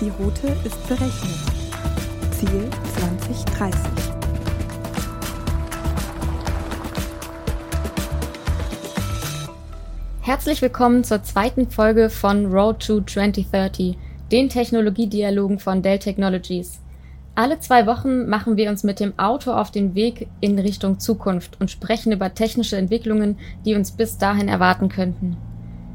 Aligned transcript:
Die 0.00 0.10
Route 0.10 0.46
ist 0.64 0.86
berechnet. 0.86 1.12
Ziel 2.30 2.70
2030. 2.94 3.80
Herzlich 10.20 10.62
willkommen 10.62 11.02
zur 11.02 11.24
zweiten 11.24 11.68
Folge 11.68 12.10
von 12.10 12.46
Road 12.46 12.86
to 12.86 13.00
2030, 13.00 13.98
den 14.30 14.48
Technologiedialogen 14.48 15.58
von 15.58 15.82
Dell 15.82 15.98
Technologies. 15.98 16.78
Alle 17.34 17.58
zwei 17.58 17.88
Wochen 17.88 18.28
machen 18.28 18.56
wir 18.56 18.70
uns 18.70 18.84
mit 18.84 19.00
dem 19.00 19.18
Auto 19.18 19.50
auf 19.50 19.72
den 19.72 19.96
Weg 19.96 20.28
in 20.40 20.56
Richtung 20.60 21.00
Zukunft 21.00 21.60
und 21.60 21.72
sprechen 21.72 22.12
über 22.12 22.34
technische 22.34 22.76
Entwicklungen, 22.76 23.36
die 23.64 23.74
uns 23.74 23.90
bis 23.90 24.16
dahin 24.16 24.46
erwarten 24.46 24.90
könnten. 24.90 25.36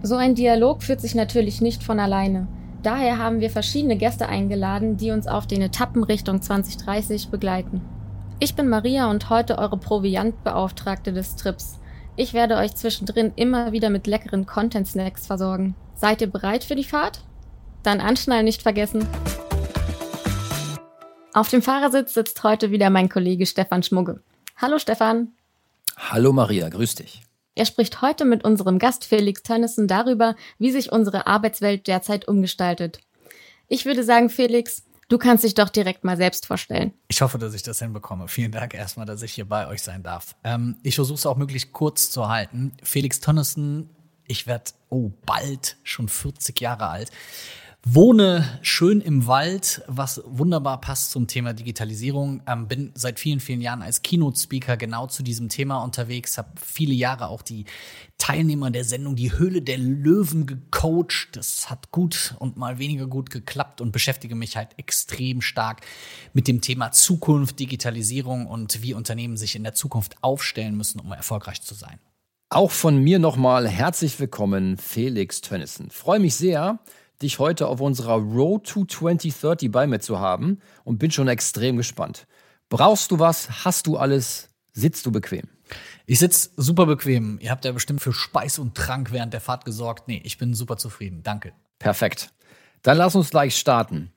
So 0.01 0.15
ein 0.17 0.35
Dialog 0.35 0.83
führt 0.83 0.99
sich 0.99 1.15
natürlich 1.15 1.61
nicht 1.61 1.83
von 1.83 2.01
alleine. 2.01 2.47
Daher 2.83 3.17
haben 3.17 3.39
wir 3.39 3.49
verschiedene 3.49 3.95
Gäste 3.95 4.27
eingeladen, 4.27 4.97
die 4.97 5.11
uns 5.11 5.25
auf 5.25 5.47
den 5.47 5.61
Etappen 5.61 6.03
Richtung 6.03 6.41
2030 6.41 7.29
begleiten. 7.29 7.81
Ich 8.39 8.55
bin 8.55 8.67
Maria 8.67 9.09
und 9.09 9.29
heute 9.29 9.57
eure 9.57 9.77
Proviantbeauftragte 9.77 11.13
des 11.13 11.37
Trips. 11.37 11.79
Ich 12.17 12.33
werde 12.33 12.57
euch 12.57 12.75
zwischendrin 12.75 13.31
immer 13.37 13.71
wieder 13.71 13.89
mit 13.89 14.05
leckeren 14.05 14.45
Content-Snacks 14.45 15.25
versorgen. 15.25 15.75
Seid 15.95 16.19
ihr 16.19 16.27
bereit 16.27 16.65
für 16.65 16.75
die 16.75 16.83
Fahrt? 16.83 17.21
Dann 17.83 18.01
anschnallen 18.01 18.43
nicht 18.43 18.61
vergessen. 18.61 19.07
Auf 21.33 21.49
dem 21.49 21.61
Fahrersitz 21.61 22.13
sitzt 22.13 22.43
heute 22.43 22.69
wieder 22.69 22.89
mein 22.89 23.07
Kollege 23.07 23.45
Stefan 23.45 23.81
Schmugge. 23.81 24.21
Hallo 24.57 24.77
Stefan. 24.77 25.29
Hallo 25.95 26.33
Maria, 26.33 26.67
grüß 26.67 26.95
dich. 26.95 27.21
Er 27.55 27.65
spricht 27.65 28.01
heute 28.01 28.25
mit 28.25 28.43
unserem 28.43 28.79
Gast 28.79 29.05
Felix 29.05 29.43
Tönnissen 29.43 29.87
darüber, 29.87 30.35
wie 30.57 30.71
sich 30.71 30.91
unsere 30.91 31.27
Arbeitswelt 31.27 31.87
derzeit 31.87 32.27
umgestaltet. 32.27 32.99
Ich 33.67 33.85
würde 33.85 34.03
sagen, 34.03 34.29
Felix, 34.29 34.83
du 35.07 35.19
kannst 35.19 35.43
dich 35.43 35.53
doch 35.53 35.69
direkt 35.69 36.03
mal 36.03 36.17
selbst 36.17 36.47
vorstellen. 36.47 36.93
Ich 37.09 37.21
hoffe, 37.21 37.37
dass 37.37 37.53
ich 37.53 37.61
das 37.61 37.79
hinbekomme. 37.79 38.27
Vielen 38.27 38.51
Dank 38.51 38.73
erstmal, 38.73 39.05
dass 39.05 39.21
ich 39.21 39.33
hier 39.33 39.45
bei 39.45 39.67
euch 39.67 39.83
sein 39.83 40.01
darf. 40.01 40.35
Ähm, 40.43 40.77
ich 40.81 40.95
versuche 40.95 41.17
es 41.17 41.25
auch 41.27 41.37
möglichst 41.37 41.73
kurz 41.73 42.09
zu 42.09 42.27
halten. 42.27 42.73
Felix 42.81 43.19
Tönnissen, 43.19 43.89
ich 44.25 44.47
werde, 44.47 44.71
oh, 44.89 45.11
bald 45.25 45.77
schon 45.83 46.09
40 46.09 46.59
Jahre 46.59 46.87
alt. 46.87 47.11
Wohne 47.85 48.59
schön 48.61 49.01
im 49.01 49.27
Wald, 49.27 49.83
was 49.87 50.21
wunderbar 50.25 50.79
passt 50.79 51.11
zum 51.11 51.27
Thema 51.27 51.51
Digitalisierung. 51.51 52.41
Ähm, 52.47 52.69
bin 52.69 52.93
seit 52.95 53.19
vielen, 53.19 53.41
vielen 53.41 53.59
Jahren 53.59 53.81
als 53.81 54.01
Keynote-Speaker 54.01 54.77
genau 54.77 55.07
zu 55.07 55.21
diesem 55.21 55.49
Thema 55.49 55.83
unterwegs. 55.83 56.37
Habe 56.37 56.53
viele 56.63 56.93
Jahre 56.93 57.27
auch 57.27 57.41
die 57.41 57.65
Teilnehmer 58.17 58.71
der 58.71 58.85
Sendung 58.85 59.17
Die 59.17 59.37
Höhle 59.37 59.61
der 59.61 59.79
Löwen 59.79 60.45
gecoacht. 60.45 61.31
Das 61.33 61.69
hat 61.69 61.91
gut 61.91 62.35
und 62.39 62.55
mal 62.55 62.79
weniger 62.79 63.05
gut 63.05 63.29
geklappt 63.29 63.81
und 63.81 63.91
beschäftige 63.91 64.35
mich 64.35 64.55
halt 64.55 64.69
extrem 64.77 65.41
stark 65.41 65.81
mit 66.31 66.47
dem 66.47 66.61
Thema 66.61 66.91
Zukunft, 66.91 67.59
Digitalisierung 67.59 68.47
und 68.47 68.81
wie 68.81 68.93
Unternehmen 68.93 69.35
sich 69.35 69.57
in 69.57 69.63
der 69.63 69.73
Zukunft 69.73 70.15
aufstellen 70.21 70.77
müssen, 70.77 71.01
um 71.01 71.11
erfolgreich 71.11 71.61
zu 71.61 71.75
sein. 71.75 71.99
Auch 72.49 72.71
von 72.71 73.03
mir 73.03 73.19
nochmal 73.19 73.67
herzlich 73.67 74.17
willkommen, 74.21 74.77
Felix 74.77 75.41
Tönnissen. 75.41 75.89
Freue 75.89 76.19
mich 76.21 76.35
sehr, 76.35 76.79
dich 77.23 77.39
heute 77.39 77.67
auf 77.67 77.81
unserer 77.81 78.15
Road 78.15 78.67
to 78.67 78.85
2030 78.85 79.71
bei 79.71 79.87
mir 79.87 79.99
zu 79.99 80.19
haben 80.19 80.59
und 80.83 80.99
bin 80.99 81.11
schon 81.11 81.27
extrem 81.27 81.77
gespannt. 81.77 82.27
Brauchst 82.69 83.11
du 83.11 83.19
was? 83.19 83.65
Hast 83.65 83.87
du 83.87 83.97
alles? 83.97 84.49
Sitzt 84.73 85.05
du 85.05 85.11
bequem? 85.11 85.47
Ich 86.05 86.19
sitze 86.19 86.49
super 86.57 86.85
bequem. 86.85 87.37
Ihr 87.41 87.51
habt 87.51 87.65
ja 87.65 87.71
bestimmt 87.71 88.01
für 88.01 88.13
Speis 88.13 88.59
und 88.59 88.75
Trank 88.75 89.11
während 89.11 89.33
der 89.33 89.41
Fahrt 89.41 89.65
gesorgt. 89.65 90.07
Nee, 90.07 90.21
ich 90.23 90.37
bin 90.37 90.53
super 90.53 90.77
zufrieden. 90.77 91.21
Danke. 91.23 91.53
Perfekt. 91.79 92.31
Dann 92.81 92.97
lass 92.97 93.15
uns 93.15 93.29
gleich 93.29 93.55
starten. 93.55 94.11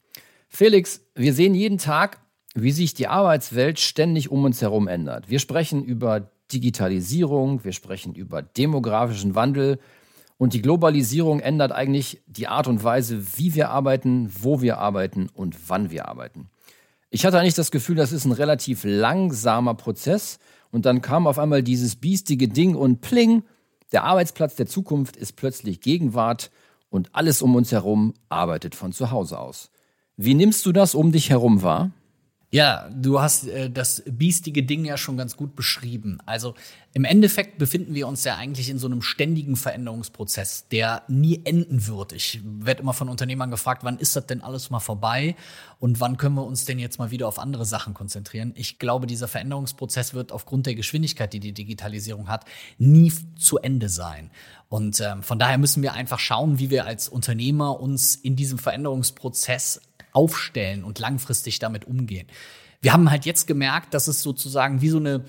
Felix, 0.49 1.01
wir 1.15 1.33
sehen 1.35 1.55
jeden 1.55 1.79
Tag, 1.79 2.19
wie 2.55 2.73
sich 2.73 2.95
die 2.95 3.07
Arbeitswelt 3.07 3.79
ständig 3.79 4.31
um 4.31 4.45
uns 4.45 4.63
herum 4.63 4.89
ändert. 4.89 5.29
Wir 5.29 5.39
sprechen 5.39 5.85
über 5.85 6.31
Digitalisierung, 6.53 7.65
wir 7.65 7.73
sprechen 7.73 8.15
über 8.15 8.43
demografischen 8.43 9.35
Wandel, 9.35 9.79
und 10.39 10.53
die 10.53 10.63
Globalisierung 10.63 11.41
ändert 11.41 11.73
eigentlich 11.73 12.23
die 12.27 12.49
Art 12.49 12.67
und 12.67 12.85
Weise, 12.85 13.37
wie 13.39 13.55
wir 13.55 13.71
arbeiten, 13.71 14.31
wo 14.43 14.61
wir 14.61 14.79
arbeiten 14.79 15.29
und 15.33 15.57
wann 15.69 15.91
wir 15.91 16.09
arbeiten. 16.09 16.51
Ich 17.11 17.25
hatte 17.25 17.39
eigentlich 17.39 17.55
das 17.55 17.71
Gefühl, 17.71 17.97
das 17.97 18.13
ist 18.13 18.27
ein 18.27 18.33
relativ 18.33 18.85
langsamer 18.85 19.75
Prozess. 19.75 20.39
Und 20.71 20.85
dann 20.85 21.01
kam 21.01 21.27
auf 21.27 21.39
einmal 21.39 21.63
dieses 21.63 21.97
biestige 21.97 22.49
Ding 22.49 22.75
und 22.75 23.01
pling, 23.01 23.45
der 23.93 24.05
Arbeitsplatz 24.05 24.57
der 24.57 24.67
Zukunft 24.67 25.17
ist 25.17 25.37
plötzlich 25.37 25.81
Gegenwart 25.81 26.51
und 26.91 27.15
alles 27.15 27.41
um 27.41 27.55
uns 27.55 27.73
herum 27.73 28.15
arbeitet 28.29 28.75
von 28.75 28.93
zu 28.93 29.11
Hause 29.11 29.39
aus. 29.39 29.71
Wie 30.17 30.35
nimmst 30.35 30.67
du 30.67 30.73
das 30.73 30.95
um 30.95 31.13
dich 31.13 31.31
herum 31.31 31.63
wahr? 31.63 31.93
Ja, 32.57 32.89
du 32.91 33.21
hast 33.21 33.49
äh, 33.49 33.69
das 33.69 34.03
biestige 34.07 34.63
Ding 34.63 34.87
ja 34.87 34.97
schon 34.97 35.19
ganz 35.19 35.37
gut 35.37 35.55
beschrieben. 35.55 36.21
Also 36.25 36.55
im 36.95 37.05
Endeffekt 37.05 37.59
befinden 37.59 37.95
wir 37.95 38.09
uns 38.09 38.25
ja 38.25 38.37
eigentlich 38.37 38.71
in 38.71 38.79
so 38.79 38.87
einem 38.87 39.03
ständigen 39.03 39.57
Veränderungsprozess, 39.57 40.67
der 40.73 41.03
nie 41.07 41.43
enden 41.45 41.87
wird. 41.87 42.15
Ich 42.15 42.41
werde 42.43 42.81
immer 42.81 42.95
von 42.95 43.11
Unternehmern 43.11 43.51
gefragt, 43.51 43.85
wann 43.85 43.99
ist 43.99 44.17
das 44.17 44.27
denn 44.27 44.41
alles 44.41 44.71
mal 44.71 44.81
vorbei 44.81 45.37
und 45.81 46.01
wann 46.01 46.17
können 46.17 46.35
wir 46.37 46.47
uns 46.47 46.65
denn 46.65 46.79
jetzt 46.79 46.99
mal 46.99 47.11
wieder 47.11 47.29
auf 47.29 47.39
andere 47.39 47.67
Sachen 47.67 47.93
konzentrieren? 47.93 48.55
Ich 48.57 48.79
glaube, 48.79 49.07
dieser 49.07 49.29
Veränderungsprozess 49.29 50.15
wird 50.15 50.33
aufgrund 50.33 50.65
der 50.65 50.77
Geschwindigkeit, 50.77 51.35
die 51.35 51.41
die 51.41 51.53
Digitalisierung 51.53 52.29
hat, 52.29 52.47
nie 52.79 53.13
zu 53.39 53.59
Ende 53.59 53.91
sein. 53.91 54.31
Und 54.71 54.99
ähm, 55.01 55.23
von 55.23 55.39
daher 55.39 55.59
müssen 55.59 55.83
wir 55.83 55.93
einfach 55.93 56.21
schauen, 56.21 56.59
wie 56.59 56.71
wir 56.71 56.87
als 56.87 57.11
Unternehmer 57.11 57.79
uns 57.79 58.15
in 58.15 58.35
diesem 58.35 58.59
Veränderungsprozess 58.59 59.83
aufstellen 60.17 60.83
und 60.83 60.99
langfristig 60.99 61.59
damit 61.59 61.85
umgehen. 61.85 62.27
Wir 62.81 62.93
haben 62.93 63.11
halt 63.11 63.27
jetzt 63.27 63.47
gemerkt, 63.47 63.95
dass 63.95 64.09
es 64.09 64.23
sozusagen 64.23 64.81
wie 64.81 64.89
so 64.89 64.99
eine 64.99 65.25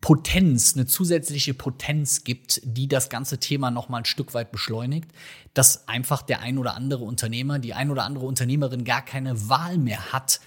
Potenz, 0.00 0.74
eine 0.74 0.84
zusätzliche 0.84 1.54
Potenz 1.54 2.24
gibt, 2.24 2.60
die 2.64 2.88
das 2.88 3.08
ganze 3.08 3.38
Thema 3.38 3.70
noch 3.70 3.88
mal 3.88 3.98
ein 3.98 4.04
Stück 4.04 4.34
weit 4.34 4.52
beschleunigt, 4.52 5.10
dass 5.54 5.88
einfach 5.88 6.20
der 6.20 6.40
ein 6.40 6.58
oder 6.58 6.74
andere 6.74 7.04
Unternehmer, 7.04 7.58
die 7.58 7.72
ein 7.72 7.90
oder 7.90 8.04
andere 8.04 8.26
Unternehmerin 8.26 8.84
gar 8.84 9.02
keine 9.02 9.48
Wahl 9.48 9.78
mehr 9.78 10.12
hat, 10.12 10.40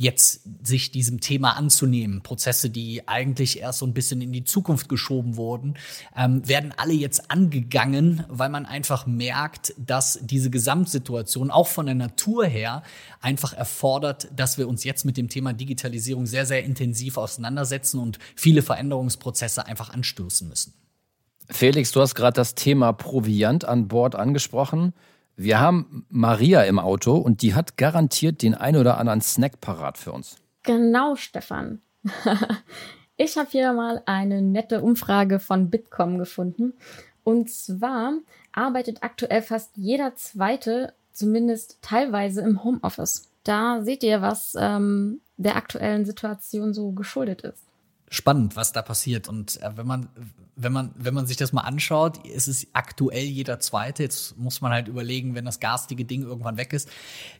jetzt 0.00 0.42
sich 0.62 0.92
diesem 0.92 1.18
Thema 1.18 1.56
anzunehmen. 1.56 2.22
Prozesse, 2.22 2.70
die 2.70 3.08
eigentlich 3.08 3.58
erst 3.58 3.80
so 3.80 3.86
ein 3.86 3.94
bisschen 3.94 4.20
in 4.20 4.32
die 4.32 4.44
Zukunft 4.44 4.88
geschoben 4.88 5.36
wurden, 5.36 5.74
ähm, 6.16 6.46
werden 6.46 6.72
alle 6.76 6.92
jetzt 6.92 7.32
angegangen, 7.32 8.24
weil 8.28 8.48
man 8.48 8.64
einfach 8.64 9.06
merkt, 9.06 9.74
dass 9.76 10.20
diese 10.22 10.50
Gesamtsituation 10.50 11.50
auch 11.50 11.66
von 11.66 11.86
der 11.86 11.96
Natur 11.96 12.46
her 12.46 12.84
einfach 13.20 13.52
erfordert, 13.52 14.28
dass 14.36 14.56
wir 14.56 14.68
uns 14.68 14.84
jetzt 14.84 15.04
mit 15.04 15.16
dem 15.16 15.28
Thema 15.28 15.52
Digitalisierung 15.52 16.26
sehr, 16.26 16.46
sehr 16.46 16.62
intensiv 16.62 17.16
auseinandersetzen 17.16 17.98
und 17.98 18.20
viele 18.36 18.62
Veränderungsprozesse 18.62 19.66
einfach 19.66 19.90
anstoßen 19.90 20.48
müssen. 20.48 20.74
Felix, 21.50 21.90
du 21.90 22.00
hast 22.00 22.14
gerade 22.14 22.36
das 22.36 22.54
Thema 22.54 22.92
Proviant 22.92 23.64
an 23.64 23.88
Bord 23.88 24.14
angesprochen. 24.14 24.92
Wir 25.40 25.60
haben 25.60 26.04
Maria 26.10 26.64
im 26.64 26.80
Auto 26.80 27.16
und 27.16 27.42
die 27.42 27.54
hat 27.54 27.76
garantiert 27.76 28.42
den 28.42 28.56
ein 28.56 28.76
oder 28.76 28.98
anderen 28.98 29.20
Snack 29.20 29.60
parat 29.60 29.96
für 29.96 30.10
uns. 30.10 30.34
Genau, 30.64 31.14
Stefan. 31.14 31.80
ich 33.16 33.38
habe 33.38 33.48
hier 33.48 33.72
mal 33.72 34.02
eine 34.04 34.42
nette 34.42 34.82
Umfrage 34.82 35.38
von 35.38 35.70
Bitkom 35.70 36.18
gefunden. 36.18 36.74
Und 37.22 37.50
zwar 37.50 38.14
arbeitet 38.50 39.04
aktuell 39.04 39.42
fast 39.42 39.76
jeder 39.76 40.16
Zweite 40.16 40.92
zumindest 41.12 41.78
teilweise 41.82 42.40
im 42.40 42.64
Homeoffice. 42.64 43.30
Da 43.44 43.82
seht 43.82 44.02
ihr, 44.02 44.20
was 44.20 44.56
ähm, 44.58 45.20
der 45.36 45.54
aktuellen 45.54 46.04
Situation 46.04 46.74
so 46.74 46.90
geschuldet 46.90 47.42
ist 47.42 47.68
spannend, 48.10 48.56
was 48.56 48.72
da 48.72 48.82
passiert. 48.82 49.28
Und 49.28 49.60
äh, 49.62 49.76
wenn 49.76 49.86
man, 49.86 50.08
wenn 50.58 50.72
man, 50.72 50.90
wenn 50.96 51.14
man 51.14 51.26
sich 51.26 51.36
das 51.36 51.52
mal 51.52 51.62
anschaut, 51.62 52.26
ist 52.26 52.48
es 52.48 52.66
aktuell 52.72 53.24
jeder 53.24 53.60
Zweite. 53.60 54.02
Jetzt 54.02 54.36
muss 54.36 54.60
man 54.60 54.72
halt 54.72 54.88
überlegen, 54.88 55.34
wenn 55.34 55.44
das 55.44 55.60
garstige 55.60 56.04
Ding 56.04 56.22
irgendwann 56.22 56.56
weg 56.56 56.72
ist, 56.72 56.88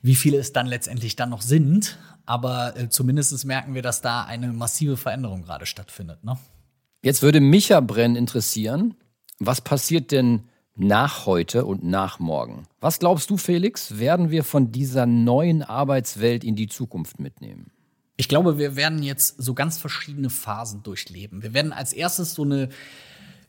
wie 0.03 0.15
viele 0.15 0.38
es 0.38 0.53
dann 0.53 0.67
letztendlich 0.67 1.17
dann 1.17 1.31
noch 1.31 1.43
sind. 1.43 1.99
Aber 2.26 2.76
äh, 2.76 2.88
zumindest 2.88 3.44
merken 3.44 3.75
wir, 3.75 3.82
dass 3.82 4.00
da 4.00 4.25
eine 4.25 4.53
massive 4.53 4.97
Veränderung 4.97 5.43
gerade 5.43 5.67
stattfindet. 5.67 6.25
Ne? 6.25 6.38
Jetzt 7.03 7.23
würde 7.23 7.41
mich 7.41 7.70
ja 7.70 7.81
brennen 7.81 8.17
interessieren, 8.17 8.94
was 9.41 9.61
passiert 9.61 10.12
denn 10.12 10.44
nach 10.76 11.26
heute 11.26 11.65
und 11.65 11.82
nach 11.82 12.20
morgen? 12.20 12.69
Was 12.81 13.00
glaubst 13.00 13.31
du, 13.31 13.37
Felix, 13.37 13.99
werden 13.99 14.31
wir 14.31 14.44
von 14.44 14.70
dieser 14.70 15.06
neuen 15.06 15.62
Arbeitswelt 15.62 16.44
in 16.44 16.55
die 16.55 16.69
Zukunft 16.69 17.19
mitnehmen? 17.19 17.73
Ich 18.17 18.29
glaube, 18.29 18.59
wir 18.59 18.75
werden 18.75 19.03
jetzt 19.03 19.41
so 19.41 19.55
ganz 19.55 19.79
verschiedene 19.79 20.29
Phasen 20.29 20.82
durchleben. 20.82 21.43
Wir 21.43 21.55
werden 21.55 21.73
als 21.73 21.93
erstes 21.93 22.35
so 22.35 22.43
eine 22.43 22.69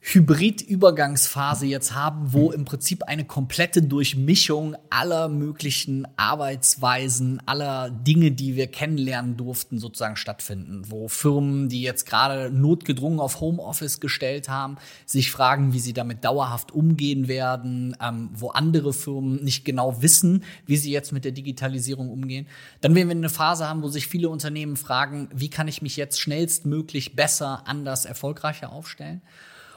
Hybrid-Übergangsphase 0.01 1.65
jetzt 1.65 1.93
haben, 1.93 2.31
wo 2.31 2.51
im 2.51 2.63
Prinzip 2.63 3.03
eine 3.03 3.25
komplette 3.25 3.81
Durchmischung 3.81 4.77
aller 4.89 5.27
möglichen 5.27 6.07
Arbeitsweisen, 6.15 7.41
aller 7.45 7.89
Dinge, 7.91 8.31
die 8.31 8.55
wir 8.55 8.67
kennenlernen 8.67 9.35
durften, 9.35 9.77
sozusagen 9.77 10.15
stattfinden. 10.15 10.83
Wo 10.87 11.09
Firmen, 11.09 11.67
die 11.67 11.81
jetzt 11.81 12.05
gerade 12.05 12.49
notgedrungen 12.49 13.19
auf 13.19 13.41
Homeoffice 13.41 13.99
gestellt 13.99 14.47
haben, 14.47 14.77
sich 15.05 15.31
fragen, 15.31 15.73
wie 15.73 15.79
sie 15.79 15.93
damit 15.93 16.23
dauerhaft 16.23 16.71
umgehen 16.71 17.27
werden, 17.27 17.95
ähm, 18.01 18.29
wo 18.33 18.49
andere 18.49 18.93
Firmen 18.93 19.43
nicht 19.43 19.65
genau 19.65 20.01
wissen, 20.01 20.43
wie 20.65 20.77
sie 20.77 20.91
jetzt 20.91 21.11
mit 21.11 21.25
der 21.25 21.33
Digitalisierung 21.33 22.09
umgehen. 22.09 22.47
Dann 22.79 22.95
werden 22.95 23.09
wir 23.09 23.15
eine 23.15 23.29
Phase 23.29 23.67
haben, 23.67 23.83
wo 23.83 23.89
sich 23.89 24.07
viele 24.07 24.29
Unternehmen 24.29 24.77
fragen, 24.77 25.27
wie 25.33 25.49
kann 25.49 25.67
ich 25.67 25.81
mich 25.81 25.97
jetzt 25.97 26.21
schnellstmöglich 26.21 27.17
besser, 27.17 27.63
anders, 27.67 28.05
erfolgreicher 28.05 28.71
aufstellen? 28.71 29.21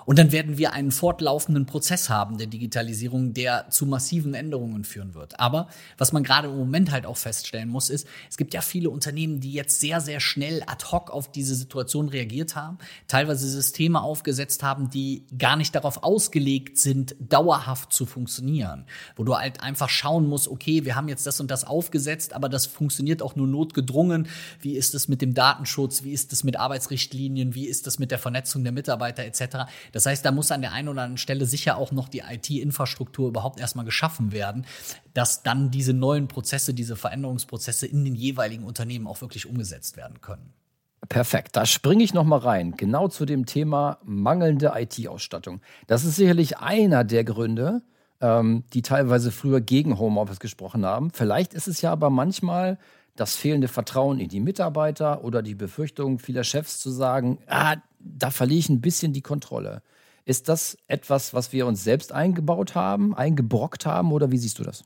Und 0.04 0.18
dann 0.18 0.32
werden 0.32 0.58
wir 0.58 0.72
einen 0.72 0.90
fortlaufenden 0.90 1.66
Prozess 1.66 2.08
haben 2.08 2.38
der 2.38 2.46
Digitalisierung, 2.46 3.34
der 3.34 3.68
zu 3.70 3.86
massiven 3.86 4.34
Änderungen 4.34 4.84
führen 4.84 5.14
wird. 5.14 5.38
Aber 5.38 5.68
was 5.98 6.12
man 6.12 6.24
gerade 6.24 6.48
im 6.48 6.56
Moment 6.56 6.90
halt 6.90 7.06
auch 7.06 7.16
feststellen 7.16 7.68
muss, 7.68 7.90
ist, 7.90 8.06
es 8.30 8.36
gibt 8.36 8.54
ja 8.54 8.60
viele 8.60 8.90
Unternehmen, 8.90 9.40
die 9.40 9.52
jetzt 9.52 9.80
sehr, 9.80 10.00
sehr 10.00 10.20
schnell 10.20 10.62
ad 10.66 10.86
hoc 10.90 11.10
auf 11.10 11.30
diese 11.30 11.54
Situation 11.54 12.08
reagiert 12.08 12.56
haben, 12.56 12.78
teilweise 13.08 13.48
Systeme 13.48 14.02
aufgesetzt 14.02 14.62
haben, 14.62 14.90
die 14.90 15.26
gar 15.38 15.56
nicht 15.56 15.74
darauf 15.74 16.02
ausgelegt 16.02 16.78
sind, 16.78 17.14
dauerhaft 17.20 17.92
zu 17.92 18.06
funktionieren. 18.06 18.86
Wo 19.16 19.24
du 19.24 19.36
halt 19.36 19.62
einfach 19.62 19.88
schauen 19.88 20.26
musst, 20.26 20.48
okay, 20.48 20.84
wir 20.84 20.96
haben 20.96 21.08
jetzt 21.08 21.26
das 21.26 21.40
und 21.40 21.50
das 21.50 21.64
aufgesetzt, 21.64 22.32
aber 22.34 22.48
das 22.48 22.66
funktioniert 22.66 23.22
auch 23.22 23.36
nur 23.36 23.46
notgedrungen. 23.46 24.28
Wie 24.60 24.76
ist 24.76 24.94
es 24.94 25.08
mit 25.08 25.22
dem 25.22 25.34
Datenschutz? 25.34 26.02
Wie 26.02 26.12
ist 26.12 26.32
es 26.32 26.44
mit 26.44 26.58
Arbeitsrichtlinien? 26.58 27.54
Wie 27.54 27.66
ist 27.66 27.86
es 27.86 27.98
mit 27.98 28.10
der 28.10 28.18
Vernetzung 28.18 28.64
der 28.64 28.72
Mitarbeiter 28.72 29.24
etc.? 29.24 29.68
Das 29.92 30.06
heißt, 30.06 30.24
da 30.24 30.32
muss 30.32 30.50
an 30.50 30.62
der 30.62 30.72
einen 30.72 30.88
oder 30.88 31.02
anderen 31.02 31.18
Stelle 31.18 31.46
sicher 31.46 31.76
auch 31.76 31.92
noch 31.92 32.08
die 32.08 32.20
IT-Infrastruktur 32.20 33.28
überhaupt 33.28 33.60
erstmal 33.60 33.84
geschaffen 33.84 34.32
werden, 34.32 34.66
dass 35.14 35.42
dann 35.42 35.70
diese 35.70 35.92
neuen 35.92 36.28
Prozesse, 36.28 36.74
diese 36.74 36.96
Veränderungsprozesse 36.96 37.86
in 37.86 38.04
den 38.04 38.14
jeweiligen 38.14 38.64
Unternehmen 38.64 39.06
auch 39.06 39.20
wirklich 39.20 39.46
umgesetzt 39.46 39.96
werden 39.96 40.20
können. 40.20 40.52
Perfekt, 41.08 41.56
da 41.56 41.66
springe 41.66 42.04
ich 42.04 42.14
nochmal 42.14 42.38
rein, 42.38 42.76
genau 42.76 43.08
zu 43.08 43.26
dem 43.26 43.44
Thema 43.44 43.98
mangelnde 44.04 44.72
IT-Ausstattung. 44.74 45.60
Das 45.86 46.04
ist 46.04 46.16
sicherlich 46.16 46.58
einer 46.58 47.04
der 47.04 47.24
Gründe, 47.24 47.82
ähm, 48.20 48.64
die 48.72 48.82
teilweise 48.82 49.32
früher 49.32 49.60
gegen 49.60 49.98
Homeoffice 49.98 50.38
gesprochen 50.38 50.86
haben. 50.86 51.10
Vielleicht 51.10 51.54
ist 51.54 51.66
es 51.66 51.82
ja 51.82 51.90
aber 51.92 52.08
manchmal 52.08 52.78
das 53.14 53.36
fehlende 53.36 53.68
Vertrauen 53.68 54.18
in 54.18 54.28
die 54.28 54.40
Mitarbeiter 54.40 55.24
oder 55.24 55.42
die 55.42 55.54
Befürchtung 55.54 56.18
vieler 56.18 56.44
Chefs 56.44 56.80
zu 56.80 56.90
sagen, 56.90 57.38
ah, 57.46 57.76
da 57.98 58.30
verliere 58.30 58.60
ich 58.60 58.68
ein 58.68 58.80
bisschen 58.80 59.12
die 59.12 59.22
Kontrolle. 59.22 59.82
Ist 60.24 60.48
das 60.48 60.76
etwas, 60.86 61.34
was 61.34 61.52
wir 61.52 61.66
uns 61.66 61.84
selbst 61.84 62.12
eingebaut 62.12 62.74
haben, 62.74 63.14
eingebrockt 63.14 63.86
haben 63.86 64.12
oder 64.12 64.30
wie 64.30 64.38
siehst 64.38 64.58
du 64.58 64.62
das? 64.62 64.84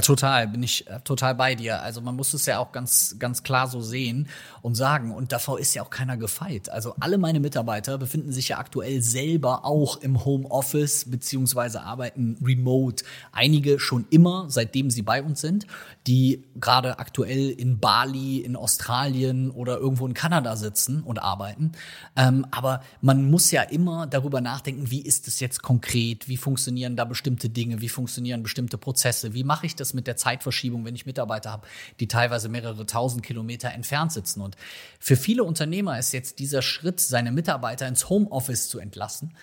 Total, 0.00 0.48
bin 0.48 0.62
ich 0.62 0.86
äh, 0.86 1.00
total 1.00 1.34
bei 1.34 1.54
dir. 1.54 1.82
Also 1.82 2.00
man 2.00 2.16
muss 2.16 2.32
es 2.32 2.46
ja 2.46 2.58
auch 2.58 2.72
ganz, 2.72 3.16
ganz 3.18 3.42
klar 3.42 3.68
so 3.68 3.82
sehen 3.82 4.26
und 4.62 4.74
sagen. 4.74 5.12
Und 5.12 5.32
davor 5.32 5.60
ist 5.60 5.74
ja 5.74 5.82
auch 5.82 5.90
keiner 5.90 6.16
gefeit. 6.16 6.70
Also 6.70 6.94
alle 6.98 7.18
meine 7.18 7.40
Mitarbeiter 7.40 7.98
befinden 7.98 8.32
sich 8.32 8.48
ja 8.48 8.58
aktuell 8.58 9.02
selber 9.02 9.66
auch 9.66 9.98
im 9.98 10.24
Homeoffice 10.24 11.10
beziehungsweise 11.10 11.82
arbeiten 11.82 12.38
remote. 12.42 13.04
Einige 13.32 13.78
schon 13.78 14.06
immer, 14.08 14.46
seitdem 14.48 14.88
sie 14.88 15.02
bei 15.02 15.22
uns 15.22 15.42
sind, 15.42 15.66
die 16.06 16.42
gerade 16.58 16.98
aktuell 16.98 17.50
in 17.50 17.78
Bali, 17.78 18.38
in 18.38 18.56
Australien 18.56 19.50
oder 19.50 19.76
irgendwo 19.76 20.06
in 20.06 20.14
Kanada 20.14 20.56
sitzen 20.56 21.02
und 21.02 21.18
arbeiten. 21.18 21.72
Ähm, 22.16 22.46
aber 22.50 22.82
man 23.02 23.30
muss 23.30 23.50
ja 23.50 23.60
immer 23.60 24.06
darüber 24.06 24.40
nachdenken, 24.40 24.90
wie 24.90 25.02
ist 25.02 25.28
es 25.28 25.38
jetzt 25.40 25.62
konkret? 25.62 26.28
Wie 26.28 26.38
funktionieren 26.38 26.96
da 26.96 27.04
bestimmte 27.04 27.50
Dinge? 27.50 27.82
Wie 27.82 27.90
funktionieren 27.90 28.42
bestimmte 28.42 28.78
Prozesse? 28.78 29.34
Wie 29.34 29.44
mache 29.44 29.66
ich 29.66 29.76
das? 29.76 29.81
Das 29.82 29.92
mit 29.92 30.06
der 30.06 30.16
Zeitverschiebung, 30.16 30.84
wenn 30.84 30.94
ich 30.94 31.04
Mitarbeiter 31.04 31.50
habe, 31.50 31.66
die 32.00 32.08
teilweise 32.08 32.48
mehrere 32.48 32.86
tausend 32.86 33.22
Kilometer 33.22 33.70
entfernt 33.70 34.12
sitzen. 34.12 34.40
Und 34.40 34.56
für 34.98 35.16
viele 35.16 35.44
Unternehmer 35.44 35.98
ist 35.98 36.12
jetzt 36.12 36.38
dieser 36.38 36.62
Schritt, 36.62 37.00
seine 37.00 37.32
Mitarbeiter 37.32 37.86
ins 37.86 38.08
Homeoffice 38.08 38.68
zu 38.68 38.78
entlassen, 38.78 39.34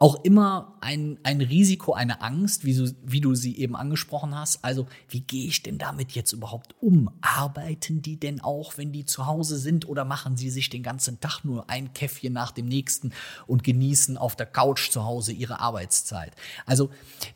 auch 0.00 0.22
immer 0.22 0.78
ein, 0.80 1.18
ein 1.24 1.40
Risiko, 1.40 1.92
eine 1.92 2.22
Angst, 2.22 2.64
wie 2.64 2.74
du, 2.74 2.94
wie 3.02 3.20
du 3.20 3.34
sie 3.34 3.58
eben 3.58 3.74
angesprochen 3.74 4.32
hast. 4.32 4.64
Also, 4.64 4.86
wie 5.08 5.22
gehe 5.22 5.48
ich 5.48 5.64
denn 5.64 5.76
damit 5.76 6.12
jetzt 6.12 6.32
überhaupt 6.32 6.76
um? 6.80 7.10
Arbeiten 7.20 8.00
die 8.00 8.18
denn 8.18 8.40
auch, 8.40 8.78
wenn 8.78 8.92
die 8.92 9.06
zu 9.06 9.26
Hause 9.26 9.58
sind 9.58 9.88
oder 9.88 10.04
machen 10.04 10.36
sie 10.36 10.50
sich 10.50 10.70
den 10.70 10.84
ganzen 10.84 11.18
Tag 11.18 11.42
nur 11.42 11.68
ein 11.68 11.92
Käffchen 11.94 12.32
nach 12.32 12.52
dem 12.52 12.66
nächsten 12.66 13.12
und 13.48 13.64
genießen 13.64 14.16
auf 14.16 14.36
der 14.36 14.46
Couch 14.46 14.90
zu 14.90 15.04
Hause 15.04 15.32
ihre 15.32 15.58
Arbeitszeit? 15.58 16.32
Also, 16.64 16.90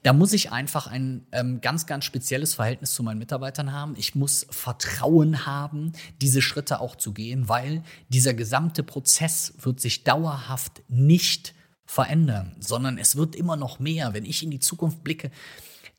da 0.04 0.12
muss 0.12 0.32
ich 0.32 0.52
einfach 0.52 0.86
ein 0.86 1.26
ähm, 1.32 1.60
ganz, 1.60 1.86
ganz 1.86 2.04
spezielles 2.04 2.54
Verhältnis 2.54 2.94
zu 2.94 3.02
meinen 3.02 3.18
Mitarbeitern 3.18 3.72
haben. 3.72 3.94
Ich 3.96 4.14
muss 4.14 4.46
Vertrauen 4.50 5.46
haben, 5.46 5.92
diese 6.20 6.40
Schritte 6.40 6.80
auch 6.80 6.94
zu 6.94 7.12
gehen, 7.12 7.48
weil 7.48 7.82
dieser 8.08 8.34
gesamte 8.34 8.84
Prozess 8.84 9.54
wird 9.58 9.80
sich 9.80 10.04
dauerhaft 10.04 10.82
nicht 10.88 11.54
verändern, 11.92 12.56
sondern 12.58 12.96
es 12.96 13.16
wird 13.16 13.36
immer 13.36 13.56
noch 13.56 13.78
mehr. 13.78 14.14
Wenn 14.14 14.24
ich 14.24 14.42
in 14.42 14.50
die 14.50 14.60
Zukunft 14.60 15.04
blicke, 15.04 15.30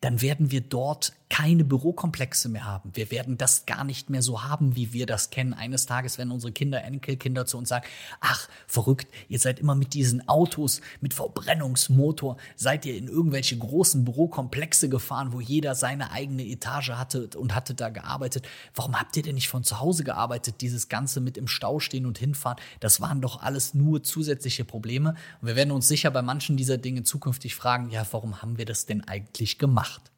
dann 0.02 0.24
werden 0.24 0.50
wir 0.50 0.62
dort 0.62 1.14
keine 1.34 1.64
Bürokomplexe 1.64 2.48
mehr 2.48 2.64
haben. 2.64 2.92
Wir 2.94 3.10
werden 3.10 3.40
das 3.40 3.66
gar 3.66 3.84
nicht 3.84 4.08
mehr 4.12 4.22
so 4.22 4.44
haben, 4.44 4.76
wie 4.76 4.94
wir 4.94 5.08
das 5.08 5.32
kennen. 5.32 5.56
Eines 5.56 5.88
Tages 5.88 6.20
werden 6.20 6.30
unsere 6.30 6.54
Kinder, 6.54 6.84
Enkelkinder 6.84 7.48
zu 7.48 7.58
uns 7.58 7.70
sagen, 7.70 7.88
ach, 8.20 8.48
verrückt, 8.68 9.08
ihr 9.30 9.40
seid 9.40 9.60
immer 9.60 9.74
mit 9.74 9.96
diesen 9.96 10.28
Autos, 10.30 10.80
mit 11.02 11.16
Verbrennungsmotor, 11.16 12.38
seid 12.56 12.86
ihr 12.86 12.96
in 12.96 13.08
irgendwelche 13.08 13.58
großen 13.58 14.06
Bürokomplexe 14.06 14.90
gefahren, 14.90 15.34
wo 15.34 15.42
jeder 15.42 15.74
seine 15.74 16.12
eigene 16.12 16.46
Etage 16.46 16.92
hatte 16.92 17.28
und 17.36 17.56
hatte 17.56 17.74
da 17.74 17.90
gearbeitet. 17.90 18.48
Warum 18.76 19.00
habt 19.00 19.18
ihr 19.18 19.24
denn 19.24 19.34
nicht 19.34 19.50
von 19.50 19.64
zu 19.64 19.80
Hause 19.80 20.04
gearbeitet? 20.04 20.62
Dieses 20.62 20.88
Ganze 20.88 21.20
mit 21.20 21.36
im 21.36 21.48
Stau 21.48 21.80
stehen 21.80 22.06
und 22.06 22.20
hinfahren, 22.20 22.60
das 22.80 23.02
waren 23.02 23.22
doch 23.22 23.42
alles 23.42 23.74
nur 23.74 24.04
zusätzliche 24.04 24.66
Probleme. 24.66 25.16
Und 25.42 25.48
wir 25.48 25.56
werden 25.56 25.72
uns 25.72 25.88
sicher 25.88 26.12
bei 26.12 26.22
manchen 26.22 26.58
dieser 26.58 26.78
Dinge 26.78 27.02
zukünftig 27.02 27.56
fragen, 27.56 27.90
ja, 27.90 28.06
warum 28.12 28.44
haben 28.44 28.60
wir 28.60 28.66
das 28.66 28.86
denn 28.86 29.04
eigentlich 29.08 29.58
gemacht? 29.58 30.13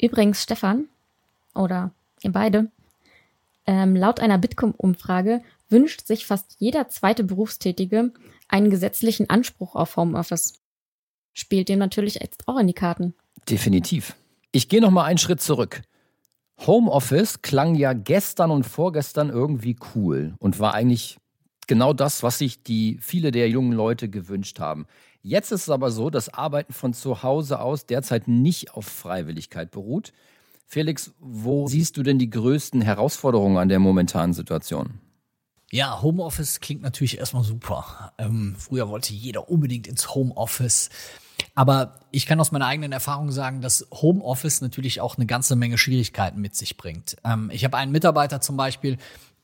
Übrigens, 0.00 0.42
Stefan, 0.42 0.86
oder 1.54 1.90
ihr 2.22 2.32
beide, 2.32 2.70
ähm, 3.66 3.96
laut 3.96 4.20
einer 4.20 4.38
Bitkom-Umfrage 4.38 5.42
wünscht 5.68 6.06
sich 6.06 6.26
fast 6.26 6.56
jeder 6.58 6.88
zweite 6.88 7.24
Berufstätige 7.24 8.12
einen 8.48 8.70
gesetzlichen 8.70 9.28
Anspruch 9.28 9.74
auf 9.74 9.96
Homeoffice. 9.96 10.54
Spielt 11.34 11.68
dem 11.68 11.78
natürlich 11.78 12.14
jetzt 12.14 12.48
auch 12.48 12.58
in 12.58 12.66
die 12.66 12.72
Karten. 12.72 13.14
Definitiv. 13.48 14.14
Ich 14.52 14.68
gehe 14.68 14.80
noch 14.80 14.90
mal 14.90 15.04
einen 15.04 15.18
Schritt 15.18 15.42
zurück. 15.42 15.82
Homeoffice 16.66 17.42
klang 17.42 17.74
ja 17.74 17.92
gestern 17.92 18.50
und 18.50 18.64
vorgestern 18.64 19.28
irgendwie 19.28 19.76
cool 19.94 20.34
und 20.38 20.58
war 20.58 20.74
eigentlich 20.74 21.18
genau 21.66 21.92
das, 21.92 22.22
was 22.22 22.38
sich 22.38 22.62
die 22.62 22.98
viele 23.00 23.30
der 23.30 23.48
jungen 23.48 23.72
Leute 23.72 24.08
gewünscht 24.08 24.58
haben. 24.58 24.86
Jetzt 25.22 25.52
ist 25.52 25.62
es 25.62 25.70
aber 25.70 25.90
so, 25.90 26.10
dass 26.10 26.32
Arbeiten 26.32 26.72
von 26.72 26.94
zu 26.94 27.22
Hause 27.22 27.60
aus 27.60 27.86
derzeit 27.86 28.28
nicht 28.28 28.74
auf 28.74 28.86
Freiwilligkeit 28.86 29.70
beruht. 29.70 30.12
Felix, 30.66 31.12
wo 31.18 31.66
siehst 31.66 31.96
du 31.96 32.02
denn 32.02 32.18
die 32.18 32.30
größten 32.30 32.82
Herausforderungen 32.82 33.56
an 33.56 33.68
der 33.68 33.78
momentanen 33.78 34.34
Situation? 34.34 35.00
Ja, 35.70 36.00
Homeoffice 36.00 36.60
klingt 36.60 36.82
natürlich 36.82 37.18
erstmal 37.18 37.44
super. 37.44 38.12
Ähm, 38.18 38.54
früher 38.58 38.88
wollte 38.88 39.12
jeder 39.12 39.50
unbedingt 39.50 39.86
ins 39.86 40.14
Homeoffice. 40.14 40.88
Aber 41.54 42.00
ich 42.10 42.26
kann 42.26 42.40
aus 42.40 42.52
meiner 42.52 42.66
eigenen 42.66 42.92
Erfahrung 42.92 43.30
sagen, 43.30 43.60
dass 43.60 43.86
Homeoffice 43.92 44.60
natürlich 44.60 45.00
auch 45.00 45.16
eine 45.16 45.26
ganze 45.26 45.56
Menge 45.56 45.78
Schwierigkeiten 45.78 46.40
mit 46.40 46.54
sich 46.54 46.76
bringt. 46.76 47.16
Ähm, 47.24 47.50
ich 47.52 47.64
habe 47.64 47.76
einen 47.76 47.92
Mitarbeiter 47.92 48.40
zum 48.40 48.56
Beispiel, 48.56 48.96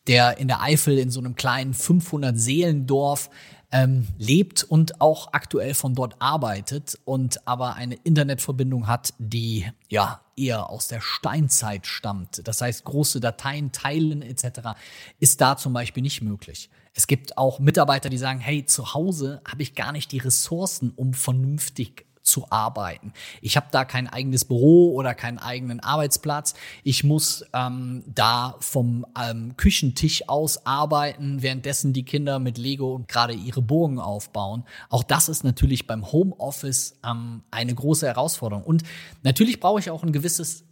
der 0.07 0.39
in 0.39 0.49
der 0.49 0.63
Eifel 0.63 0.99
in 0.99 1.11
so 1.11 1.21
einem 1.21 1.35
kleinen 1.35 1.75
500 1.75 2.39
Seelendorf 2.39 3.31
ähm, 3.75 4.07
lebt 4.19 4.63
und 4.63 5.01
auch 5.01 5.33
aktuell 5.33 5.75
von 5.75 5.97
dort 5.97 6.15
arbeitet 6.21 6.97
und 7.05 7.47
aber 7.47 7.75
eine 7.75 7.97
Internetverbindung 7.97 8.87
hat, 8.87 9.13
die 9.19 9.67
ja 9.89 10.21
eher 10.37 10.71
aus 10.71 10.87
der 10.87 11.01
Steinzeit 11.01 11.89
stammt. 11.89 12.47
Das 12.47 12.61
heißt, 12.61 12.85
große 12.85 13.19
Dateien 13.19 13.73
teilen 13.73 14.23
etc. 14.23 14.79
ist 15.19 15.41
da 15.41 15.57
zum 15.57 15.73
Beispiel 15.73 16.05
nicht 16.05 16.23
möglich. 16.23 16.71
Es 16.95 17.09
gibt 17.09 17.37
auch 17.37 17.59
Mitarbeiter, 17.59 18.09
die 18.09 18.19
sagen, 18.19 18.39
hey, 18.39 18.65
zu 18.65 18.95
Hause 18.95 19.43
habe 19.45 19.63
ich 19.63 19.75
gar 19.75 19.91
nicht 19.91 20.13
die 20.13 20.19
Ressourcen, 20.19 20.93
um 20.95 21.13
vernünftig 21.13 22.07
zu 22.25 22.47
arbeiten. 22.51 23.13
Ich 23.41 23.57
habe 23.57 23.67
da 23.71 23.85
kein 23.85 24.09
eigenes 24.09 24.45
Büro 24.45 24.93
oder 24.95 25.15
keinen 25.15 25.39
eigenen 25.39 25.81
Arbeitsplatz. 25.81 26.55
Ich 26.83 27.05
muss 27.05 27.45
ähm, 27.53 28.03
da 28.07 28.57
vom 28.61 29.07
ähm, 29.21 29.57
Küchentisch 29.57 30.29
aus 30.29 30.67
arbeiten, 30.67 31.43
währenddessen 31.43 31.93
die 31.93 32.05
Kinder 32.05 32.39
mit 32.39 32.59
Lego 32.59 32.95
und 32.95 33.09
gerade 33.09 33.35
ihre 33.35 33.63
Burgen 33.63 34.01
aufbauen. 34.01 34.65
Auch 34.89 35.05
das 35.05 35.29
ist 35.29 35.45
natürlich 35.45 35.87
beim 35.87 36.11
Homeoffice 36.11 36.97
ähm, 37.05 37.43
eine 37.51 37.75
große 37.75 38.07
Herausforderung. 38.07 38.65
Und 38.65 38.83
natürlich 39.23 39.61
brauche 39.61 39.79
ich 39.81 39.91
auch 39.91 40.03
ein 40.03 40.13
gewisses 40.13 40.65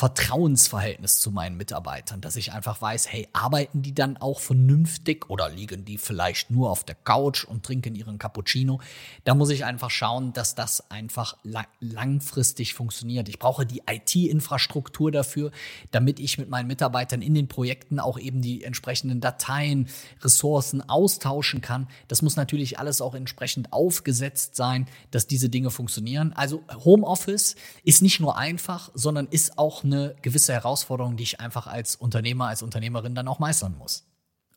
Vertrauensverhältnis 0.00 1.18
zu 1.18 1.30
meinen 1.30 1.58
Mitarbeitern, 1.58 2.22
dass 2.22 2.36
ich 2.36 2.54
einfach 2.54 2.80
weiß, 2.80 3.12
hey, 3.12 3.28
arbeiten 3.34 3.82
die 3.82 3.92
dann 3.92 4.16
auch 4.16 4.40
vernünftig 4.40 5.28
oder 5.28 5.50
liegen 5.50 5.84
die 5.84 5.98
vielleicht 5.98 6.50
nur 6.50 6.70
auf 6.70 6.84
der 6.84 6.94
Couch 6.94 7.44
und 7.44 7.66
trinken 7.66 7.94
ihren 7.94 8.16
Cappuccino? 8.16 8.80
Da 9.24 9.34
muss 9.34 9.50
ich 9.50 9.66
einfach 9.66 9.90
schauen, 9.90 10.32
dass 10.32 10.54
das 10.54 10.90
einfach 10.90 11.36
langfristig 11.80 12.72
funktioniert. 12.72 13.28
Ich 13.28 13.38
brauche 13.38 13.66
die 13.66 13.82
IT-Infrastruktur 13.86 15.12
dafür, 15.12 15.50
damit 15.90 16.18
ich 16.18 16.38
mit 16.38 16.48
meinen 16.48 16.68
Mitarbeitern 16.68 17.20
in 17.20 17.34
den 17.34 17.48
Projekten 17.48 18.00
auch 18.00 18.18
eben 18.18 18.40
die 18.40 18.64
entsprechenden 18.64 19.20
Dateien, 19.20 19.86
Ressourcen 20.22 20.80
austauschen 20.88 21.60
kann. 21.60 21.88
Das 22.08 22.22
muss 22.22 22.36
natürlich 22.36 22.78
alles 22.78 23.02
auch 23.02 23.14
entsprechend 23.14 23.74
aufgesetzt 23.74 24.56
sein, 24.56 24.86
dass 25.10 25.26
diese 25.26 25.50
Dinge 25.50 25.70
funktionieren. 25.70 26.32
Also 26.32 26.64
Homeoffice 26.86 27.54
ist 27.84 28.00
nicht 28.00 28.18
nur 28.18 28.38
einfach, 28.38 28.90
sondern 28.94 29.26
ist 29.26 29.58
auch 29.58 29.84
eine 29.92 30.14
gewisse 30.22 30.52
Herausforderung, 30.52 31.16
die 31.16 31.24
ich 31.24 31.40
einfach 31.40 31.66
als 31.66 31.96
Unternehmer, 31.96 32.48
als 32.48 32.62
Unternehmerin 32.62 33.14
dann 33.14 33.28
auch 33.28 33.38
meistern 33.38 33.76
muss. 33.78 34.04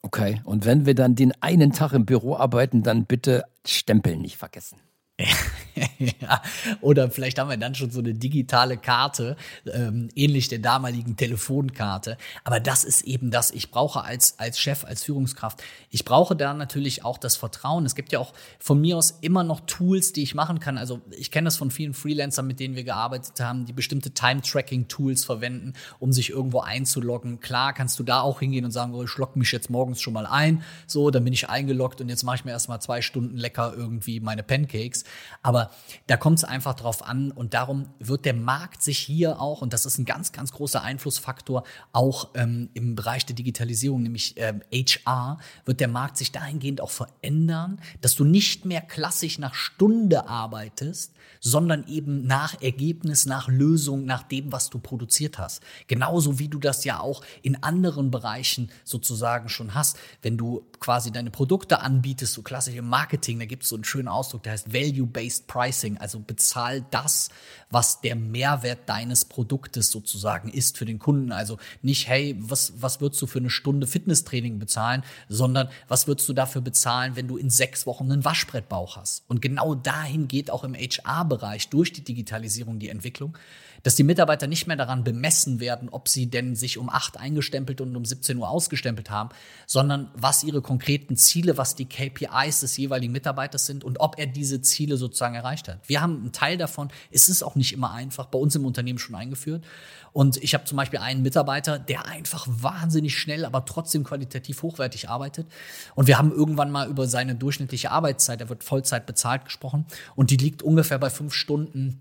Okay, 0.02 0.42
und 0.44 0.66
wenn 0.66 0.86
wir 0.86 0.96
dann 0.96 1.16
den 1.16 1.32
einen 1.42 1.72
Tag 1.72 1.94
im 1.94 2.06
Büro 2.06 2.36
arbeiten, 2.36 2.84
dann 2.84 3.06
bitte 3.06 3.46
Stempeln 3.66 4.22
nicht 4.22 4.38
vergessen. 4.38 4.78
oder 6.82 7.10
vielleicht 7.12 7.40
haben 7.40 7.50
wir 7.50 7.58
dann 7.58 7.76
schon 7.76 7.92
so 7.92 8.00
eine 8.00 8.14
digitale 8.14 8.78
Karte, 8.78 9.36
ähm, 9.72 10.10
ähnlich 10.16 10.48
der 10.48 10.60
damaligen 10.60 11.16
Telefonkarte. 11.16 12.18
Aber 12.44 12.60
das 12.60 12.84
ist 12.84 13.04
eben 13.04 13.32
das, 13.32 13.52
ich 13.52 13.72
brauche 13.72 14.04
als, 14.04 14.40
als 14.40 14.60
Chef, 14.60 14.86
als 14.86 15.04
Führungskraft, 15.04 15.64
ich 15.90 16.06
brauche 16.06 16.36
da 16.36 16.54
natürlich 16.54 17.06
auch 17.06 17.18
das 17.18 17.36
Vertrauen. 17.36 17.86
Es 17.86 17.96
gibt 17.96 18.12
ja 18.12 18.20
auch 18.20 18.34
von 18.60 18.82
mir 18.82 18.98
aus 18.98 19.20
immer 19.22 19.44
noch 19.44 19.62
Tools, 19.62 20.14
die 20.14 20.24
ich 20.24 20.36
machen 20.36 20.60
kann. 20.60 20.78
Also 20.78 21.02
ich 21.12 21.32
kenne 21.32 21.46
das 21.46 21.58
von 21.58 21.72
vielen 21.72 21.94
Freelancern, 21.94 22.48
mit 22.48 22.60
denen 22.60 22.76
wir 22.76 22.84
gearbeitet 22.84 23.40
haben, 23.40 23.66
die 23.66 23.74
bestimmte 23.74 24.12
Time-Tracking-Tools 24.12 25.26
verwenden, 25.26 25.74
um 26.00 26.12
sich 26.12 26.32
irgendwo 26.32 26.62
einzuloggen. 26.62 27.40
Klar 27.40 27.74
kannst 27.74 28.00
du 28.00 28.04
da 28.04 28.22
auch 28.22 28.40
hingehen 28.40 28.66
und 28.66 28.72
sagen, 28.72 28.94
oh, 28.94 29.04
ich 29.04 29.18
logge 29.18 29.38
mich 29.38 29.52
jetzt 29.52 29.70
morgens 29.70 30.02
schon 30.02 30.14
mal 30.14 30.26
ein. 30.26 30.64
So, 30.88 31.12
dann 31.12 31.24
bin 31.24 31.34
ich 31.34 31.50
eingeloggt 31.50 32.02
und 32.02 32.10
jetzt 32.10 32.24
mache 32.24 32.38
ich 32.38 32.46
mir 32.46 32.52
erstmal 32.52 32.82
zwei 32.82 33.02
Stunden 33.02 33.38
lecker 33.38 33.74
irgendwie 33.76 34.20
meine 34.20 34.42
Pancakes. 34.44 35.03
Aber 35.42 35.72
da 36.08 36.18
kommt 36.18 36.40
es 36.40 36.44
einfach 36.44 36.74
drauf 36.74 37.04
an 37.04 37.32
und 37.32 37.54
darum 37.54 37.88
wird 38.00 38.26
der 38.26 38.34
Markt 38.34 38.82
sich 38.82 38.98
hier 38.98 39.42
auch, 39.42 39.62
und 39.62 39.74
das 39.74 39.86
ist 39.86 39.98
ein 39.98 40.06
ganz, 40.06 40.32
ganz 40.32 40.52
großer 40.52 40.82
Einflussfaktor, 40.82 41.64
auch 41.92 42.30
ähm, 42.36 42.70
im 42.74 42.96
Bereich 42.96 43.26
der 43.26 43.36
Digitalisierung, 43.36 44.04
nämlich 44.04 44.36
ähm, 44.38 44.62
HR, 44.72 45.38
wird 45.66 45.80
der 45.80 45.88
Markt 45.88 46.18
sich 46.18 46.32
dahingehend 46.32 46.82
auch 46.82 46.92
verändern, 46.92 47.80
dass 48.02 48.16
du 48.16 48.24
nicht 48.24 48.66
mehr 48.66 48.82
klassisch 48.82 49.40
nach 49.40 49.54
Stunde 49.54 50.28
arbeitest, 50.28 51.14
sondern 51.40 51.86
eben 51.88 52.26
nach 52.26 52.62
Ergebnis, 52.62 53.26
nach 53.26 53.48
Lösung, 53.48 54.06
nach 54.06 54.24
dem, 54.24 54.52
was 54.52 54.70
du 54.70 54.80
produziert 54.80 55.38
hast. 55.38 55.62
Genauso 55.88 56.40
wie 56.40 56.48
du 56.48 56.60
das 56.60 56.86
ja 56.86 57.00
auch 57.00 57.24
in 57.42 57.62
anderen 57.62 58.12
Bereichen 58.12 58.72
sozusagen 58.84 59.50
schon 59.50 59.74
hast. 59.74 59.98
Wenn 60.22 60.38
du 60.38 60.66
quasi 60.84 61.14
deine 61.14 61.32
Produkte 61.32 61.80
anbietest, 61.80 62.34
so 62.34 62.42
klassisch 62.42 62.76
im 62.76 62.90
Marketing, 62.90 63.40
da 63.40 63.46
gibt 63.46 63.64
es 63.64 63.70
so 63.70 63.76
einen 63.78 63.86
schönen 63.86 64.10
Ausdruck, 64.10 64.44
der 64.44 64.52
heißt 64.52 64.74
Value-Based 64.74 65.48
Pricing, 65.48 65.98
also 65.98 66.20
bezahl 66.20 66.86
das, 66.92 67.30
was 67.70 68.02
der 68.02 68.18
Mehrwert 68.18 68.90
deines 68.90 69.24
Produktes 69.24 69.92
sozusagen 69.92 70.50
ist 70.50 70.78
für 70.78 70.84
den 70.84 71.00
Kunden. 71.00 71.32
Also 71.32 71.58
nicht, 71.82 72.10
hey, 72.10 72.36
was, 72.38 72.74
was 72.82 73.00
würdest 73.00 73.22
du 73.22 73.28
für 73.28 73.40
eine 73.40 73.50
Stunde 73.50 73.88
Fitnesstraining 73.88 74.60
bezahlen, 74.60 75.04
sondern 75.30 75.70
was 75.88 76.06
würdest 76.06 76.28
du 76.28 76.34
dafür 76.34 76.62
bezahlen, 76.62 77.16
wenn 77.16 77.30
du 77.30 77.38
in 77.38 77.50
sechs 77.50 77.88
Wochen 77.88 78.12
einen 78.12 78.26
Waschbrettbauch 78.26 78.98
hast. 78.98 79.24
Und 79.30 79.42
genau 79.42 79.76
dahin 79.76 80.28
geht 80.28 80.52
auch 80.52 80.66
im 80.66 80.76
HR 80.76 81.24
Bereich 81.24 81.70
durch 81.70 81.94
die 81.94 82.04
Digitalisierung 82.04 82.80
die 82.80 82.90
Entwicklung, 82.90 83.38
dass 83.84 83.96
die 83.96 84.04
Mitarbeiter 84.04 84.48
nicht 84.48 84.66
mehr 84.66 84.78
daran 84.78 85.04
bemessen 85.04 85.60
werden, 85.60 85.90
ob 85.90 86.08
sie 86.08 86.28
denn 86.30 86.56
sich 86.56 86.78
um 86.78 86.90
acht 86.90 87.18
eingestempelt 87.18 87.82
und 87.82 87.96
um 87.96 88.06
17 88.06 88.38
Uhr 88.38 88.50
ausgestempelt 88.50 89.10
haben, 89.10 89.30
sondern 89.68 90.10
was 90.16 90.44
ihre 90.44 90.62
konkreten 90.62 91.18
Ziele, 91.18 91.58
was 91.58 91.76
die 91.76 91.86
KPIs 91.86 92.62
des 92.62 92.78
jeweiligen 92.78 93.12
Mitarbeiters 93.12 93.66
sind 93.66 93.84
und 93.84 94.00
ob 94.00 94.18
er 94.18 94.26
diese 94.26 94.62
Ziele 94.62 94.96
sozusagen 94.96 95.36
erreicht 95.36 95.68
hat. 95.68 95.80
Wir 95.88 96.02
haben 96.02 96.22
einen 96.22 96.32
Teil 96.32 96.58
davon, 96.58 96.90
es 97.12 97.28
ist 97.28 97.44
auch 97.44 97.56
nicht 97.56 97.74
immer 97.74 97.92
einfach, 97.92 98.28
bei 98.28 98.40
uns 98.40 98.56
im 98.56 98.66
Unternehmen 98.66 99.00
schon 99.00 99.16
eingeführt. 99.16 99.66
Und 100.14 100.38
ich 100.38 100.54
habe 100.54 100.64
zum 100.64 100.78
Beispiel 100.78 101.00
einen 101.00 101.24
Mitarbeiter, 101.24 101.80
der 101.80 102.06
einfach 102.06 102.48
wahnsinnig 102.48 103.18
schnell, 103.18 103.46
aber 103.46 103.66
trotzdem 103.66 104.04
qualitativ 104.04 104.62
hochwertig 104.62 105.10
arbeitet. 105.10 105.48
Und 105.96 106.08
wir 106.08 106.18
haben 106.18 106.32
irgendwann 106.32 106.72
mal 106.72 106.88
über 106.88 107.08
seine 107.08 107.36
durchschnittliche 107.36 107.92
Arbeitszeit, 107.92 108.40
er 108.40 108.50
wird 108.50 108.64
Vollzeit 108.64 109.06
bezahlt 109.06 109.46
gesprochen, 109.46 109.86
und 110.16 110.30
die 110.30 110.38
liegt 110.38 110.62
ungefähr 110.62 111.00
bei 111.00 111.10
fünf 111.10 111.34
Stunden 111.34 112.00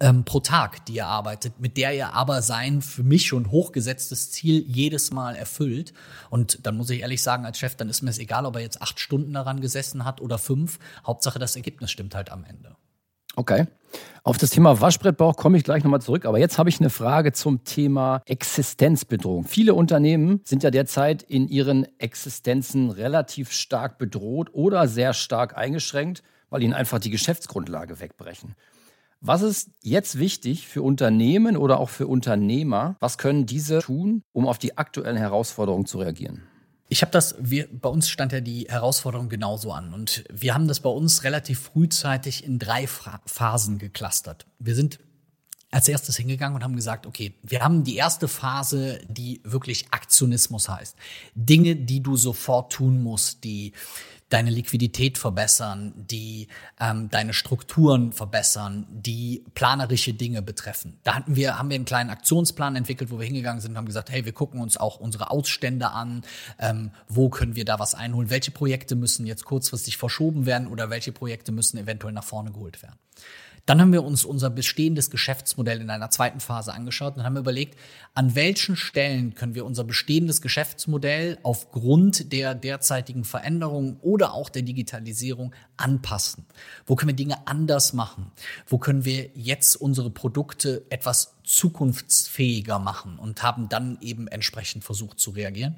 ähm, 0.00 0.24
pro 0.24 0.40
Tag, 0.40 0.84
die 0.86 0.98
er 0.98 1.06
arbeitet, 1.06 1.60
mit 1.60 1.76
der 1.76 1.92
er 1.92 2.14
aber 2.14 2.42
sein 2.42 2.82
für 2.82 3.02
mich 3.02 3.26
schon 3.26 3.50
hochgesetztes 3.50 4.30
Ziel 4.30 4.64
jedes 4.66 5.10
Mal 5.10 5.36
erfüllt. 5.36 5.92
Und 6.30 6.66
dann 6.66 6.76
muss 6.76 6.90
ich 6.90 7.00
ehrlich 7.00 7.22
sagen, 7.22 7.44
als 7.44 7.58
Chef, 7.58 7.76
dann 7.76 7.88
ist 7.88 8.02
mir 8.02 8.10
es 8.10 8.18
egal, 8.18 8.46
ob 8.46 8.56
er 8.56 8.62
jetzt 8.62 8.82
acht 8.82 8.98
Stunden 9.00 9.32
daran 9.32 9.60
gesessen 9.60 10.04
hat 10.04 10.20
oder 10.20 10.38
fünf. 10.38 10.78
Hauptsache, 11.06 11.38
das 11.38 11.56
Ergebnis 11.56 11.90
stimmt 11.90 12.14
halt 12.14 12.30
am 12.30 12.44
Ende. 12.44 12.76
Okay. 13.34 13.66
Auf 14.24 14.38
das 14.38 14.50
Thema 14.50 14.80
Waschbrettbauch 14.80 15.36
komme 15.36 15.56
ich 15.56 15.64
gleich 15.64 15.84
nochmal 15.84 16.00
zurück. 16.00 16.26
Aber 16.26 16.38
jetzt 16.38 16.58
habe 16.58 16.68
ich 16.68 16.80
eine 16.80 16.90
Frage 16.90 17.32
zum 17.32 17.64
Thema 17.64 18.22
Existenzbedrohung. 18.26 19.44
Viele 19.44 19.74
Unternehmen 19.74 20.40
sind 20.44 20.62
ja 20.62 20.70
derzeit 20.70 21.22
in 21.22 21.48
ihren 21.48 21.86
Existenzen 21.98 22.90
relativ 22.90 23.52
stark 23.52 23.98
bedroht 23.98 24.50
oder 24.52 24.86
sehr 24.86 25.12
stark 25.12 25.56
eingeschränkt, 25.56 26.22
weil 26.50 26.62
ihnen 26.62 26.74
einfach 26.74 26.98
die 26.98 27.10
Geschäftsgrundlage 27.10 28.00
wegbrechen. 28.00 28.54
Was 29.24 29.42
ist 29.42 29.70
jetzt 29.84 30.18
wichtig 30.18 30.66
für 30.66 30.82
Unternehmen 30.82 31.56
oder 31.56 31.78
auch 31.78 31.90
für 31.90 32.08
Unternehmer? 32.08 32.96
Was 32.98 33.18
können 33.18 33.46
diese 33.46 33.78
tun, 33.78 34.24
um 34.32 34.48
auf 34.48 34.58
die 34.58 34.76
aktuellen 34.76 35.16
Herausforderungen 35.16 35.86
zu 35.86 35.98
reagieren? 35.98 36.42
Ich 36.88 37.02
habe 37.02 37.12
das, 37.12 37.36
wir, 37.38 37.68
bei 37.70 37.88
uns 37.88 38.08
stand 38.08 38.32
ja 38.32 38.40
die 38.40 38.66
Herausforderung 38.68 39.28
genauso 39.28 39.70
an 39.70 39.94
und 39.94 40.24
wir 40.28 40.54
haben 40.54 40.66
das 40.66 40.80
bei 40.80 40.90
uns 40.90 41.22
relativ 41.22 41.60
frühzeitig 41.60 42.44
in 42.44 42.58
drei 42.58 42.88
Phasen 42.88 43.78
geklustert. 43.78 44.44
Wir 44.58 44.74
sind 44.74 44.98
als 45.70 45.86
erstes 45.86 46.16
hingegangen 46.16 46.56
und 46.56 46.64
haben 46.64 46.76
gesagt, 46.76 47.06
okay, 47.06 47.32
wir 47.44 47.62
haben 47.62 47.84
die 47.84 47.96
erste 47.96 48.26
Phase, 48.26 49.00
die 49.08 49.40
wirklich 49.44 49.86
Aktionismus 49.92 50.68
heißt. 50.68 50.96
Dinge, 51.36 51.76
die 51.76 52.02
du 52.02 52.16
sofort 52.16 52.72
tun 52.72 53.02
musst, 53.02 53.44
die 53.44 53.72
deine 54.32 54.50
Liquidität 54.50 55.18
verbessern, 55.18 55.92
die 55.96 56.48
ähm, 56.80 57.10
deine 57.10 57.34
Strukturen 57.34 58.12
verbessern, 58.12 58.86
die 58.90 59.44
planerische 59.54 60.14
Dinge 60.14 60.40
betreffen. 60.40 60.98
Da 61.04 61.14
hatten 61.14 61.36
wir, 61.36 61.58
haben 61.58 61.68
wir 61.68 61.74
einen 61.74 61.84
kleinen 61.84 62.10
Aktionsplan 62.10 62.76
entwickelt, 62.76 63.10
wo 63.10 63.18
wir 63.18 63.26
hingegangen 63.26 63.60
sind 63.60 63.72
und 63.72 63.76
haben 63.76 63.86
gesagt, 63.86 64.10
hey, 64.10 64.24
wir 64.24 64.32
gucken 64.32 64.60
uns 64.60 64.76
auch 64.76 64.98
unsere 65.00 65.30
Ausstände 65.30 65.90
an, 65.90 66.22
ähm, 66.58 66.92
wo 67.08 67.28
können 67.28 67.56
wir 67.56 67.64
da 67.64 67.78
was 67.78 67.94
einholen, 67.94 68.30
welche 68.30 68.50
Projekte 68.50 68.96
müssen 68.96 69.26
jetzt 69.26 69.44
kurzfristig 69.44 69.98
verschoben 69.98 70.46
werden 70.46 70.66
oder 70.66 70.88
welche 70.88 71.12
Projekte 71.12 71.52
müssen 71.52 71.78
eventuell 71.78 72.12
nach 72.12 72.24
vorne 72.24 72.52
geholt 72.52 72.82
werden. 72.82 72.96
Dann 73.64 73.80
haben 73.80 73.92
wir 73.92 74.02
uns 74.02 74.24
unser 74.24 74.50
bestehendes 74.50 75.08
Geschäftsmodell 75.08 75.80
in 75.80 75.90
einer 75.90 76.10
zweiten 76.10 76.40
Phase 76.40 76.72
angeschaut 76.74 77.16
und 77.16 77.22
haben 77.22 77.36
überlegt, 77.36 77.78
an 78.12 78.34
welchen 78.34 78.74
Stellen 78.74 79.34
können 79.34 79.54
wir 79.54 79.64
unser 79.64 79.84
bestehendes 79.84 80.42
Geschäftsmodell 80.42 81.38
aufgrund 81.44 82.32
der 82.32 82.56
derzeitigen 82.56 83.22
Veränderungen 83.22 83.98
oder 84.00 84.32
auch 84.34 84.48
der 84.48 84.62
Digitalisierung 84.62 85.54
anpassen? 85.76 86.44
Wo 86.86 86.96
können 86.96 87.10
wir 87.10 87.16
Dinge 87.16 87.46
anders 87.46 87.92
machen? 87.92 88.32
Wo 88.66 88.78
können 88.78 89.04
wir 89.04 89.30
jetzt 89.34 89.76
unsere 89.76 90.10
Produkte 90.10 90.84
etwas 90.90 91.36
zukunftsfähiger 91.44 92.80
machen 92.80 93.18
und 93.18 93.44
haben 93.44 93.68
dann 93.68 93.96
eben 94.00 94.26
entsprechend 94.26 94.82
versucht 94.82 95.20
zu 95.20 95.30
reagieren? 95.30 95.76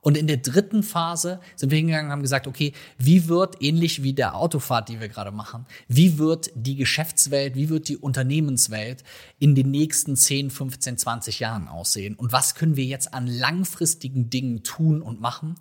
Und 0.00 0.16
in 0.16 0.26
der 0.26 0.38
dritten 0.38 0.82
Phase 0.82 1.40
sind 1.56 1.70
wir 1.70 1.76
hingegangen 1.76 2.06
und 2.06 2.12
haben 2.12 2.22
gesagt, 2.22 2.46
okay, 2.46 2.72
wie 2.98 3.28
wird, 3.28 3.62
ähnlich 3.62 4.02
wie 4.02 4.12
der 4.12 4.34
Autofahrt, 4.34 4.88
die 4.88 5.00
wir 5.00 5.08
gerade 5.08 5.30
machen, 5.30 5.66
wie 5.88 6.18
wird 6.18 6.50
die 6.54 6.76
Geschäftswelt, 6.76 7.54
wie 7.54 7.68
wird 7.68 7.88
die 7.88 7.96
Unternehmenswelt 7.96 9.04
in 9.38 9.54
den 9.54 9.70
nächsten 9.70 10.16
10, 10.16 10.50
15, 10.50 10.98
20 10.98 11.40
Jahren 11.40 11.68
aussehen? 11.68 12.14
Und 12.14 12.32
was 12.32 12.54
können 12.54 12.76
wir 12.76 12.84
jetzt 12.84 13.12
an 13.12 13.26
langfristigen 13.26 14.30
Dingen 14.30 14.62
tun 14.62 15.02
und 15.02 15.20
machen, 15.20 15.56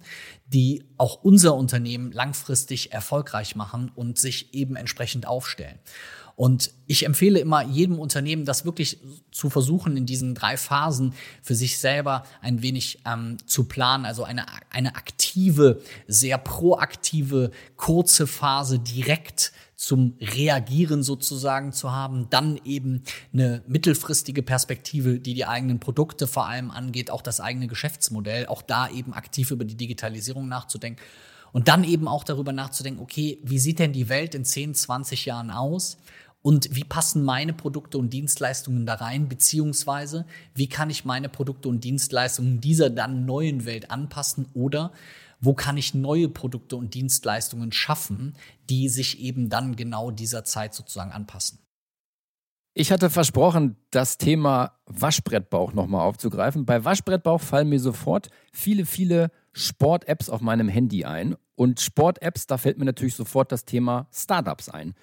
die 0.47 0.83
auch 0.97 1.23
unser 1.23 1.55
Unternehmen 1.55 2.11
langfristig 2.11 2.93
erfolgreich 2.93 3.55
machen 3.55 3.91
und 3.93 4.17
sich 4.17 4.53
eben 4.53 4.75
entsprechend 4.75 5.27
aufstellen? 5.27 5.79
Und 6.39 6.71
ich 6.87 7.05
empfehle 7.05 7.37
immer 7.41 7.65
jedem 7.65 7.99
Unternehmen, 7.99 8.45
das 8.45 8.63
wirklich 8.63 8.97
zu 9.29 9.49
versuchen, 9.49 9.97
in 9.97 10.05
diesen 10.05 10.35
drei 10.35 10.55
Phasen 10.55 11.13
für 11.41 11.53
sich 11.53 11.79
selber 11.79 12.23
ein 12.39 12.61
wenig 12.61 12.99
ähm, 13.05 13.35
zu 13.45 13.65
planen. 13.65 14.05
Also 14.05 14.23
eine, 14.23 14.45
eine 14.69 14.95
aktive, 14.95 15.81
sehr 16.07 16.37
proaktive, 16.37 17.51
kurze 17.75 18.25
Phase 18.25 18.79
direkt 18.79 19.51
zum 19.75 20.15
Reagieren 20.21 21.03
sozusagen 21.03 21.73
zu 21.73 21.91
haben, 21.91 22.29
dann 22.29 22.57
eben 22.63 23.03
eine 23.33 23.61
mittelfristige 23.67 24.41
Perspektive, 24.41 25.19
die 25.19 25.33
die 25.33 25.45
eigenen 25.45 25.81
Produkte 25.81 26.25
vor 26.25 26.47
allem 26.47 26.71
angeht, 26.71 27.11
auch 27.11 27.21
das 27.21 27.41
eigene 27.41 27.67
Geschäftsmodell, 27.67 28.45
auch 28.45 28.61
da 28.61 28.87
eben 28.87 29.13
aktiv 29.13 29.51
über 29.51 29.65
die 29.65 29.75
Digitalisierung 29.75 30.47
nachzudenken 30.47 31.03
und 31.51 31.67
dann 31.67 31.83
eben 31.83 32.07
auch 32.07 32.23
darüber 32.23 32.51
nachzudenken, 32.51 33.01
okay, 33.01 33.39
wie 33.43 33.59
sieht 33.59 33.79
denn 33.79 33.93
die 33.93 34.09
Welt 34.09 34.35
in 34.35 34.45
10, 34.45 34.75
20 34.75 35.25
Jahren 35.25 35.51
aus? 35.51 35.97
Und 36.41 36.75
wie 36.75 36.83
passen 36.83 37.23
meine 37.23 37.53
Produkte 37.53 37.97
und 37.97 38.11
Dienstleistungen 38.11 38.85
da 38.85 38.95
rein, 38.95 39.27
beziehungsweise 39.27 40.25
wie 40.55 40.67
kann 40.67 40.89
ich 40.89 41.05
meine 41.05 41.29
Produkte 41.29 41.69
und 41.69 41.83
Dienstleistungen 41.83 42.61
dieser 42.61 42.89
dann 42.89 43.25
neuen 43.25 43.65
Welt 43.65 43.91
anpassen 43.91 44.47
oder 44.53 44.91
wo 45.41 45.53
kann 45.53 45.77
ich 45.77 45.93
neue 45.93 46.29
Produkte 46.29 46.75
und 46.75 46.93
Dienstleistungen 46.93 47.71
schaffen, 47.71 48.35
die 48.69 48.89
sich 48.89 49.19
eben 49.19 49.49
dann 49.49 49.75
genau 49.75 50.11
dieser 50.11 50.43
Zeit 50.43 50.73
sozusagen 50.73 51.11
anpassen. 51.11 51.59
Ich 52.73 52.91
hatte 52.91 53.09
versprochen, 53.09 53.75
das 53.91 54.17
Thema 54.17 54.79
Waschbrettbauch 54.85 55.73
nochmal 55.73 56.01
aufzugreifen. 56.01 56.65
Bei 56.65 56.85
Waschbrettbauch 56.85 57.41
fallen 57.41 57.67
mir 57.67 57.79
sofort 57.79 58.29
viele, 58.53 58.85
viele 58.85 59.31
Sport-Apps 59.53 60.29
auf 60.29 60.41
meinem 60.41 60.69
Handy 60.69 61.03
ein. 61.03 61.35
Und 61.55 61.81
Sport-Apps, 61.81 62.47
da 62.47 62.57
fällt 62.57 62.77
mir 62.77 62.85
natürlich 62.85 63.15
sofort 63.15 63.51
das 63.51 63.65
Thema 63.65 64.07
Startups 64.13 64.69
ein. 64.69 64.93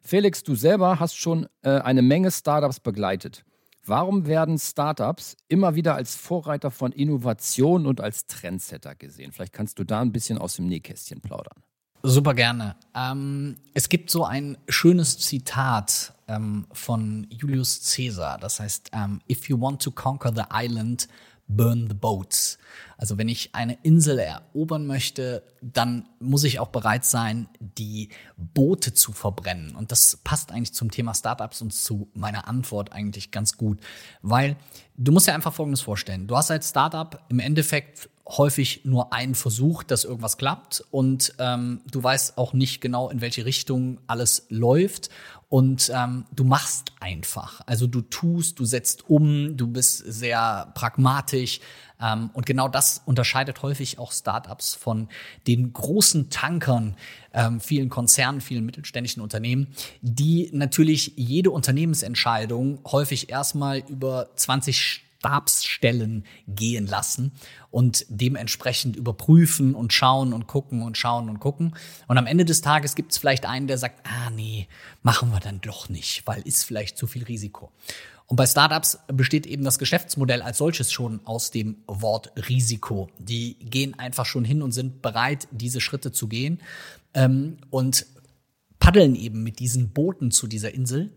Felix, 0.00 0.42
du 0.42 0.54
selber 0.54 0.98
hast 0.98 1.16
schon 1.16 1.46
äh, 1.62 1.70
eine 1.70 2.02
Menge 2.02 2.30
Startups 2.30 2.80
begleitet. 2.80 3.44
Warum 3.84 4.26
werden 4.26 4.58
Startups 4.58 5.36
immer 5.48 5.74
wieder 5.74 5.94
als 5.94 6.14
Vorreiter 6.14 6.70
von 6.70 6.92
Innovation 6.92 7.86
und 7.86 8.00
als 8.00 8.26
Trendsetter 8.26 8.94
gesehen? 8.94 9.32
Vielleicht 9.32 9.52
kannst 9.52 9.78
du 9.78 9.84
da 9.84 10.00
ein 10.00 10.12
bisschen 10.12 10.38
aus 10.38 10.56
dem 10.56 10.66
Nähkästchen 10.66 11.20
plaudern. 11.20 11.62
Super 12.02 12.34
gerne. 12.34 12.76
Ähm, 12.94 13.56
es 13.74 13.88
gibt 13.88 14.10
so 14.10 14.24
ein 14.24 14.56
schönes 14.68 15.18
Zitat 15.18 16.14
ähm, 16.28 16.66
von 16.72 17.26
Julius 17.30 17.94
Caesar. 17.94 18.38
Das 18.38 18.60
heißt, 18.60 18.90
ähm, 18.92 19.20
if 19.30 19.48
you 19.48 19.60
want 19.60 19.82
to 19.82 19.90
conquer 19.90 20.32
the 20.34 20.44
island, 20.50 21.08
burn 21.56 21.88
the 21.88 21.94
boats. 21.94 22.58
Also 22.96 23.18
wenn 23.18 23.28
ich 23.28 23.54
eine 23.54 23.78
Insel 23.82 24.18
erobern 24.18 24.86
möchte, 24.86 25.42
dann 25.62 26.08
muss 26.18 26.44
ich 26.44 26.60
auch 26.60 26.68
bereit 26.68 27.04
sein, 27.04 27.48
die 27.58 28.10
Boote 28.36 28.92
zu 28.92 29.12
verbrennen. 29.12 29.74
Und 29.74 29.90
das 29.90 30.18
passt 30.22 30.52
eigentlich 30.52 30.74
zum 30.74 30.90
Thema 30.90 31.14
Startups 31.14 31.62
und 31.62 31.72
zu 31.72 32.08
meiner 32.14 32.46
Antwort 32.46 32.92
eigentlich 32.92 33.30
ganz 33.30 33.56
gut. 33.56 33.80
Weil 34.22 34.56
du 34.96 35.12
musst 35.12 35.26
dir 35.26 35.34
einfach 35.34 35.54
Folgendes 35.54 35.80
vorstellen. 35.80 36.26
Du 36.26 36.36
hast 36.36 36.50
als 36.50 36.68
Startup 36.68 37.24
im 37.28 37.38
Endeffekt 37.38 38.10
häufig 38.30 38.82
nur 38.84 39.12
einen 39.12 39.34
Versuch, 39.34 39.82
dass 39.82 40.04
irgendwas 40.04 40.38
klappt 40.38 40.84
und 40.90 41.34
ähm, 41.38 41.80
du 41.90 42.02
weißt 42.02 42.38
auch 42.38 42.52
nicht 42.52 42.80
genau, 42.80 43.10
in 43.10 43.20
welche 43.20 43.44
Richtung 43.44 43.98
alles 44.06 44.46
läuft 44.48 45.10
und 45.50 45.90
ähm, 45.92 46.26
du 46.34 46.44
machst 46.44 46.92
einfach. 47.00 47.60
Also 47.66 47.88
du 47.88 48.02
tust, 48.02 48.60
du 48.60 48.64
setzt 48.64 49.10
um, 49.10 49.56
du 49.56 49.66
bist 49.66 49.98
sehr 49.98 50.70
pragmatisch. 50.74 51.58
Ähm, 52.00 52.30
und 52.34 52.46
genau 52.46 52.68
das 52.68 53.02
unterscheidet 53.04 53.60
häufig 53.62 53.98
auch 53.98 54.12
Startups 54.12 54.76
von 54.76 55.08
den 55.48 55.72
großen 55.72 56.30
Tankern, 56.30 56.96
ähm, 57.34 57.60
vielen 57.60 57.88
Konzernen, 57.88 58.40
vielen 58.40 58.64
mittelständischen 58.64 59.22
Unternehmen, 59.22 59.66
die 60.02 60.50
natürlich 60.52 61.14
jede 61.16 61.50
Unternehmensentscheidung 61.50 62.78
häufig 62.86 63.28
erstmal 63.28 63.78
über 63.88 64.30
20 64.36 65.02
Stabsstellen 65.20 66.24
gehen 66.48 66.86
lassen 66.86 67.32
und 67.70 68.06
dementsprechend 68.08 68.96
überprüfen 68.96 69.74
und 69.74 69.92
schauen 69.92 70.32
und 70.32 70.46
gucken 70.46 70.82
und 70.82 70.96
schauen 70.96 71.28
und 71.28 71.40
gucken. 71.40 71.76
Und 72.08 72.16
am 72.16 72.26
Ende 72.26 72.46
des 72.46 72.62
Tages 72.62 72.94
gibt 72.94 73.12
es 73.12 73.18
vielleicht 73.18 73.44
einen, 73.44 73.66
der 73.66 73.76
sagt, 73.76 74.06
ah 74.06 74.30
nee, 74.30 74.66
machen 75.02 75.30
wir 75.30 75.40
dann 75.40 75.60
doch 75.60 75.90
nicht, 75.90 76.22
weil 76.26 76.40
ist 76.42 76.64
vielleicht 76.64 76.96
zu 76.96 77.06
viel 77.06 77.24
Risiko. 77.24 77.70
Und 78.26 78.36
bei 78.36 78.46
Startups 78.46 78.98
besteht 79.08 79.44
eben 79.44 79.64
das 79.64 79.78
Geschäftsmodell 79.78 80.40
als 80.40 80.58
solches 80.58 80.90
schon 80.90 81.20
aus 81.26 81.50
dem 81.50 81.76
Wort 81.86 82.32
Risiko. 82.48 83.08
Die 83.18 83.56
gehen 83.58 83.98
einfach 83.98 84.24
schon 84.24 84.44
hin 84.44 84.62
und 84.62 84.72
sind 84.72 85.02
bereit, 85.02 85.48
diese 85.50 85.80
Schritte 85.80 86.12
zu 86.12 86.28
gehen. 86.28 86.60
Ähm, 87.12 87.58
und 87.70 88.06
paddeln 88.80 89.14
eben 89.14 89.42
mit 89.42 89.58
diesen 89.60 89.90
Booten 89.90 90.30
zu 90.30 90.46
dieser 90.46 90.74
Insel, 90.74 91.10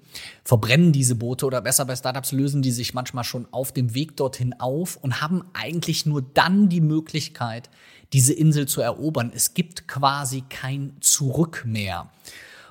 verbrennen 0.43 0.91
diese 0.91 1.15
Boote 1.15 1.46
oder 1.46 1.62
besser 1.62 1.86
bei 1.86 1.96
Startups 1.96 2.34
lösen 2.34 2.62
die 2.62 2.72
sich 2.72 2.93
manchmal 2.93 3.24
schon 3.24 3.48
auf 3.51 3.72
dem 3.72 3.96
Weg 3.96 4.15
dorthin 4.17 4.53
auf 4.60 4.98
und 4.98 5.22
haben 5.22 5.43
eigentlich 5.53 6.05
nur 6.05 6.22
dann 6.22 6.70
die 6.70 6.82
Möglichkeit, 6.82 7.70
diese 8.12 8.34
Insel 8.34 8.67
zu 8.67 8.82
erobern. 8.82 9.32
Es 9.34 9.53
gibt 9.55 9.88
quasi 9.88 10.43
kein 10.48 10.93
Zurück 11.00 11.63
mehr. 11.65 12.12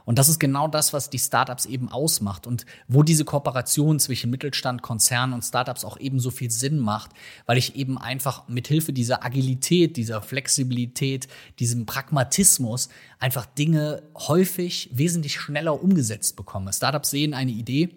Und 0.04 0.18
das 0.18 0.28
ist 0.28 0.38
genau 0.38 0.68
das, 0.68 0.92
was 0.92 1.10
die 1.10 1.18
Startups 1.18 1.66
eben 1.66 1.88
ausmacht 1.88 2.46
und 2.46 2.66
wo 2.88 3.02
diese 3.02 3.24
Kooperation 3.24 4.00
zwischen 4.00 4.30
Mittelstand, 4.30 4.82
Konzernen 4.82 5.34
und 5.34 5.42
Startups 5.42 5.84
auch 5.84 5.98
eben 5.98 6.20
so 6.20 6.30
viel 6.30 6.50
Sinn 6.50 6.78
macht, 6.78 7.10
weil 7.46 7.58
ich 7.58 7.76
eben 7.76 7.98
einfach 7.98 8.48
mithilfe 8.48 8.92
dieser 8.92 9.24
Agilität, 9.24 9.96
dieser 9.96 10.22
Flexibilität, 10.22 11.28
diesem 11.58 11.86
Pragmatismus 11.86 12.88
einfach 13.18 13.46
Dinge 13.46 14.02
häufig 14.16 14.90
wesentlich 14.92 15.38
schneller 15.38 15.82
umgesetzt 15.82 16.36
bekomme. 16.36 16.72
Startups 16.72 17.10
sehen 17.10 17.34
eine 17.34 17.52
Idee 17.52 17.90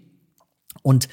und 0.84 1.08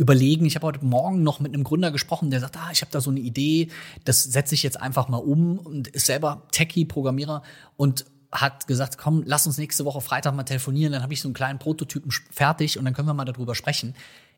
überlegen. 0.00 0.46
Ich 0.46 0.54
habe 0.54 0.66
heute 0.66 0.84
Morgen 0.84 1.22
noch 1.22 1.40
mit 1.40 1.52
einem 1.52 1.62
Gründer 1.62 1.90
gesprochen, 1.90 2.30
der 2.30 2.40
sagt, 2.40 2.56
ah, 2.56 2.70
ich 2.72 2.80
habe 2.80 2.90
da 2.90 3.00
so 3.00 3.10
eine 3.10 3.20
Idee, 3.20 3.68
das 4.04 4.24
setze 4.24 4.54
ich 4.54 4.62
jetzt 4.62 4.80
einfach 4.80 5.08
mal 5.08 5.18
um 5.18 5.58
und 5.58 5.88
ist 5.88 6.06
selber 6.06 6.46
Techie, 6.52 6.86
Programmierer 6.86 7.42
und 7.76 8.06
hat 8.32 8.66
gesagt, 8.66 8.98
komm, 8.98 9.22
lass 9.26 9.46
uns 9.46 9.58
nächste 9.58 9.84
Woche 9.84 10.00
Freitag 10.00 10.34
mal 10.34 10.44
telefonieren, 10.44 10.92
dann 10.92 11.02
habe 11.02 11.12
ich 11.12 11.20
so 11.20 11.28
einen 11.28 11.34
kleinen 11.34 11.58
Prototypen 11.58 12.12
fertig 12.30 12.78
und 12.78 12.84
dann 12.84 12.94
können 12.94 13.08
wir 13.08 13.14
mal 13.14 13.24
darüber 13.24 13.54
sprechen. 13.54 13.94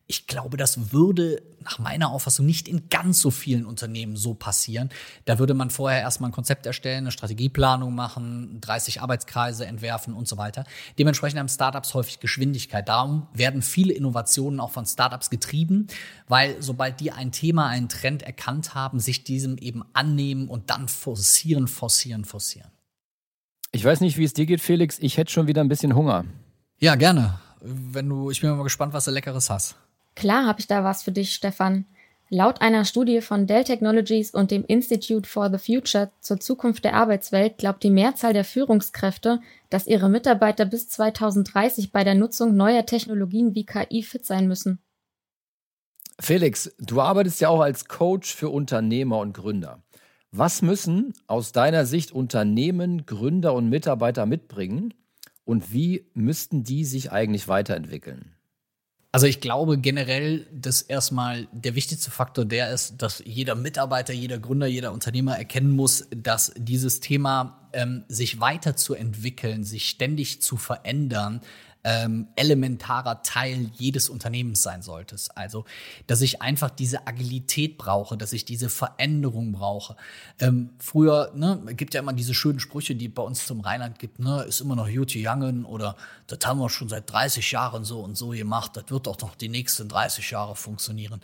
Ich 0.08 0.26
glaube, 0.26 0.56
das 0.56 0.92
würde 0.92 1.42
nach 1.60 1.78
meiner 1.78 2.10
Auffassung 2.10 2.44
nicht 2.44 2.66
in 2.66 2.88
ganz 2.88 3.20
so 3.20 3.30
vielen 3.30 3.64
Unternehmen 3.64 4.16
so 4.16 4.34
passieren. 4.34 4.90
Da 5.26 5.38
würde 5.38 5.54
man 5.54 5.70
vorher 5.70 6.00
erstmal 6.00 6.30
ein 6.30 6.34
Konzept 6.34 6.66
erstellen, 6.66 7.04
eine 7.04 7.12
Strategieplanung 7.12 7.94
machen, 7.94 8.60
30 8.60 9.00
Arbeitskreise 9.00 9.64
entwerfen 9.64 10.12
und 10.12 10.26
so 10.26 10.36
weiter. 10.38 10.64
Dementsprechend 10.98 11.38
haben 11.38 11.48
Startups 11.48 11.94
häufig 11.94 12.18
Geschwindigkeit. 12.18 12.88
Darum 12.88 13.28
werden 13.32 13.62
viele 13.62 13.94
Innovationen 13.94 14.58
auch 14.58 14.72
von 14.72 14.86
Startups 14.86 15.30
getrieben, 15.30 15.86
weil 16.26 16.60
sobald 16.60 16.98
die 16.98 17.12
ein 17.12 17.30
Thema, 17.30 17.68
einen 17.68 17.88
Trend 17.88 18.22
erkannt 18.22 18.74
haben, 18.74 18.98
sich 18.98 19.22
diesem 19.22 19.56
eben 19.56 19.84
annehmen 19.92 20.48
und 20.48 20.68
dann 20.70 20.88
forcieren, 20.88 21.68
forcieren, 21.68 22.24
forcieren. 22.24 22.70
Ich 23.74 23.84
weiß 23.84 24.00
nicht, 24.00 24.18
wie 24.18 24.24
es 24.24 24.34
dir 24.34 24.44
geht, 24.44 24.60
Felix. 24.60 24.98
Ich 25.00 25.16
hätte 25.16 25.32
schon 25.32 25.46
wieder 25.46 25.62
ein 25.62 25.68
bisschen 25.68 25.94
Hunger. 25.94 26.26
Ja, 26.78 26.94
gerne. 26.94 27.38
Wenn 27.60 28.08
du, 28.08 28.30
ich 28.30 28.42
bin 28.42 28.50
mal 28.50 28.62
gespannt, 28.62 28.92
was 28.92 29.06
du 29.06 29.10
Leckeres 29.10 29.48
hast. 29.48 29.76
Klar 30.14 30.46
habe 30.46 30.60
ich 30.60 30.66
da 30.66 30.84
was 30.84 31.02
für 31.02 31.12
dich, 31.12 31.32
Stefan. 31.32 31.86
Laut 32.28 32.60
einer 32.60 32.84
Studie 32.84 33.20
von 33.20 33.46
Dell 33.46 33.64
Technologies 33.64 34.30
und 34.30 34.50
dem 34.50 34.64
Institute 34.66 35.28
for 35.28 35.50
the 35.50 35.58
Future 35.58 36.10
zur 36.20 36.40
Zukunft 36.40 36.84
der 36.84 36.94
Arbeitswelt 36.94 37.58
glaubt 37.58 37.82
die 37.82 37.90
Mehrzahl 37.90 38.32
der 38.32 38.44
Führungskräfte, 38.44 39.40
dass 39.70 39.86
ihre 39.86 40.08
Mitarbeiter 40.08 40.64
bis 40.64 40.88
2030 40.88 41.92
bei 41.92 42.04
der 42.04 42.14
Nutzung 42.14 42.56
neuer 42.56 42.84
Technologien 42.84 43.54
wie 43.54 43.66
KI 43.66 44.02
fit 44.02 44.26
sein 44.26 44.48
müssen. 44.48 44.80
Felix, 46.18 46.74
du 46.78 47.00
arbeitest 47.00 47.40
ja 47.40 47.48
auch 47.48 47.60
als 47.60 47.86
Coach 47.86 48.34
für 48.34 48.48
Unternehmer 48.48 49.18
und 49.18 49.34
Gründer. 49.34 49.82
Was 50.34 50.62
müssen 50.62 51.12
aus 51.26 51.52
deiner 51.52 51.84
Sicht 51.84 52.10
Unternehmen, 52.10 53.04
Gründer 53.04 53.52
und 53.52 53.68
Mitarbeiter 53.68 54.24
mitbringen 54.24 54.94
und 55.44 55.74
wie 55.74 56.06
müssten 56.14 56.64
die 56.64 56.86
sich 56.86 57.12
eigentlich 57.12 57.48
weiterentwickeln? 57.48 58.32
Also 59.14 59.26
ich 59.26 59.42
glaube 59.42 59.76
generell, 59.76 60.46
dass 60.50 60.80
erstmal 60.80 61.48
der 61.52 61.74
wichtigste 61.74 62.10
Faktor 62.10 62.46
der 62.46 62.70
ist, 62.72 63.02
dass 63.02 63.22
jeder 63.26 63.54
Mitarbeiter, 63.54 64.14
jeder 64.14 64.38
Gründer, 64.38 64.66
jeder 64.66 64.94
Unternehmer 64.94 65.36
erkennen 65.36 65.76
muss, 65.76 66.08
dass 66.16 66.54
dieses 66.56 67.00
Thema 67.00 67.68
ähm, 67.74 68.04
sich 68.08 68.40
weiterzuentwickeln, 68.40 69.64
sich 69.64 69.90
ständig 69.90 70.40
zu 70.40 70.56
verändern, 70.56 71.42
ähm, 71.84 72.28
elementarer 72.36 73.22
Teil 73.22 73.70
jedes 73.74 74.08
Unternehmens 74.08 74.62
sein 74.62 74.82
sollte. 74.82 75.16
Also, 75.34 75.64
dass 76.06 76.20
ich 76.20 76.40
einfach 76.40 76.70
diese 76.70 77.06
Agilität 77.06 77.76
brauche, 77.76 78.16
dass 78.16 78.32
ich 78.32 78.44
diese 78.44 78.68
Veränderung 78.68 79.52
brauche. 79.52 79.96
Ähm, 80.38 80.70
früher, 80.78 81.32
ne, 81.34 81.60
gibt 81.76 81.94
ja 81.94 82.00
immer 82.00 82.12
diese 82.12 82.34
schönen 82.34 82.60
Sprüche, 82.60 82.94
die 82.94 83.08
bei 83.08 83.22
uns 83.22 83.46
zum 83.46 83.60
Rheinland 83.60 83.98
gibt, 83.98 84.20
ne, 84.20 84.42
ist 84.42 84.60
immer 84.60 84.76
noch 84.76 84.88
Jute 84.88 85.18
Youngen 85.18 85.64
oder 85.64 85.96
das 86.28 86.38
haben 86.44 86.60
wir 86.60 86.70
schon 86.70 86.88
seit 86.88 87.10
30 87.10 87.50
Jahren 87.50 87.84
so 87.84 88.00
und 88.00 88.16
so 88.16 88.30
gemacht, 88.30 88.76
das 88.76 88.84
wird 88.88 89.08
auch 89.08 89.18
noch 89.20 89.34
die 89.34 89.48
nächsten 89.48 89.88
30 89.88 90.30
Jahre 90.30 90.56
funktionieren 90.56 91.20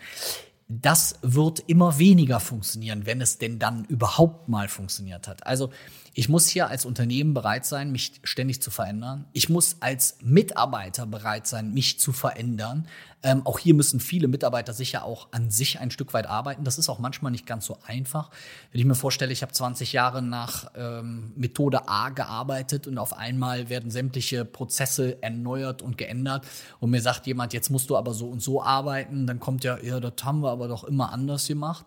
das 0.68 1.18
wird 1.22 1.60
immer 1.66 1.98
weniger 1.98 2.40
funktionieren, 2.40 3.06
wenn 3.06 3.22
es 3.22 3.38
denn 3.38 3.58
dann 3.58 3.86
überhaupt 3.86 4.48
mal 4.48 4.68
funktioniert 4.68 5.26
hat. 5.26 5.46
Also 5.46 5.70
ich 6.18 6.28
muss 6.28 6.48
hier 6.48 6.66
als 6.66 6.84
Unternehmen 6.84 7.32
bereit 7.32 7.64
sein, 7.64 7.92
mich 7.92 8.20
ständig 8.24 8.60
zu 8.60 8.72
verändern. 8.72 9.26
Ich 9.34 9.48
muss 9.48 9.76
als 9.78 10.18
Mitarbeiter 10.20 11.06
bereit 11.06 11.46
sein, 11.46 11.72
mich 11.72 12.00
zu 12.00 12.10
verändern. 12.10 12.88
Ähm, 13.22 13.46
auch 13.46 13.60
hier 13.60 13.72
müssen 13.72 14.00
viele 14.00 14.26
Mitarbeiter 14.26 14.72
sicher 14.72 15.04
auch 15.04 15.28
an 15.30 15.52
sich 15.52 15.78
ein 15.78 15.92
Stück 15.92 16.12
weit 16.14 16.26
arbeiten. 16.26 16.64
Das 16.64 16.76
ist 16.76 16.88
auch 16.88 16.98
manchmal 16.98 17.30
nicht 17.30 17.46
ganz 17.46 17.66
so 17.66 17.78
einfach. 17.86 18.30
Wenn 18.72 18.80
ich 18.80 18.84
mir 18.84 18.96
vorstelle, 18.96 19.32
ich 19.32 19.42
habe 19.42 19.52
20 19.52 19.92
Jahre 19.92 20.20
nach 20.20 20.72
ähm, 20.74 21.32
Methode 21.36 21.86
A 21.86 22.08
gearbeitet 22.08 22.88
und 22.88 22.98
auf 22.98 23.16
einmal 23.16 23.68
werden 23.68 23.92
sämtliche 23.92 24.44
Prozesse 24.44 25.22
erneuert 25.22 25.82
und 25.82 25.98
geändert 25.98 26.44
und 26.80 26.90
mir 26.90 27.00
sagt 27.00 27.28
jemand, 27.28 27.52
jetzt 27.52 27.70
musst 27.70 27.90
du 27.90 27.96
aber 27.96 28.12
so 28.12 28.26
und 28.26 28.42
so 28.42 28.60
arbeiten, 28.60 29.28
dann 29.28 29.38
kommt 29.38 29.62
ja, 29.62 29.78
ja, 29.78 30.00
das 30.00 30.14
haben 30.24 30.40
wir 30.40 30.50
aber 30.50 30.66
doch 30.66 30.82
immer 30.82 31.12
anders 31.12 31.46
gemacht. 31.46 31.86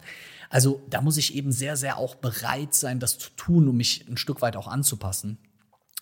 Also 0.51 0.81
da 0.89 1.01
muss 1.01 1.17
ich 1.17 1.33
eben 1.33 1.51
sehr, 1.51 1.77
sehr 1.77 1.97
auch 1.97 2.15
bereit 2.15 2.75
sein, 2.75 2.99
das 2.99 3.17
zu 3.17 3.29
tun, 3.37 3.67
um 3.69 3.77
mich 3.77 4.05
ein 4.07 4.17
Stück 4.17 4.41
weit 4.41 4.57
auch 4.57 4.67
anzupassen. 4.67 5.39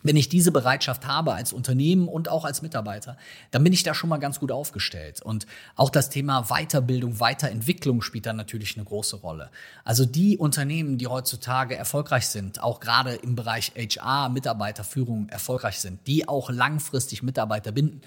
wenn 0.02 0.16
ich 0.16 0.30
diese 0.30 0.54
Bereitschaft 0.54 1.06
habe 1.08 1.34
als 1.34 1.52
Unternehmen 1.52 2.08
und 2.08 2.30
auch 2.30 2.46
als 2.46 2.62
Mitarbeiter, 2.62 3.18
dann 3.52 3.66
bin 3.66 3.74
ich 3.74 3.84
da 3.84 3.94
schon 3.94 4.10
mal 4.10 4.18
ganz 4.18 4.40
gut 4.40 4.50
aufgestellt. 4.50 5.22
Und 5.22 5.46
auch 5.76 5.90
das 5.90 6.10
Thema 6.10 6.44
Weiterbildung, 6.44 7.20
Weiterentwicklung 7.20 8.02
spielt 8.02 8.26
da 8.26 8.32
natürlich 8.32 8.78
eine 8.78 8.86
große 8.86 9.18
Rolle. 9.18 9.52
Also 9.84 10.06
die 10.06 10.38
Unternehmen, 10.38 10.98
die 10.98 11.08
heutzutage 11.08 11.76
erfolgreich 11.76 12.28
sind, 12.28 12.64
auch 12.64 12.80
gerade 12.80 13.16
im 13.16 13.36
Bereich 13.36 13.74
HR, 13.76 14.30
Mitarbeiterführung 14.30 15.28
erfolgreich 15.28 15.82
sind, 15.82 16.08
die 16.08 16.30
auch 16.30 16.50
langfristig 16.50 17.22
Mitarbeiter 17.22 17.74
binden, 17.74 18.00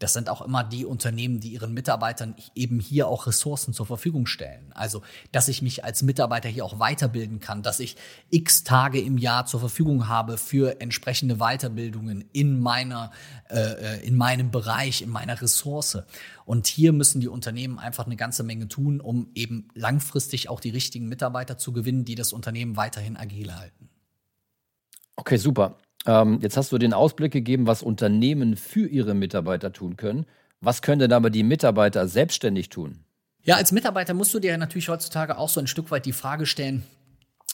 das 0.00 0.14
sind 0.14 0.30
auch 0.30 0.40
immer 0.40 0.64
die 0.64 0.86
Unternehmen, 0.86 1.40
die 1.40 1.52
ihren 1.52 1.74
Mitarbeitern 1.74 2.34
eben 2.54 2.80
hier 2.80 3.06
auch 3.06 3.26
Ressourcen 3.26 3.74
zur 3.74 3.84
Verfügung 3.84 4.26
stellen. 4.26 4.72
Also, 4.72 5.02
dass 5.30 5.46
ich 5.48 5.60
mich 5.60 5.84
als 5.84 6.02
Mitarbeiter 6.02 6.48
hier 6.48 6.64
auch 6.64 6.78
weiterbilden 6.78 7.38
kann, 7.38 7.62
dass 7.62 7.80
ich 7.80 7.96
x 8.30 8.64
Tage 8.64 8.98
im 8.98 9.18
Jahr 9.18 9.44
zur 9.44 9.60
Verfügung 9.60 10.08
habe 10.08 10.38
für 10.38 10.80
entsprechende 10.80 11.36
Weiterbildungen 11.36 12.24
in 12.32 12.58
meiner, 12.60 13.12
äh, 13.50 13.98
äh, 13.98 14.06
in 14.06 14.16
meinem 14.16 14.50
Bereich, 14.50 15.02
in 15.02 15.10
meiner 15.10 15.40
Ressource. 15.40 15.98
Und 16.46 16.66
hier 16.66 16.94
müssen 16.94 17.20
die 17.20 17.28
Unternehmen 17.28 17.78
einfach 17.78 18.06
eine 18.06 18.16
ganze 18.16 18.42
Menge 18.42 18.68
tun, 18.68 19.02
um 19.02 19.28
eben 19.34 19.68
langfristig 19.74 20.48
auch 20.48 20.60
die 20.60 20.70
richtigen 20.70 21.08
Mitarbeiter 21.08 21.58
zu 21.58 21.72
gewinnen, 21.72 22.06
die 22.06 22.14
das 22.14 22.32
Unternehmen 22.32 22.76
weiterhin 22.76 23.18
agil 23.18 23.54
halten. 23.54 23.90
Okay, 25.16 25.36
super. 25.36 25.76
Ähm, 26.06 26.38
jetzt 26.40 26.56
hast 26.56 26.72
du 26.72 26.78
den 26.78 26.92
Ausblick 26.92 27.32
gegeben, 27.32 27.66
was 27.66 27.82
Unternehmen 27.82 28.56
für 28.56 28.86
ihre 28.86 29.14
Mitarbeiter 29.14 29.72
tun 29.72 29.96
können. 29.96 30.26
Was 30.60 30.82
können 30.82 31.00
denn 31.00 31.12
aber 31.12 31.30
die 31.30 31.42
Mitarbeiter 31.42 32.06
selbstständig 32.08 32.68
tun? 32.68 33.04
Ja, 33.42 33.56
als 33.56 33.72
Mitarbeiter 33.72 34.12
musst 34.12 34.34
du 34.34 34.38
dir 34.38 34.56
natürlich 34.58 34.88
heutzutage 34.88 35.38
auch 35.38 35.48
so 35.48 35.60
ein 35.60 35.66
Stück 35.66 35.90
weit 35.90 36.04
die 36.04 36.12
Frage 36.12 36.46
stellen, 36.46 36.84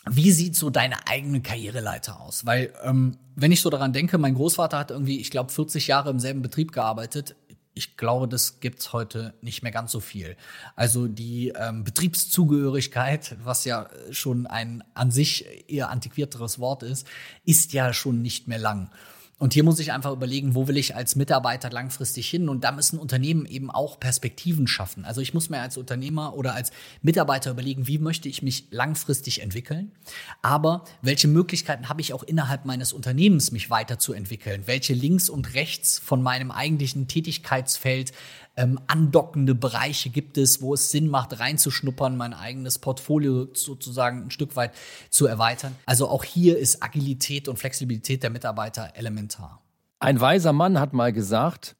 wie 0.09 0.30
sieht 0.30 0.54
so 0.54 0.70
deine 0.70 1.09
eigene 1.09 1.40
Karriereleiter 1.40 2.20
aus? 2.20 2.46
Weil, 2.46 2.72
ähm, 2.85 3.16
wenn 3.35 3.52
ich 3.52 3.61
so 3.61 3.70
daran 3.70 3.92
denke, 3.92 4.18
mein 4.18 4.35
Großvater 4.35 4.78
hat 4.78 4.90
irgendwie, 4.90 5.20
ich 5.20 5.30
glaube, 5.30 5.52
40 5.52 5.88
Jahre 5.88 6.11
im 6.11 6.20
selben 6.20 6.42
Betrieb 6.42 6.72
gearbeitet 6.72 7.35
ich 7.76 7.98
glaube, 7.98 8.26
das 8.26 8.58
gibt's 8.60 8.94
heute 8.94 9.34
nicht 9.42 9.62
mehr 9.62 9.70
ganz 9.70 9.92
so 9.92 10.00
viel. 10.00 10.36
Also 10.76 11.08
die 11.08 11.52
ähm, 11.54 11.84
Betriebszugehörigkeit, 11.84 13.36
was 13.44 13.66
ja 13.66 13.90
schon 14.10 14.46
ein 14.46 14.82
an 14.94 15.10
sich 15.10 15.44
eher 15.68 15.90
antiquierteres 15.90 16.58
Wort 16.58 16.82
ist, 16.82 17.06
ist 17.44 17.74
ja 17.74 17.92
schon 17.92 18.22
nicht 18.22 18.48
mehr 18.48 18.58
lang. 18.58 18.90
Und 19.38 19.53
hier 19.53 19.64
muss 19.64 19.79
ich 19.81 19.92
einfach 19.92 20.12
überlegen, 20.12 20.55
wo 20.55 20.66
will 20.66 20.79
ich 20.79 20.96
als 20.96 21.14
Mitarbeiter 21.14 21.68
langfristig 21.68 22.27
hin? 22.31 22.49
Und 22.49 22.64
da 22.64 22.72
müssen 22.72 22.99
Unternehmen 22.99 23.44
eben 23.44 23.70
auch 23.70 24.01
Perspektiven 24.01 24.66
schaffen. 24.66 25.05
Also 25.05 25.20
ich 25.20 25.35
muss 25.35 25.51
mir 25.51 25.61
als 25.61 25.77
Unternehmer 25.77 26.35
oder 26.35 26.55
als 26.55 26.70
Mitarbeiter 27.03 27.51
überlegen, 27.51 27.87
wie 27.87 27.99
möchte 27.99 28.31
ich 28.31 28.40
mich 28.40 28.68
langfristig 28.70 29.42
entwickeln? 29.42 29.92
Aber 30.40 30.85
welche 31.03 31.29
Möglichkeiten 31.29 31.90
habe 31.90 32.01
ich 32.01 32.14
auch 32.14 32.22
innerhalb 32.22 32.64
meines 32.64 32.94
Unternehmens, 32.94 33.53
mich 33.53 33.68
weiterzuentwickeln? 33.68 34.62
Welche 34.64 34.94
links 34.94 35.29
und 35.29 35.53
rechts 35.53 35.99
von 35.99 36.22
meinem 36.22 36.51
eigentlichen 36.51 37.07
Tätigkeitsfeld 37.07 38.12
ähm, 38.57 38.81
andockende 38.87 39.55
Bereiche 39.55 40.11
gibt 40.11 40.38
es, 40.38 40.62
wo 40.62 40.75
es 40.75 40.90
Sinn 40.90 41.09
macht, 41.09 41.38
reinzuschnuppern, 41.38 42.16
mein 42.16 42.33
eigenes 42.33 42.79
Portfolio 42.79 43.49
sozusagen 43.53 44.25
ein 44.25 44.31
Stück 44.31 44.57
weit 44.57 44.73
zu 45.11 45.27
erweitern. 45.27 45.77
Also 45.85 46.09
auch 46.09 46.25
hier 46.25 46.59
ist 46.59 46.83
Agilität 46.83 47.49
und 47.49 47.59
Flexibilität 47.59 48.23
der 48.23 48.31
Mitarbeiter 48.31 48.92
elementar. 48.95 49.62
Ein 49.99 50.21
weiser 50.21 50.53
Mann 50.53 50.81
hat 50.81 50.92
mal 50.92 51.12
gesagt, 51.12 51.77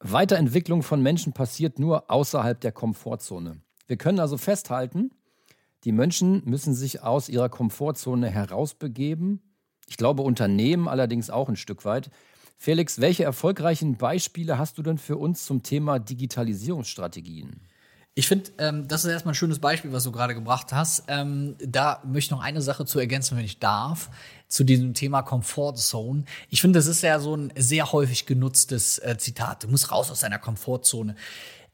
Weiterentwicklung 0.00 0.82
von 0.82 1.02
Menschen 1.02 1.32
passiert 1.32 1.78
nur 1.78 2.10
außerhalb 2.10 2.60
der 2.60 2.72
Komfortzone. 2.72 3.60
Wir 3.88 3.96
können 3.96 4.20
also 4.20 4.36
festhalten, 4.36 5.10
die 5.84 5.92
Menschen 5.92 6.42
müssen 6.44 6.74
sich 6.74 7.02
aus 7.02 7.28
ihrer 7.28 7.48
Komfortzone 7.48 8.28
herausbegeben. 8.28 9.40
Ich 9.88 9.96
glaube, 9.96 10.22
Unternehmen 10.22 10.88
allerdings 10.88 11.30
auch 11.30 11.48
ein 11.48 11.56
Stück 11.56 11.84
weit. 11.84 12.10
Felix, 12.60 13.00
welche 13.00 13.22
erfolgreichen 13.22 13.96
Beispiele 13.96 14.58
hast 14.58 14.78
du 14.78 14.82
denn 14.82 14.98
für 14.98 15.16
uns 15.16 15.44
zum 15.44 15.62
Thema 15.62 16.00
Digitalisierungsstrategien? 16.00 17.60
Ich 18.16 18.26
finde, 18.26 18.50
ähm, 18.58 18.88
das 18.88 19.04
ist 19.04 19.12
erstmal 19.12 19.32
ein 19.32 19.36
schönes 19.36 19.60
Beispiel, 19.60 19.92
was 19.92 20.02
du 20.02 20.10
gerade 20.10 20.34
gebracht 20.34 20.72
hast. 20.72 21.04
Ähm, 21.06 21.54
da 21.64 22.02
möchte 22.04 22.26
ich 22.26 22.30
noch 22.32 22.42
eine 22.42 22.60
Sache 22.60 22.84
zu 22.84 22.98
ergänzen, 22.98 23.38
wenn 23.38 23.44
ich 23.44 23.60
darf, 23.60 24.10
zu 24.48 24.64
diesem 24.64 24.92
Thema 24.92 25.22
Comfort 25.22 25.76
Zone. 25.76 26.24
Ich 26.48 26.60
finde, 26.60 26.80
das 26.80 26.88
ist 26.88 27.02
ja 27.02 27.20
so 27.20 27.36
ein 27.36 27.52
sehr 27.56 27.92
häufig 27.92 28.26
genutztes 28.26 28.98
äh, 28.98 29.16
Zitat. 29.18 29.62
Du 29.62 29.68
musst 29.68 29.92
raus 29.92 30.10
aus 30.10 30.20
deiner 30.20 30.40
Komfortzone. 30.40 31.14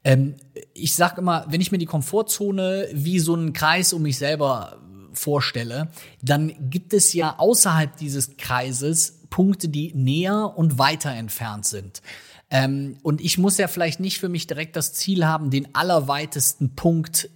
Ähm, 0.03 0.35
ich 0.75 0.95
sage 0.95 1.19
immer, 1.19 1.47
wenn 1.49 1.61
ich 1.61 1.71
mir 1.71 1.79
die 1.79 1.87
Komfortzone 1.87 2.89
wie 2.93 3.17
so 3.17 3.33
einen 3.33 3.53
Kreis 3.53 3.91
um 3.91 4.03
mich 4.03 4.19
selber 4.19 4.77
vorstelle, 5.13 5.89
dann 6.21 6.53
gibt 6.69 6.93
es 6.93 7.11
ja 7.13 7.39
außerhalb 7.39 7.97
dieses 7.97 8.37
Kreises 8.37 9.24
Punkte, 9.35 9.67
die 9.67 9.91
näher 9.93 10.53
und 10.55 10.77
weiter 10.77 11.11
entfernt 11.11 11.65
sind. 11.65 12.01
Ähm, 12.49 12.95
und 13.03 13.19
ich 13.19 13.37
muss 13.37 13.57
ja 13.57 13.67
vielleicht 13.67 13.99
nicht 13.99 14.17
für 14.17 14.29
mich 14.29 14.47
direkt 14.47 14.77
das 14.77 14.93
Ziel 14.93 15.25
haben, 15.25 15.49
den 15.49 15.75
allerweitesten 15.75 16.73
Punkt 16.73 17.29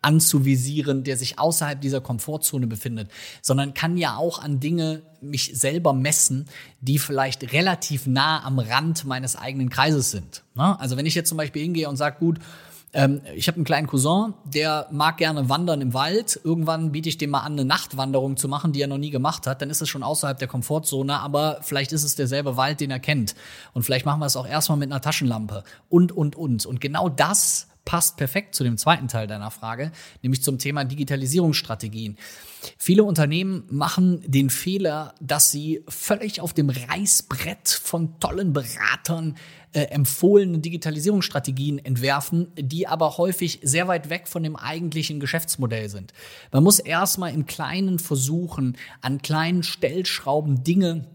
anzuvisieren, 0.00 1.04
der 1.04 1.18
sich 1.18 1.38
außerhalb 1.38 1.78
dieser 1.78 2.00
Komfortzone 2.00 2.66
befindet, 2.66 3.10
sondern 3.42 3.74
kann 3.74 3.98
ja 3.98 4.16
auch 4.16 4.38
an 4.38 4.60
Dinge 4.60 5.02
mich 5.20 5.50
selber 5.52 5.92
messen, 5.92 6.46
die 6.80 6.98
vielleicht 6.98 7.52
relativ 7.52 8.06
nah 8.06 8.42
am 8.44 8.58
Rand 8.58 9.04
meines 9.04 9.36
eigenen 9.36 9.68
Kreises 9.68 10.10
sind. 10.10 10.44
Ne? 10.54 10.80
Also 10.80 10.96
wenn 10.96 11.04
ich 11.04 11.14
jetzt 11.14 11.28
zum 11.28 11.36
Beispiel 11.36 11.60
hingehe 11.60 11.86
und 11.86 11.98
sage, 11.98 12.16
gut, 12.18 12.38
ähm, 12.94 13.22
ich 13.34 13.48
habe 13.48 13.56
einen 13.56 13.64
kleinen 13.64 13.86
Cousin, 13.86 14.34
der 14.44 14.86
mag 14.90 15.16
gerne 15.16 15.48
wandern 15.48 15.80
im 15.80 15.94
Wald. 15.94 16.38
Irgendwann 16.44 16.92
biete 16.92 17.08
ich 17.08 17.18
dem 17.18 17.30
mal 17.30 17.40
an, 17.40 17.52
eine 17.52 17.64
Nachtwanderung 17.64 18.36
zu 18.36 18.48
machen, 18.48 18.72
die 18.72 18.82
er 18.82 18.88
noch 18.88 18.98
nie 18.98 19.10
gemacht 19.10 19.46
hat. 19.46 19.62
Dann 19.62 19.70
ist 19.70 19.80
es 19.80 19.88
schon 19.88 20.02
außerhalb 20.02 20.38
der 20.38 20.48
Komfortzone, 20.48 21.18
aber 21.20 21.60
vielleicht 21.62 21.92
ist 21.92 22.04
es 22.04 22.16
derselbe 22.16 22.56
Wald, 22.56 22.80
den 22.80 22.90
er 22.90 23.00
kennt. 23.00 23.34
Und 23.72 23.84
vielleicht 23.84 24.04
machen 24.04 24.20
wir 24.20 24.26
es 24.26 24.36
auch 24.36 24.46
erstmal 24.46 24.78
mit 24.78 24.90
einer 24.90 25.00
Taschenlampe. 25.00 25.64
Und, 25.88 26.12
und, 26.12 26.36
und. 26.36 26.66
Und 26.66 26.80
genau 26.80 27.08
das 27.08 27.68
passt 27.84 28.16
perfekt 28.16 28.54
zu 28.54 28.62
dem 28.62 28.78
zweiten 28.78 29.08
Teil 29.08 29.26
deiner 29.26 29.50
Frage, 29.50 29.90
nämlich 30.22 30.42
zum 30.42 30.58
Thema 30.58 30.84
Digitalisierungsstrategien. 30.84 32.16
Viele 32.78 33.04
Unternehmen 33.04 33.64
machen 33.70 34.22
den 34.24 34.50
Fehler, 34.50 35.14
dass 35.20 35.50
sie 35.50 35.84
völlig 35.88 36.40
auf 36.40 36.52
dem 36.52 36.70
Reißbrett 36.70 37.68
von 37.68 38.20
tollen 38.20 38.52
Beratern 38.52 39.36
äh, 39.72 39.84
empfohlene 39.84 40.58
Digitalisierungsstrategien 40.58 41.78
entwerfen, 41.78 42.48
die 42.56 42.86
aber 42.86 43.16
häufig 43.16 43.60
sehr 43.62 43.88
weit 43.88 44.10
weg 44.10 44.28
von 44.28 44.42
dem 44.42 44.56
eigentlichen 44.56 45.20
Geschäftsmodell 45.20 45.88
sind. 45.88 46.12
Man 46.50 46.62
muss 46.62 46.78
erstmal 46.78 47.32
im 47.32 47.46
Kleinen 47.46 47.98
versuchen, 47.98 48.76
an 49.00 49.22
kleinen 49.22 49.62
Stellschrauben 49.62 50.62
Dinge 50.62 51.06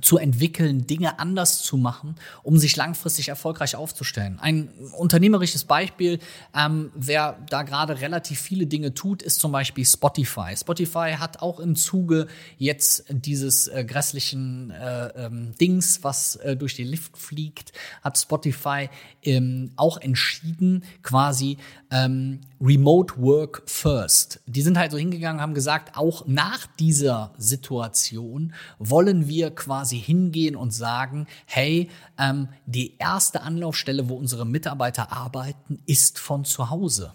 zu 0.00 0.18
entwickeln, 0.18 0.86
Dinge 0.86 1.18
anders 1.18 1.62
zu 1.62 1.76
machen, 1.76 2.16
um 2.42 2.58
sich 2.58 2.76
langfristig 2.76 3.28
erfolgreich 3.28 3.76
aufzustellen. 3.76 4.38
Ein 4.40 4.68
unternehmerisches 4.96 5.64
Beispiel, 5.64 6.18
ähm, 6.54 6.90
wer 6.94 7.38
da 7.48 7.62
gerade 7.62 8.00
relativ 8.00 8.40
viele 8.40 8.66
Dinge 8.66 8.94
tut, 8.94 9.22
ist 9.22 9.40
zum 9.40 9.52
Beispiel 9.52 9.84
Spotify. 9.84 10.56
Spotify 10.56 11.14
hat 11.18 11.42
auch 11.42 11.60
im 11.60 11.76
Zuge 11.76 12.26
jetzt 12.58 13.04
dieses 13.08 13.68
äh, 13.68 13.84
grässlichen 13.84 14.70
äh, 14.70 15.06
ähm, 15.26 15.54
Dings, 15.60 16.02
was 16.02 16.36
äh, 16.36 16.56
durch 16.56 16.74
den 16.74 16.88
Lift 16.88 17.16
fliegt, 17.16 17.72
hat 18.02 18.18
Spotify 18.18 18.88
ähm, 19.22 19.70
auch 19.76 19.98
entschieden, 19.98 20.84
quasi 21.02 21.58
ähm, 21.90 22.40
Remote 22.64 23.20
Work 23.20 23.62
First. 23.66 24.40
Die 24.46 24.62
sind 24.62 24.78
halt 24.78 24.90
so 24.90 24.96
hingegangen, 24.96 25.42
haben 25.42 25.52
gesagt, 25.52 25.98
auch 25.98 26.26
nach 26.26 26.66
dieser 26.78 27.34
Situation 27.36 28.54
wollen 28.78 29.28
wir 29.28 29.50
quasi 29.50 30.00
hingehen 30.00 30.56
und 30.56 30.72
sagen, 30.72 31.26
hey, 31.44 31.90
ähm, 32.18 32.48
die 32.64 32.96
erste 32.96 33.42
Anlaufstelle, 33.42 34.08
wo 34.08 34.14
unsere 34.14 34.46
Mitarbeiter 34.46 35.12
arbeiten, 35.12 35.82
ist 35.84 36.18
von 36.18 36.46
zu 36.46 36.70
Hause. 36.70 37.12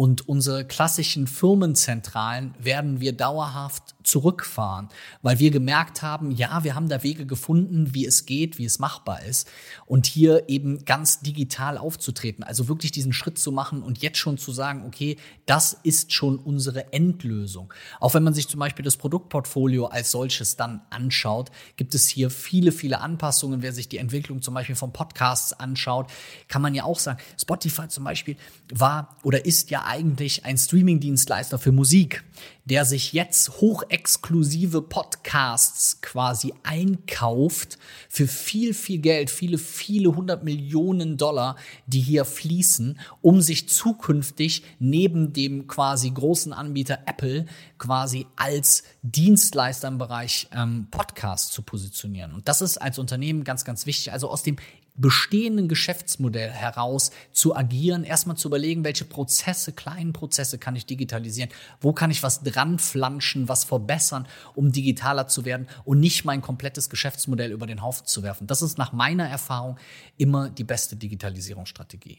Und 0.00 0.26
unsere 0.30 0.64
klassischen 0.64 1.26
Firmenzentralen 1.26 2.54
werden 2.58 3.02
wir 3.02 3.12
dauerhaft 3.12 3.94
zurückfahren, 4.02 4.88
weil 5.20 5.38
wir 5.40 5.50
gemerkt 5.50 6.00
haben, 6.00 6.30
ja, 6.30 6.64
wir 6.64 6.74
haben 6.74 6.88
da 6.88 7.02
Wege 7.02 7.26
gefunden, 7.26 7.92
wie 7.92 8.06
es 8.06 8.24
geht, 8.24 8.56
wie 8.56 8.64
es 8.64 8.78
machbar 8.78 9.22
ist 9.24 9.46
und 9.84 10.06
hier 10.06 10.48
eben 10.48 10.86
ganz 10.86 11.20
digital 11.20 11.76
aufzutreten, 11.76 12.42
also 12.42 12.66
wirklich 12.66 12.92
diesen 12.92 13.12
Schritt 13.12 13.38
zu 13.38 13.52
machen 13.52 13.82
und 13.82 13.98
jetzt 13.98 14.16
schon 14.16 14.38
zu 14.38 14.52
sagen, 14.52 14.86
okay, 14.86 15.18
das 15.44 15.76
ist 15.82 16.14
schon 16.14 16.38
unsere 16.38 16.94
Endlösung. 16.94 17.70
Auch 18.00 18.14
wenn 18.14 18.22
man 18.22 18.32
sich 18.32 18.48
zum 18.48 18.58
Beispiel 18.58 18.86
das 18.86 18.96
Produktportfolio 18.96 19.84
als 19.84 20.12
solches 20.12 20.56
dann 20.56 20.80
anschaut, 20.88 21.50
gibt 21.76 21.94
es 21.94 22.08
hier 22.08 22.30
viele, 22.30 22.72
viele 22.72 23.02
Anpassungen. 23.02 23.60
Wer 23.60 23.74
sich 23.74 23.90
die 23.90 23.98
Entwicklung 23.98 24.40
zum 24.40 24.54
Beispiel 24.54 24.76
von 24.76 24.94
Podcasts 24.94 25.52
anschaut, 25.52 26.10
kann 26.48 26.62
man 26.62 26.74
ja 26.74 26.84
auch 26.84 26.98
sagen, 26.98 27.18
Spotify 27.38 27.88
zum 27.88 28.04
Beispiel 28.04 28.38
war 28.72 29.18
oder 29.24 29.44
ist 29.44 29.68
ja 29.68 29.89
eigentlich 29.90 30.44
ein 30.44 30.56
Streaming-Dienstleister 30.56 31.58
für 31.58 31.72
Musik, 31.72 32.22
der 32.64 32.84
sich 32.84 33.12
jetzt 33.12 33.60
hochexklusive 33.60 34.82
Podcasts 34.82 36.00
quasi 36.00 36.54
einkauft 36.62 37.76
für 38.08 38.28
viel, 38.28 38.72
viel 38.72 39.00
Geld, 39.00 39.30
viele, 39.30 39.58
viele 39.58 40.14
hundert 40.14 40.44
Millionen 40.44 41.16
Dollar, 41.16 41.56
die 41.86 42.00
hier 42.00 42.24
fließen, 42.24 43.00
um 43.20 43.40
sich 43.40 43.68
zukünftig 43.68 44.62
neben 44.78 45.32
dem 45.32 45.66
quasi 45.66 46.10
großen 46.10 46.52
Anbieter 46.52 47.00
Apple 47.06 47.46
quasi 47.78 48.26
als 48.36 48.84
Dienstleister 49.02 49.88
im 49.88 49.98
Bereich 49.98 50.48
ähm, 50.54 50.86
Podcast 50.92 51.52
zu 51.52 51.62
positionieren. 51.62 52.32
Und 52.32 52.46
das 52.46 52.62
ist 52.62 52.78
als 52.78 53.00
Unternehmen 53.00 53.42
ganz, 53.42 53.64
ganz 53.64 53.86
wichtig. 53.86 54.12
Also 54.12 54.30
aus 54.30 54.44
dem 54.44 54.56
bestehenden 54.94 55.68
Geschäftsmodell 55.68 56.50
heraus 56.50 57.10
zu 57.32 57.56
agieren, 57.56 58.04
erstmal 58.04 58.36
zu 58.36 58.48
überlegen, 58.48 58.84
welche 58.84 59.04
Prozesse, 59.04 59.72
kleinen 59.72 60.12
Prozesse 60.12 60.58
kann 60.58 60.76
ich 60.76 60.86
digitalisieren, 60.86 61.50
wo 61.80 61.92
kann 61.92 62.10
ich 62.10 62.22
was 62.22 62.42
dran 62.42 62.78
flanschen, 62.78 63.48
was 63.48 63.64
verbessern, 63.64 64.26
um 64.54 64.72
digitaler 64.72 65.26
zu 65.26 65.44
werden 65.44 65.68
und 65.84 66.00
nicht 66.00 66.24
mein 66.24 66.42
komplettes 66.42 66.90
Geschäftsmodell 66.90 67.52
über 67.52 67.66
den 67.66 67.82
Haufen 67.82 68.06
zu 68.06 68.22
werfen. 68.22 68.46
Das 68.46 68.62
ist 68.62 68.78
nach 68.78 68.92
meiner 68.92 69.28
Erfahrung 69.28 69.76
immer 70.16 70.50
die 70.50 70.64
beste 70.64 70.96
Digitalisierungsstrategie. 70.96 72.18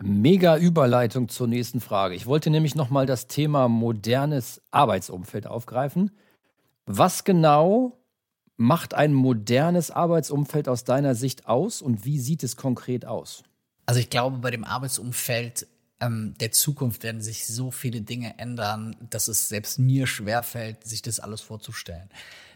Mega 0.00 0.56
Überleitung 0.56 1.28
zur 1.28 1.46
nächsten 1.46 1.80
Frage. 1.80 2.14
Ich 2.14 2.26
wollte 2.26 2.50
nämlich 2.50 2.74
nochmal 2.74 3.06
das 3.06 3.28
Thema 3.28 3.68
modernes 3.68 4.60
Arbeitsumfeld 4.72 5.46
aufgreifen. 5.46 6.10
Was 6.86 7.22
genau 7.22 8.01
macht 8.56 8.94
ein 8.94 9.12
modernes 9.14 9.90
Arbeitsumfeld 9.90 10.68
aus 10.68 10.84
deiner 10.84 11.14
Sicht 11.14 11.46
aus 11.46 11.82
und 11.82 12.04
wie 12.04 12.18
sieht 12.18 12.42
es 12.42 12.56
konkret 12.56 13.06
aus? 13.06 13.42
Also 13.86 14.00
ich 14.00 14.10
glaube, 14.10 14.38
bei 14.38 14.50
dem 14.50 14.64
Arbeitsumfeld 14.64 15.66
ähm, 16.00 16.34
der 16.40 16.52
Zukunft 16.52 17.02
werden 17.02 17.20
sich 17.20 17.46
so 17.46 17.70
viele 17.70 18.02
Dinge 18.02 18.38
ändern, 18.38 18.96
dass 19.10 19.28
es 19.28 19.48
selbst 19.48 19.78
mir 19.78 20.06
schwerfällt, 20.06 20.84
sich 20.84 21.02
das 21.02 21.20
alles 21.20 21.40
vorzustellen. 21.40 22.08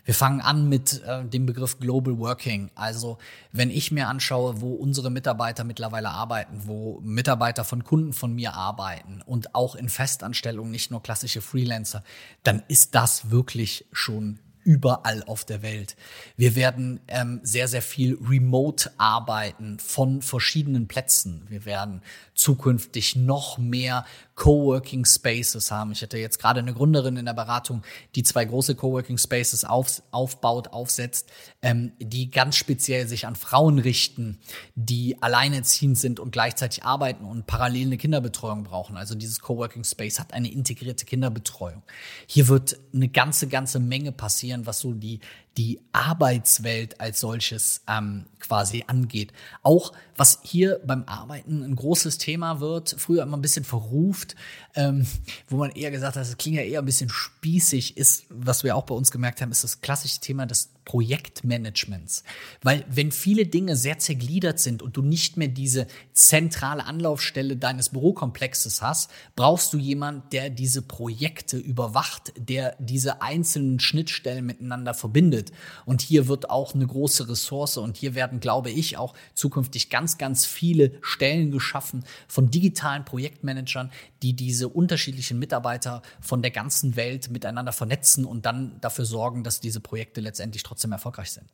Wir 0.04 0.14
fangen 0.14 0.40
an 0.40 0.68
mit 0.68 1.02
äh, 1.02 1.24
dem 1.24 1.46
Begriff 1.46 1.80
Global 1.80 2.18
Working. 2.18 2.70
Also 2.76 3.18
wenn 3.50 3.70
ich 3.70 3.90
mir 3.90 4.06
anschaue, 4.06 4.60
wo 4.60 4.74
unsere 4.74 5.10
Mitarbeiter 5.10 5.64
mittlerweile 5.64 6.10
arbeiten, 6.10 6.62
wo 6.66 7.00
Mitarbeiter 7.00 7.64
von 7.64 7.82
Kunden 7.82 8.12
von 8.12 8.32
mir 8.32 8.54
arbeiten 8.54 9.20
und 9.26 9.54
auch 9.56 9.74
in 9.74 9.88
Festanstellungen, 9.88 10.70
nicht 10.70 10.92
nur 10.92 11.02
klassische 11.02 11.40
Freelancer, 11.40 12.04
dann 12.44 12.62
ist 12.68 12.94
das 12.94 13.30
wirklich 13.30 13.86
schon 13.90 14.38
überall 14.66 15.22
auf 15.22 15.44
der 15.44 15.62
Welt. 15.62 15.96
Wir 16.36 16.56
werden 16.56 16.98
ähm, 17.06 17.40
sehr, 17.44 17.68
sehr 17.68 17.82
viel 17.82 18.18
remote 18.28 18.90
arbeiten 18.98 19.78
von 19.78 20.22
verschiedenen 20.22 20.88
Plätzen. 20.88 21.46
Wir 21.48 21.64
werden 21.64 22.02
zukünftig 22.34 23.14
noch 23.14 23.58
mehr 23.58 24.04
Coworking 24.36 25.06
Spaces 25.06 25.70
haben. 25.70 25.92
Ich 25.92 26.02
hatte 26.02 26.18
jetzt 26.18 26.38
gerade 26.38 26.60
eine 26.60 26.74
Gründerin 26.74 27.16
in 27.16 27.24
der 27.24 27.32
Beratung, 27.32 27.82
die 28.14 28.22
zwei 28.22 28.44
große 28.44 28.74
Coworking 28.74 29.18
Spaces 29.18 29.64
auf, 29.64 30.02
aufbaut, 30.10 30.68
aufsetzt, 30.68 31.30
ähm, 31.62 31.92
die 31.98 32.30
ganz 32.30 32.56
speziell 32.56 33.08
sich 33.08 33.26
an 33.26 33.34
Frauen 33.34 33.78
richten, 33.78 34.38
die 34.74 35.20
alleinerziehend 35.22 35.98
sind 35.98 36.20
und 36.20 36.30
gleichzeitig 36.30 36.84
arbeiten 36.84 37.24
und 37.24 37.46
parallel 37.46 37.86
eine 37.86 37.96
Kinderbetreuung 37.96 38.62
brauchen. 38.62 38.96
Also 38.96 39.14
dieses 39.14 39.40
Coworking 39.40 39.84
Space 39.84 40.20
hat 40.20 40.34
eine 40.34 40.52
integrierte 40.52 41.06
Kinderbetreuung. 41.06 41.82
Hier 42.26 42.48
wird 42.48 42.78
eine 42.94 43.08
ganze, 43.08 43.48
ganze 43.48 43.80
Menge 43.80 44.12
passieren, 44.12 44.66
was 44.66 44.80
so 44.80 44.92
die 44.92 45.20
die 45.56 45.80
Arbeitswelt 45.92 47.00
als 47.00 47.20
solches 47.20 47.82
ähm, 47.88 48.26
quasi 48.40 48.84
angeht. 48.86 49.32
Auch 49.62 49.92
was 50.16 50.40
hier 50.42 50.80
beim 50.84 51.04
Arbeiten 51.06 51.62
ein 51.62 51.76
großes 51.76 52.18
Thema 52.18 52.60
wird, 52.60 52.94
früher 52.98 53.22
immer 53.22 53.36
ein 53.36 53.42
bisschen 53.42 53.64
verruft, 53.64 54.36
ähm, 54.74 55.06
wo 55.48 55.56
man 55.56 55.70
eher 55.70 55.90
gesagt 55.90 56.16
hat, 56.16 56.22
das 56.22 56.36
klingt 56.36 56.56
ja 56.56 56.62
eher 56.62 56.80
ein 56.80 56.84
bisschen 56.86 57.08
spießig, 57.08 57.96
ist, 57.96 58.26
was 58.28 58.64
wir 58.64 58.76
auch 58.76 58.84
bei 58.84 58.94
uns 58.94 59.10
gemerkt 59.10 59.40
haben, 59.40 59.50
ist 59.50 59.64
das 59.64 59.80
klassische 59.80 60.20
Thema 60.20 60.46
des 60.46 60.70
Projektmanagements. 60.86 62.22
Weil 62.62 62.84
wenn 62.88 63.12
viele 63.12 63.44
Dinge 63.44 63.76
sehr 63.76 63.98
zergliedert 63.98 64.60
sind 64.60 64.82
und 64.82 64.96
du 64.96 65.02
nicht 65.02 65.36
mehr 65.36 65.48
diese 65.48 65.86
zentrale 66.12 66.86
Anlaufstelle 66.86 67.56
deines 67.56 67.90
Bürokomplexes 67.90 68.80
hast, 68.80 69.10
brauchst 69.34 69.72
du 69.72 69.78
jemand, 69.78 70.32
der 70.32 70.48
diese 70.48 70.82
Projekte 70.82 71.58
überwacht, 71.58 72.32
der 72.38 72.76
diese 72.78 73.20
einzelnen 73.20 73.80
Schnittstellen 73.80 74.46
miteinander 74.46 74.94
verbindet. 74.94 75.50
Und 75.86 76.02
hier 76.02 76.28
wird 76.28 76.50
auch 76.50 76.74
eine 76.74 76.86
große 76.86 77.28
Ressource 77.28 77.76
und 77.76 77.96
hier 77.96 78.14
werden, 78.14 78.38
glaube 78.38 78.70
ich, 78.70 78.96
auch 78.96 79.14
zukünftig 79.34 79.90
ganz, 79.90 80.18
ganz 80.18 80.46
viele 80.46 80.92
Stellen 81.02 81.50
geschaffen 81.50 82.04
von 82.28 82.48
digitalen 82.48 83.04
Projektmanagern, 83.04 83.90
die 84.26 84.46
diese 84.46 84.68
unterschiedlichen 84.68 85.38
Mitarbeiter 85.38 86.02
von 86.20 86.42
der 86.42 86.50
ganzen 86.50 86.96
Welt 86.96 87.30
miteinander 87.30 87.72
vernetzen 87.72 88.24
und 88.24 88.46
dann 88.46 88.80
dafür 88.80 89.04
sorgen, 89.04 89.44
dass 89.44 89.60
diese 89.60 89.80
Projekte 89.80 90.20
letztendlich 90.20 90.62
trotzdem 90.62 90.92
erfolgreich 90.92 91.30
sind. 91.30 91.46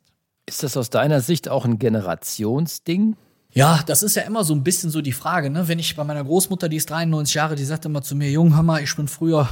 Ist 0.45 0.63
das 0.63 0.75
aus 0.75 0.89
deiner 0.89 1.21
Sicht 1.21 1.49
auch 1.49 1.65
ein 1.65 1.79
Generationsding? 1.79 3.15
Ja, 3.55 3.83
das 3.85 4.01
ist 4.01 4.15
ja 4.15 4.23
immer 4.23 4.43
so 4.43 4.55
ein 4.55 4.63
bisschen 4.63 4.89
so 4.89 5.01
die 5.01 5.11
Frage, 5.11 5.51
ne? 5.51 5.67
Wenn 5.67 5.77
ich 5.77 5.95
bei 5.95 6.03
meiner 6.03 6.23
Großmutter, 6.23 6.67
die 6.69 6.77
ist 6.77 6.89
93 6.89 7.35
Jahre, 7.35 7.55
die 7.55 7.63
sagt 7.63 7.85
immer 7.85 8.01
zu 8.01 8.15
mir, 8.15 8.31
Jung, 8.31 8.55
hör 8.55 8.63
mal, 8.63 8.81
ich 8.81 8.95
bin 8.95 9.07
früher, 9.07 9.47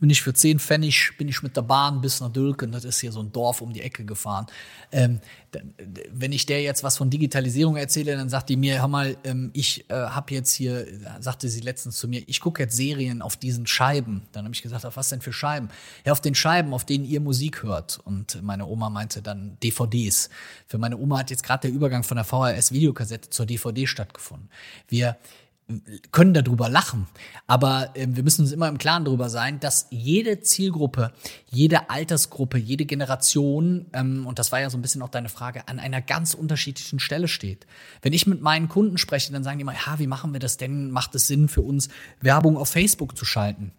bin 0.00 0.08
ich 0.08 0.22
für 0.22 0.32
10 0.32 0.58
Pfennig, 0.58 1.12
bin 1.18 1.28
ich 1.28 1.42
mit 1.42 1.54
der 1.54 1.62
Bahn 1.62 2.00
bis 2.00 2.22
nach 2.22 2.32
Dülken, 2.32 2.72
das 2.72 2.84
ist 2.84 3.00
hier 3.00 3.12
so 3.12 3.20
ein 3.20 3.30
Dorf 3.30 3.60
um 3.60 3.74
die 3.74 3.82
Ecke 3.82 4.06
gefahren. 4.06 4.46
Ähm, 4.90 5.20
wenn 6.12 6.32
ich 6.32 6.46
der 6.46 6.62
jetzt 6.62 6.82
was 6.82 6.96
von 6.96 7.10
Digitalisierung 7.10 7.76
erzähle, 7.76 8.16
dann 8.16 8.28
sagt 8.28 8.48
die 8.48 8.56
mir, 8.56 8.80
hör 8.80 8.88
mal, 8.88 9.16
ähm, 9.24 9.50
ich 9.52 9.88
äh, 9.90 9.94
habe 9.94 10.34
jetzt 10.34 10.52
hier, 10.52 10.86
sagte 11.20 11.48
sie 11.48 11.60
letztens 11.60 11.96
zu 11.96 12.08
mir, 12.08 12.22
ich 12.26 12.40
gucke 12.40 12.62
jetzt 12.62 12.76
Serien 12.76 13.22
auf 13.22 13.36
diesen 13.36 13.66
Scheiben. 13.66 14.22
Dann 14.32 14.44
habe 14.44 14.54
ich 14.54 14.62
gesagt, 14.62 14.86
auf 14.86 14.96
was 14.96 15.08
denn 15.08 15.20
für 15.20 15.32
Scheiben? 15.32 15.68
Ja, 16.04 16.12
auf 16.12 16.20
den 16.20 16.34
Scheiben, 16.34 16.72
auf 16.72 16.84
denen 16.84 17.04
ihr 17.04 17.20
Musik 17.20 17.62
hört. 17.62 18.00
Und 18.04 18.42
meine 18.42 18.66
Oma 18.66 18.90
meinte 18.90 19.22
dann 19.22 19.56
DVDs. 19.62 20.30
Für 20.66 20.78
meine 20.78 20.96
Oma 20.96 21.18
hat 21.18 21.30
jetzt 21.30 21.42
gerade 21.42 21.68
der 21.68 21.70
Übergang 21.70 22.02
von 22.02 22.16
der 22.16 22.24
VHS-Videokassette 22.24 23.30
zur 23.30 23.46
DVD 23.46 23.86
stattgefunden. 23.86 24.48
Wir 24.88 25.16
können 26.10 26.34
darüber 26.34 26.68
lachen, 26.68 27.06
aber 27.46 27.90
äh, 27.94 28.06
wir 28.08 28.22
müssen 28.22 28.42
uns 28.42 28.52
immer 28.52 28.68
im 28.68 28.78
Klaren 28.78 29.04
darüber 29.04 29.28
sein, 29.28 29.60
dass 29.60 29.86
jede 29.90 30.40
Zielgruppe, 30.40 31.12
jede 31.50 31.90
Altersgruppe, 31.90 32.58
jede 32.58 32.84
Generation, 32.84 33.86
ähm, 33.92 34.26
und 34.26 34.38
das 34.38 34.52
war 34.52 34.60
ja 34.60 34.70
so 34.70 34.78
ein 34.78 34.82
bisschen 34.82 35.02
auch 35.02 35.08
deine 35.08 35.28
Frage, 35.28 35.68
an 35.68 35.78
einer 35.78 36.00
ganz 36.00 36.34
unterschiedlichen 36.34 37.00
Stelle 37.00 37.28
steht. 37.28 37.66
Wenn 38.02 38.12
ich 38.12 38.26
mit 38.26 38.42
meinen 38.42 38.68
Kunden 38.68 38.98
spreche, 38.98 39.32
dann 39.32 39.44
sagen 39.44 39.58
die 39.58 39.62
immer, 39.62 39.74
ja, 39.74 39.98
wie 39.98 40.06
machen 40.06 40.32
wir 40.32 40.40
das 40.40 40.56
denn? 40.56 40.90
Macht 40.90 41.14
es 41.14 41.26
Sinn 41.26 41.48
für 41.48 41.62
uns, 41.62 41.88
Werbung 42.20 42.56
auf 42.56 42.68
Facebook 42.68 43.16
zu 43.16 43.24
schalten? 43.24 43.72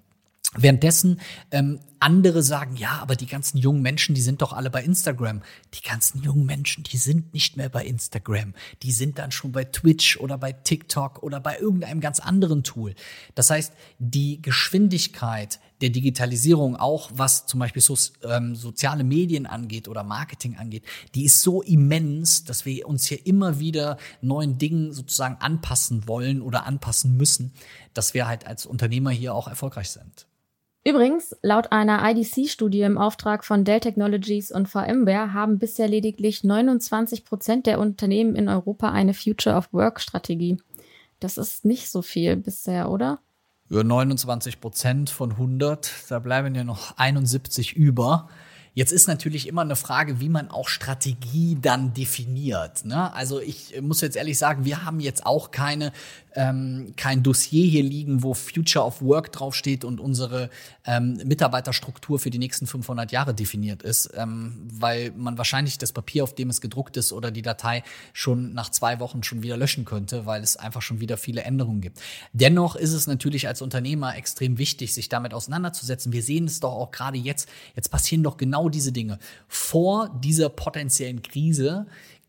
Währenddessen 0.56 1.20
ähm, 1.52 1.80
andere 2.04 2.44
sagen, 2.44 2.76
ja, 2.76 3.00
aber 3.02 3.16
die 3.16 3.28
ganzen 3.28 3.58
jungen 3.58 3.82
Menschen, 3.82 4.14
die 4.14 4.22
sind 4.22 4.42
doch 4.42 4.52
alle 4.52 4.70
bei 4.70 4.84
Instagram. 4.84 5.42
Die 5.74 5.82
ganzen 5.82 6.22
jungen 6.22 6.46
Menschen, 6.46 6.84
die 6.84 6.98
sind 6.98 7.34
nicht 7.34 7.56
mehr 7.56 7.70
bei 7.70 7.86
Instagram. 7.86 8.54
Die 8.84 8.92
sind 8.92 9.18
dann 9.20 9.32
schon 9.32 9.54
bei 9.54 9.64
Twitch 9.64 10.18
oder 10.18 10.38
bei 10.38 10.52
TikTok 10.52 11.24
oder 11.24 11.40
bei 11.40 11.58
irgendeinem 11.58 12.02
ganz 12.02 12.20
anderen 12.20 12.64
Tool. 12.64 12.94
Das 13.36 13.50
heißt, 13.50 13.72
die 14.00 14.42
Geschwindigkeit 14.42 15.60
der 15.80 15.92
Digitalisierung, 15.92 16.76
auch 16.76 17.10
was 17.14 17.46
zum 17.46 17.62
Beispiel 17.62 17.82
so, 17.82 17.98
ähm, 18.24 18.56
soziale 18.56 19.06
Medien 19.06 19.46
angeht 19.46 19.88
oder 19.88 20.04
Marketing 20.04 20.58
angeht, 20.58 20.84
die 21.16 21.24
ist 21.24 21.42
so 21.42 21.62
immens, 21.62 22.44
dass 22.44 22.66
wir 22.66 22.86
uns 22.88 23.06
hier 23.08 23.26
immer 23.26 23.60
wieder 23.60 23.98
neuen 24.22 24.58
Dingen 24.58 24.92
sozusagen 24.92 25.38
anpassen 25.40 26.06
wollen 26.08 26.42
oder 26.42 26.66
anpassen 26.66 27.16
müssen, 27.16 27.54
dass 27.94 28.14
wir 28.14 28.28
halt 28.28 28.46
als 28.46 28.66
Unternehmer 28.66 29.12
hier 29.12 29.34
auch 29.34 29.48
erfolgreich 29.48 29.90
sind. 29.90 30.28
Übrigens, 30.86 31.34
laut 31.42 31.72
einer 31.72 32.04
IDC-Studie 32.10 32.82
im 32.82 32.98
Auftrag 32.98 33.46
von 33.46 33.64
Dell 33.64 33.80
Technologies 33.80 34.52
und 34.52 34.68
VMware 34.68 35.34
haben 35.34 35.58
bisher 35.58 35.88
lediglich 35.88 36.44
29 36.44 37.24
Prozent 37.24 37.68
der 37.68 37.80
Unternehmen 37.80 38.36
in 38.36 38.50
Europa 38.50 38.92
eine 38.92 39.14
Future 39.14 39.56
of 39.56 39.72
Work-Strategie. 39.72 40.58
Das 41.22 41.38
ist 41.38 41.64
nicht 41.64 41.90
so 41.90 42.02
viel 42.02 42.36
bisher, 42.36 42.92
oder? 42.92 43.20
Über 43.70 43.86
29 43.86 44.60
Prozent 44.60 45.10
von 45.10 45.32
100, 45.32 45.90
da 46.10 46.20
bleiben 46.20 46.54
ja 46.54 46.66
noch 46.66 46.98
71 46.98 47.78
über. 47.78 48.28
Jetzt 48.74 48.92
ist 48.92 49.08
natürlich 49.08 49.48
immer 49.48 49.62
eine 49.62 49.76
Frage, 49.76 50.20
wie 50.20 50.30
man 50.30 50.50
auch 50.50 50.68
Strategie 50.68 51.58
dann 51.62 51.94
definiert. 51.94 52.86
Ne? 52.86 53.14
Also 53.14 53.40
ich 53.40 53.80
muss 53.82 54.02
jetzt 54.02 54.16
ehrlich 54.16 54.38
sagen, 54.38 54.66
wir 54.66 54.84
haben 54.84 55.00
jetzt 55.00 55.26
auch 55.26 55.52
keine 55.52 55.92
ähm, 56.36 56.94
kein 56.96 57.24
Dossier 57.24 57.66
hier 57.66 57.84
liegen, 57.84 58.24
wo 58.24 58.34
Future 58.34 58.86
of 58.86 59.02
Work 59.02 59.32
draufsteht 59.32 59.86
und 59.86 60.00
unsere 60.00 60.50
ähm, 60.86 61.20
Mitarbeiterstruktur 61.26 62.20
für 62.20 62.30
die 62.30 62.40
nächsten 62.40 62.68
500 62.68 63.12
Jahre 63.12 63.34
definiert 63.34 63.84
ist, 63.84 64.12
ähm, 64.16 64.68
weil 64.72 65.12
man 65.12 65.38
wahrscheinlich 65.38 65.78
das 65.78 65.92
Papier, 65.92 66.24
auf 66.24 66.36
dem 66.36 66.50
es 66.50 66.62
gedruckt 66.62 66.98
ist 66.98 67.14
oder 67.14 67.32
die 67.32 67.42
Datei 67.42 67.84
schon 68.14 68.54
nach 68.54 68.70
zwei 68.70 69.00
Wochen 69.00 69.24
schon 69.24 69.44
wieder 69.44 69.58
löschen 69.58 69.86
könnte, 69.86 70.26
weil 70.26 70.42
es 70.44 70.58
einfach 70.58 70.82
schon 70.82 71.00
wieder 71.00 71.18
viele 71.18 71.44
Änderungen 71.44 71.82
gibt. 71.82 72.00
Dennoch 72.34 72.76
ist 72.76 72.94
es 72.94 73.08
natürlich 73.08 73.48
als 73.48 73.62
Unternehmer 73.62 74.16
extrem 74.16 74.58
wichtig, 74.58 74.94
sich 74.94 75.10
damit 75.10 75.34
auseinanderzusetzen. 75.34 76.14
Wir 76.14 76.24
sehen 76.24 76.46
es 76.46 76.60
doch 76.60 76.74
auch 76.74 76.92
gerade 76.92 77.18
jetzt. 77.18 77.48
Jetzt 77.76 77.90
passieren 77.90 78.24
doch 78.24 78.38
genau 78.38 78.63
diese 78.70 78.92
Dinge. 78.92 79.20
Vor 79.48 80.10
dieser 80.24 80.50
potenziellen 80.50 81.22
Krise 81.22 81.88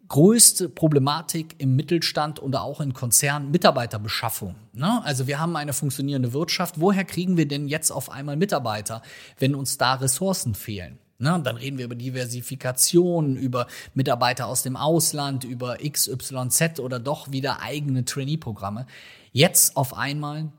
größte 0.08 0.68
Problematik 0.68 1.56
im 1.58 1.76
Mittelstand 1.76 2.42
oder 2.42 2.62
auch 2.62 2.80
in 2.80 2.92
Konzernen 2.92 3.50
Mitarbeiterbeschaffung. 3.50 4.54
Ne? 4.72 5.02
Also 5.04 5.26
wir 5.26 5.40
haben 5.40 5.56
eine 5.56 5.72
funktionierende 5.72 6.32
Wirtschaft. 6.32 6.80
Woher 6.80 7.04
kriegen 7.04 7.36
wir 7.36 7.48
denn 7.48 7.68
jetzt 7.68 7.90
auf 7.90 8.10
einmal 8.10 8.36
Mitarbeiter, 8.36 9.02
wenn 9.38 9.54
uns 9.54 9.78
da 9.78 9.94
Ressourcen 9.94 10.54
fehlen? 10.54 10.98
Ne? 11.18 11.40
Dann 11.42 11.56
reden 11.56 11.78
wir 11.78 11.86
über 11.86 11.94
Diversifikation, 11.94 13.36
über 13.36 13.66
Mitarbeiter 13.94 14.46
aus 14.46 14.62
dem 14.62 14.76
Ausland, 14.76 15.44
über 15.44 15.78
XYZ 15.78 16.80
oder 16.80 16.98
doch 16.98 17.32
wieder 17.32 17.60
eigene 17.60 18.04
Trainee-Programme. 18.04 18.86
Jetzt 19.32 19.76
auf 19.76 19.96
einmal 19.96 20.52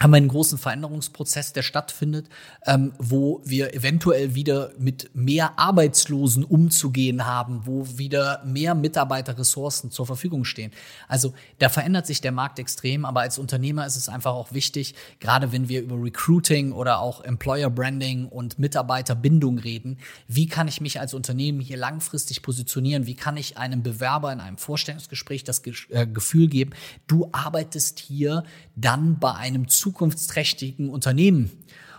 haben 0.00 0.10
wir 0.12 0.16
einen 0.18 0.28
großen 0.28 0.58
Veränderungsprozess, 0.58 1.52
der 1.52 1.62
stattfindet, 1.62 2.28
ähm, 2.66 2.92
wo 2.98 3.40
wir 3.44 3.74
eventuell 3.74 4.34
wieder 4.34 4.70
mit 4.78 5.10
mehr 5.14 5.58
Arbeitslosen 5.58 6.44
umzugehen 6.44 7.26
haben, 7.26 7.62
wo 7.64 7.98
wieder 7.98 8.42
mehr 8.44 8.74
Mitarbeiterressourcen 8.74 9.90
zur 9.90 10.06
Verfügung 10.06 10.44
stehen. 10.44 10.70
Also 11.08 11.32
da 11.58 11.68
verändert 11.68 12.06
sich 12.06 12.20
der 12.20 12.32
Markt 12.32 12.58
extrem, 12.58 13.04
aber 13.04 13.20
als 13.20 13.38
Unternehmer 13.38 13.86
ist 13.86 13.96
es 13.96 14.08
einfach 14.08 14.32
auch 14.32 14.52
wichtig, 14.52 14.94
gerade 15.18 15.50
wenn 15.52 15.68
wir 15.68 15.82
über 15.82 16.00
Recruiting 16.00 16.72
oder 16.72 17.00
auch 17.00 17.24
Employer 17.24 17.70
Branding 17.70 18.26
und 18.26 18.58
Mitarbeiterbindung 18.58 19.58
reden, 19.58 19.98
wie 20.28 20.46
kann 20.46 20.68
ich 20.68 20.80
mich 20.80 21.00
als 21.00 21.12
Unternehmen 21.12 21.60
hier 21.60 21.76
langfristig 21.76 22.42
positionieren? 22.42 23.06
Wie 23.06 23.14
kann 23.14 23.36
ich 23.36 23.58
einem 23.58 23.82
Bewerber 23.82 24.32
in 24.32 24.40
einem 24.40 24.58
Vorstellungsgespräch 24.58 25.42
das 25.42 25.62
äh, 25.90 26.06
Gefühl 26.06 26.48
geben, 26.48 26.70
du 27.08 27.28
arbeitest 27.32 27.98
hier 27.98 28.44
dann 28.76 29.18
bei 29.18 29.34
einem 29.34 29.66
Zug 29.68 29.87
zukunftsträchtigen 29.88 30.90
Unternehmen. 30.90 31.50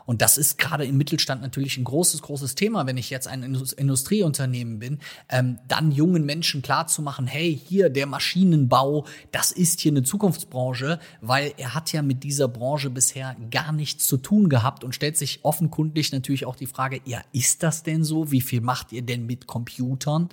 Und 0.09 0.23
das 0.23 0.39
ist 0.39 0.57
gerade 0.57 0.85
im 0.85 0.97
Mittelstand 0.97 1.43
natürlich 1.43 1.77
ein 1.77 1.83
großes, 1.83 2.23
großes 2.23 2.55
Thema, 2.55 2.87
wenn 2.87 2.97
ich 2.97 3.11
jetzt 3.11 3.27
ein 3.27 3.43
Industrieunternehmen 3.43 4.79
bin, 4.79 4.97
ähm, 5.29 5.59
dann 5.67 5.91
jungen 5.91 6.25
Menschen 6.25 6.63
klarzumachen, 6.63 7.27
hey, 7.27 7.55
hier 7.67 7.91
der 7.91 8.07
Maschinenbau, 8.07 9.05
das 9.31 9.51
ist 9.51 9.81
hier 9.81 9.91
eine 9.91 10.01
Zukunftsbranche, 10.01 10.99
weil 11.21 11.53
er 11.57 11.75
hat 11.75 11.93
ja 11.93 12.01
mit 12.01 12.23
dieser 12.23 12.47
Branche 12.47 12.89
bisher 12.89 13.35
gar 13.51 13.71
nichts 13.71 14.07
zu 14.07 14.17
tun 14.17 14.49
gehabt 14.49 14.83
und 14.83 14.95
stellt 14.95 15.15
sich 15.15 15.41
offenkundig 15.45 16.11
natürlich 16.11 16.47
auch 16.47 16.55
die 16.55 16.65
Frage, 16.65 17.01
ja, 17.05 17.21
ist 17.31 17.61
das 17.61 17.83
denn 17.83 18.03
so? 18.03 18.31
Wie 18.31 18.41
viel 18.41 18.61
macht 18.61 18.91
ihr 18.91 19.03
denn 19.03 19.27
mit 19.27 19.45
Computern? 19.45 20.29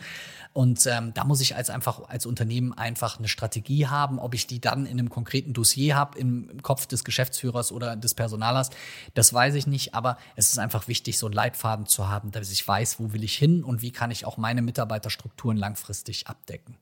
Und 0.54 0.86
ähm, 0.86 1.12
da 1.12 1.24
muss 1.24 1.42
ich 1.42 1.54
als 1.54 1.68
einfach 1.68 2.08
als 2.08 2.24
Unternehmen 2.24 2.72
einfach 2.72 3.18
eine 3.18 3.28
Strategie 3.28 3.88
haben, 3.88 4.18
ob 4.18 4.32
ich 4.32 4.46
die 4.46 4.58
dann 4.58 4.86
in 4.86 4.98
einem 4.98 5.10
konkreten 5.10 5.52
Dossier 5.52 5.96
habe, 5.96 6.18
im 6.18 6.62
Kopf 6.62 6.86
des 6.86 7.04
Geschäftsführers 7.04 7.72
oder 7.72 7.94
des 7.94 8.14
Personalers, 8.14 8.70
das 9.12 9.34
weiß 9.34 9.54
ich 9.54 9.65
nicht. 9.66 9.94
Aber 9.94 10.18
es 10.34 10.50
ist 10.50 10.58
einfach 10.58 10.88
wichtig, 10.88 11.18
so 11.18 11.26
einen 11.26 11.34
Leitfaden 11.34 11.86
zu 11.86 12.08
haben, 12.08 12.30
dass 12.30 12.50
ich 12.50 12.66
weiß, 12.66 13.00
wo 13.00 13.12
will 13.12 13.24
ich 13.24 13.36
hin 13.36 13.64
und 13.64 13.82
wie 13.82 13.92
kann 13.92 14.10
ich 14.10 14.24
auch 14.24 14.36
meine 14.36 14.62
Mitarbeiterstrukturen 14.62 15.56
langfristig 15.56 16.26
abdecken. 16.26 16.76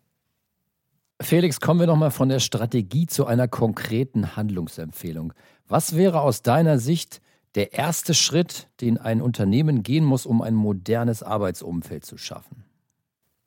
Felix, 1.20 1.60
kommen 1.60 1.80
wir 1.80 1.86
nochmal 1.86 2.10
von 2.10 2.28
der 2.28 2.40
Strategie 2.40 3.06
zu 3.06 3.26
einer 3.26 3.48
konkreten 3.48 4.36
Handlungsempfehlung. 4.36 5.32
Was 5.68 5.94
wäre 5.94 6.20
aus 6.20 6.42
deiner 6.42 6.78
Sicht 6.78 7.20
der 7.54 7.72
erste 7.72 8.14
Schritt, 8.14 8.68
den 8.80 8.98
ein 8.98 9.22
Unternehmen 9.22 9.82
gehen 9.82 10.04
muss, 10.04 10.26
um 10.26 10.42
ein 10.42 10.54
modernes 10.54 11.22
Arbeitsumfeld 11.22 12.04
zu 12.04 12.18
schaffen? 12.18 12.64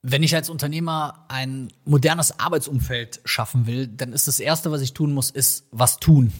Wenn 0.02 0.23
ich 0.23 0.34
als 0.36 0.50
Unternehmer 0.50 1.26
ein 1.28 1.67
modernes 1.84 2.39
Arbeitsumfeld 2.39 3.19
schaffen 3.26 3.67
will, 3.67 3.88
dann 3.88 4.13
ist 4.13 4.28
das 4.28 4.39
Erste, 4.39 4.71
was 4.71 4.82
ich 4.82 4.93
tun 4.93 5.13
muss, 5.13 5.30
ist 5.30 5.67
was 5.71 6.00
tun. 6.00 6.32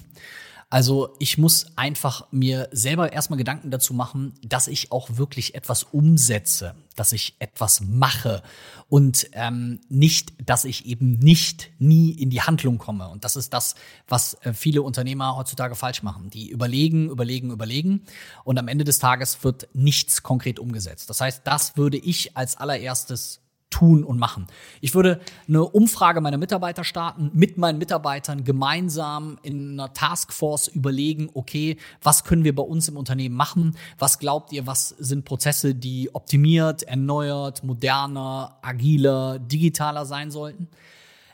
Also 0.69 1.15
ich 1.19 1.38
muss 1.38 1.77
einfach 1.77 2.27
mir 2.32 2.67
selber 2.73 3.13
erstmal 3.13 3.38
Gedanken 3.38 3.71
dazu 3.71 3.93
machen, 3.93 4.34
dass 4.43 4.67
ich 4.67 4.91
auch 4.91 5.15
wirklich 5.15 5.56
etwas 5.56 5.84
umsetze, 5.84 6.75
dass 6.97 7.13
ich 7.13 7.38
etwas 7.39 7.80
mache 7.80 8.43
und 8.89 9.30
ähm, 9.32 9.80
nicht, 9.88 10.34
dass 10.45 10.65
ich 10.65 10.86
eben 10.86 11.19
nicht 11.19 11.71
nie 11.80 12.12
in 12.12 12.30
die 12.30 12.41
Handlung 12.41 12.80
komme. 12.80 13.08
Und 13.08 13.23
das 13.23 13.38
ist 13.38 13.53
das, 13.53 13.75
was 14.10 14.34
äh, 14.41 14.51
viele 14.51 14.82
Unternehmer 14.82 15.38
heutzutage 15.38 15.75
falsch 15.75 16.03
machen. 16.03 16.30
Die 16.32 16.49
überlegen, 16.49 17.10
überlegen, 17.10 17.51
überlegen 17.51 18.03
und 18.43 18.60
am 18.60 18.67
Ende 18.67 18.84
des 18.84 18.99
Tages 18.99 19.45
wird 19.45 19.69
nichts 19.73 20.21
konkret 20.21 20.60
umgesetzt. 20.60 21.10
Das 21.10 21.21
heißt, 21.21 21.43
das 21.45 21.77
würde 21.77 21.97
ich 21.97 22.36
als 22.36 22.58
allererstes 22.58 23.39
tun 23.69 24.03
und 24.03 24.17
machen. 24.17 24.47
Ich 24.82 24.95
würde 24.95 25.19
eine 25.47 25.63
Umfrage 25.63 26.21
meiner 26.21 26.38
Mitarbeiter 26.38 26.84
starten, 26.84 27.32
mit 27.34 27.58
meinen 27.58 27.77
Mitarbeitern 27.77 28.43
gemeinsam 28.43 29.38
in 29.43 29.73
einer 29.73 29.93
Taskforce 29.93 30.67
überlegen, 30.69 31.30
okay, 31.34 31.77
was 32.01 32.23
können 32.23 32.43
wir 32.43 32.56
bei 32.56 32.63
uns 32.63 32.88
im 32.88 32.97
Unternehmen 32.97 33.36
machen? 33.36 33.75
Was 33.99 34.19
glaubt 34.19 34.53
ihr, 34.53 34.67
was 34.67 34.89
sind 34.89 35.25
Prozesse, 35.25 35.75
die 35.75 36.13
optimiert, 36.15 36.84
erneuert, 36.84 37.63
moderner, 37.63 38.58
agiler, 38.62 39.39
digitaler 39.39 40.06
sein 40.06 40.32
sollten? 40.32 40.69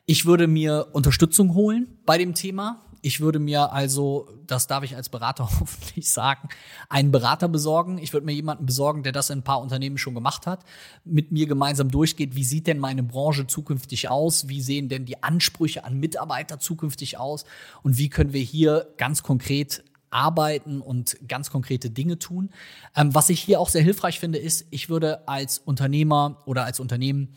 Ich 0.05 0.25
würde 0.25 0.47
mir 0.47 0.87
Unterstützung 0.91 1.53
holen 1.53 1.99
bei 2.05 2.17
dem 2.17 2.33
Thema. 2.33 2.81
Ich 3.05 3.19
würde 3.19 3.37
mir 3.37 3.73
also, 3.73 4.29
das 4.47 4.67
darf 4.67 4.85
ich 4.85 4.95
als 4.95 5.09
Berater 5.09 5.43
hoffentlich 5.59 6.09
sagen, 6.09 6.47
einen 6.87 7.11
Berater 7.11 7.49
besorgen. 7.49 7.97
Ich 7.97 8.13
würde 8.13 8.25
mir 8.25 8.31
jemanden 8.31 8.65
besorgen, 8.65 9.03
der 9.03 9.11
das 9.11 9.29
in 9.29 9.39
ein 9.39 9.43
paar 9.43 9.61
Unternehmen 9.61 9.97
schon 9.97 10.15
gemacht 10.15 10.47
hat, 10.47 10.63
mit 11.03 11.29
mir 11.29 11.45
gemeinsam 11.45 11.91
durchgeht, 11.91 12.35
wie 12.35 12.45
sieht 12.45 12.65
denn 12.65 12.79
meine 12.79 13.03
Branche 13.03 13.45
zukünftig 13.45 14.09
aus, 14.09 14.47
wie 14.47 14.61
sehen 14.61 14.87
denn 14.87 15.03
die 15.03 15.21
Ansprüche 15.21 15.83
an 15.83 15.99
Mitarbeiter 15.99 16.59
zukünftig 16.59 17.19
aus 17.19 17.43
und 17.83 17.97
wie 17.97 18.07
können 18.07 18.31
wir 18.31 18.41
hier 18.41 18.87
ganz 18.95 19.21
konkret 19.21 19.83
arbeiten 20.09 20.79
und 20.79 21.17
ganz 21.27 21.49
konkrete 21.49 21.89
Dinge 21.89 22.19
tun. 22.19 22.51
Ähm, 22.95 23.13
was 23.13 23.29
ich 23.29 23.41
hier 23.41 23.59
auch 23.59 23.67
sehr 23.67 23.83
hilfreich 23.83 24.17
finde, 24.17 24.37
ist, 24.37 24.65
ich 24.69 24.87
würde 24.87 25.27
als 25.27 25.57
Unternehmer 25.57 26.37
oder 26.45 26.63
als 26.63 26.79
Unternehmen 26.79 27.35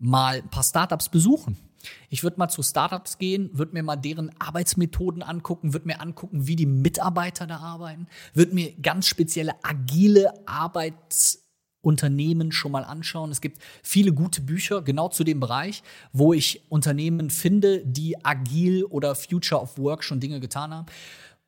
mal 0.00 0.38
ein 0.38 0.50
paar 0.50 0.64
Startups 0.64 1.08
besuchen. 1.08 1.56
Ich 2.08 2.22
würde 2.22 2.38
mal 2.38 2.48
zu 2.48 2.62
Startups 2.62 3.18
gehen, 3.18 3.50
würde 3.52 3.72
mir 3.72 3.82
mal 3.82 3.96
deren 3.96 4.30
Arbeitsmethoden 4.38 5.22
angucken, 5.22 5.72
würde 5.72 5.86
mir 5.86 6.00
angucken, 6.00 6.46
wie 6.46 6.56
die 6.56 6.66
Mitarbeiter 6.66 7.46
da 7.46 7.58
arbeiten, 7.58 8.06
würde 8.32 8.54
mir 8.54 8.72
ganz 8.80 9.06
spezielle 9.06 9.54
agile 9.62 10.32
Arbeitsunternehmen 10.46 12.52
schon 12.52 12.72
mal 12.72 12.84
anschauen. 12.84 13.30
Es 13.30 13.40
gibt 13.40 13.58
viele 13.82 14.12
gute 14.12 14.40
Bücher 14.40 14.82
genau 14.82 15.08
zu 15.08 15.24
dem 15.24 15.40
Bereich, 15.40 15.82
wo 16.12 16.32
ich 16.32 16.70
Unternehmen 16.70 17.30
finde, 17.30 17.84
die 17.84 18.24
agil 18.24 18.84
oder 18.84 19.14
Future 19.14 19.60
of 19.60 19.78
Work 19.78 20.04
schon 20.04 20.20
Dinge 20.20 20.40
getan 20.40 20.72
haben. 20.72 20.86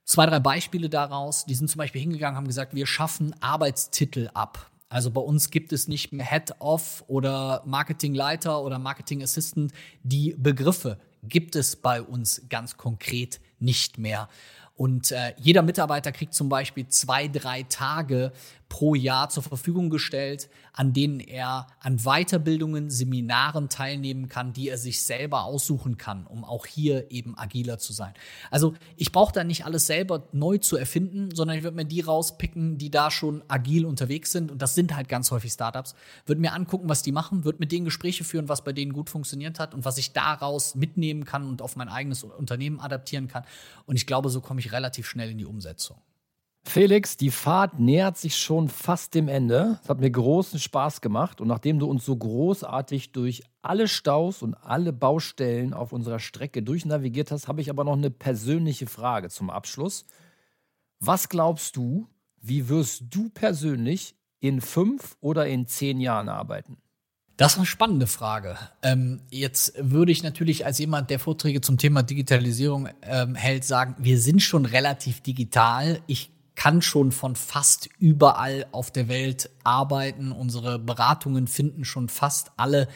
Zwei, 0.05 0.27
drei 0.27 0.38
Beispiele 0.38 0.88
daraus. 0.88 1.46
Die 1.46 1.55
sind 1.55 1.68
zum 1.68 1.79
Beispiel 1.79 2.01
hingegangen, 2.01 2.37
haben 2.37 2.46
gesagt, 2.46 2.75
wir 2.75 2.87
schaffen 2.87 3.35
Arbeitstitel 3.42 4.31
ab. 4.35 4.70
Also 4.88 5.11
bei 5.11 5.20
uns 5.20 5.51
gibt 5.51 5.72
es 5.72 5.88
nicht 5.88 6.12
mehr 6.12 6.27
Head-Off 6.27 7.05
oder 7.09 7.62
Marketingleiter 7.66 8.62
oder 8.62 8.79
Marketing 8.79 9.22
Assistant. 9.22 9.72
Die 10.03 10.35
Begriffe 10.38 10.99
gibt 11.25 11.57
es 11.57 11.77
bei 11.77 12.01
uns 12.01 12.42
ganz 12.49 12.77
konkret 12.77 13.40
nicht 13.59 13.99
mehr. 13.99 14.29
Und 14.77 15.11
äh, 15.11 15.35
jeder 15.38 15.62
Mitarbeiter 15.62 16.12
kriegt 16.12 16.35
zum 16.35 16.49
Beispiel 16.49 16.87
zwei, 16.88 17.29
drei 17.29 17.62
Tage 17.64 18.33
pro 18.68 18.94
Jahr 18.94 19.29
zur 19.29 19.42
Verfügung 19.42 19.90
gestellt, 19.90 20.48
an 20.72 20.92
denen 20.92 21.20
er 21.20 21.68
an 21.81 21.98
Weiterbildungen, 21.98 22.90
Seminaren 22.90 23.68
teilnehmen 23.68 24.29
kann, 24.29 24.52
die 24.52 24.68
er 24.68 24.79
sich 24.79 25.02
selber 25.02 25.44
aussuchen 25.44 25.96
kann, 25.96 26.26
um 26.26 26.44
auch 26.44 26.66
hier 26.66 27.11
eben 27.11 27.38
agiler 27.38 27.79
zu 27.79 27.92
sein. 27.92 28.12
Also 28.50 28.74
ich 28.96 29.12
brauche 29.12 29.33
da 29.33 29.44
nicht 29.44 29.64
alles 29.64 29.87
selber 29.87 30.29
neu 30.33 30.59
zu 30.59 30.76
erfinden, 30.76 31.35
sondern 31.35 31.57
ich 31.57 31.62
würde 31.62 31.76
mir 31.76 31.85
die 31.85 32.00
rauspicken, 32.00 32.76
die 32.76 32.90
da 32.90 33.11
schon 33.11 33.42
agil 33.48 33.87
unterwegs 33.87 34.33
sind. 34.33 34.50
Und 34.50 34.61
das 34.61 34.74
sind 34.74 34.94
halt 34.96 35.09
ganz 35.09 35.31
häufig 35.31 35.52
Startups. 35.52 35.94
Würde 36.26 36.40
mir 36.40 36.52
angucken, 36.52 36.88
was 36.88 37.02
die 37.02 37.12
machen, 37.12 37.44
würde 37.44 37.61
mit 37.61 37.72
denen 37.72 37.85
Gespräche 37.85 38.24
führen, 38.24 38.48
was 38.48 38.64
bei 38.64 38.72
denen 38.72 38.92
gut 38.92 39.11
funktioniert 39.11 39.61
hat 39.61 39.74
und 39.74 39.85
was 39.85 39.96
ich 39.98 40.12
daraus 40.12 40.74
mitnehmen 40.74 41.24
kann 41.24 41.48
und 41.48 41.62
auf 41.62 41.76
mein 41.76 41.88
eigenes 41.88 42.24
Unternehmen 42.24 42.81
adaptieren 42.81 43.29
kann. 43.29 43.44
Und 43.87 43.96
ich 43.96 44.07
glaube, 44.07 44.29
so 44.29 44.40
komme 44.40 44.61
ich 44.61 44.72
relativ 44.72 45.07
schnell 45.07 45.31
in 45.31 45.38
die 45.38 45.46
Umsetzung. 45.46 45.96
Felix, 46.68 47.16
die 47.16 47.31
Fahrt 47.31 47.79
nähert 47.79 48.18
sich 48.18 48.37
schon 48.37 48.68
fast 48.68 49.14
dem 49.14 49.29
Ende. 49.29 49.79
Es 49.83 49.88
hat 49.88 50.00
mir 50.00 50.11
großen 50.11 50.59
Spaß 50.59 51.00
gemacht. 51.00 51.40
Und 51.40 51.48
nachdem 51.48 51.79
du 51.79 51.87
uns 51.87 52.05
so 52.05 52.14
großartig 52.14 53.12
durch 53.12 53.44
alle 53.62 53.88
Staus 53.88 54.42
und 54.42 54.55
alle 54.55 54.92
Baustellen 54.92 55.72
auf 55.72 55.92
unserer 55.92 56.18
Strecke 56.18 56.62
durchnavigiert 56.62 57.31
hast, 57.31 57.46
habe 57.46 57.61
ich 57.61 57.70
aber 57.70 57.85
noch 57.85 57.96
eine 57.96 58.11
persönliche 58.11 58.87
Frage 58.87 59.29
zum 59.29 59.48
Abschluss. 59.48 60.07
Was 60.98 61.29
glaubst 61.29 61.76
du, 61.76 62.09
wie 62.42 62.68
wirst 62.68 63.05
du 63.11 63.31
persönlich 63.31 64.16
in 64.40 64.61
fünf 64.61 65.16
oder 65.20 65.46
in 65.46 65.66
zehn 65.66 66.00
Jahren 66.00 66.29
arbeiten? 66.29 66.79
Das 67.37 67.52
ist 67.52 67.59
eine 67.59 67.66
spannende 67.66 68.07
Frage. 68.07 68.59
Ähm, 68.83 69.20
jetzt 69.31 69.74
würde 69.79 70.11
ich 70.11 70.22
natürlich 70.22 70.66
als 70.66 70.79
jemand, 70.79 71.11
der 71.11 71.18
Vorträge 71.18 71.61
zum 71.61 71.79
Thema 71.79 72.02
Digitalisierung 72.02 72.88
ähm, 73.02 73.35
hält, 73.35 73.64
sagen, 73.64 73.94
wir 73.98 74.18
sind 74.18 74.42
schon 74.42 74.64
relativ 74.64 75.20
digital. 75.20 76.00
Ich 76.07 76.36
kann 76.57 76.83
schon 76.83 77.12
von 77.12 77.37
fast 77.37 77.88
überall 77.99 78.66
auf 78.73 78.90
der 78.90 79.09
Welt 79.09 79.51
arbeiten. 79.62 80.33
Unsere 80.33 80.79
Beratungen 80.79 81.47
finden 81.47 81.85
schon 81.85 82.09
fast 82.09 82.51
alle 82.57 82.88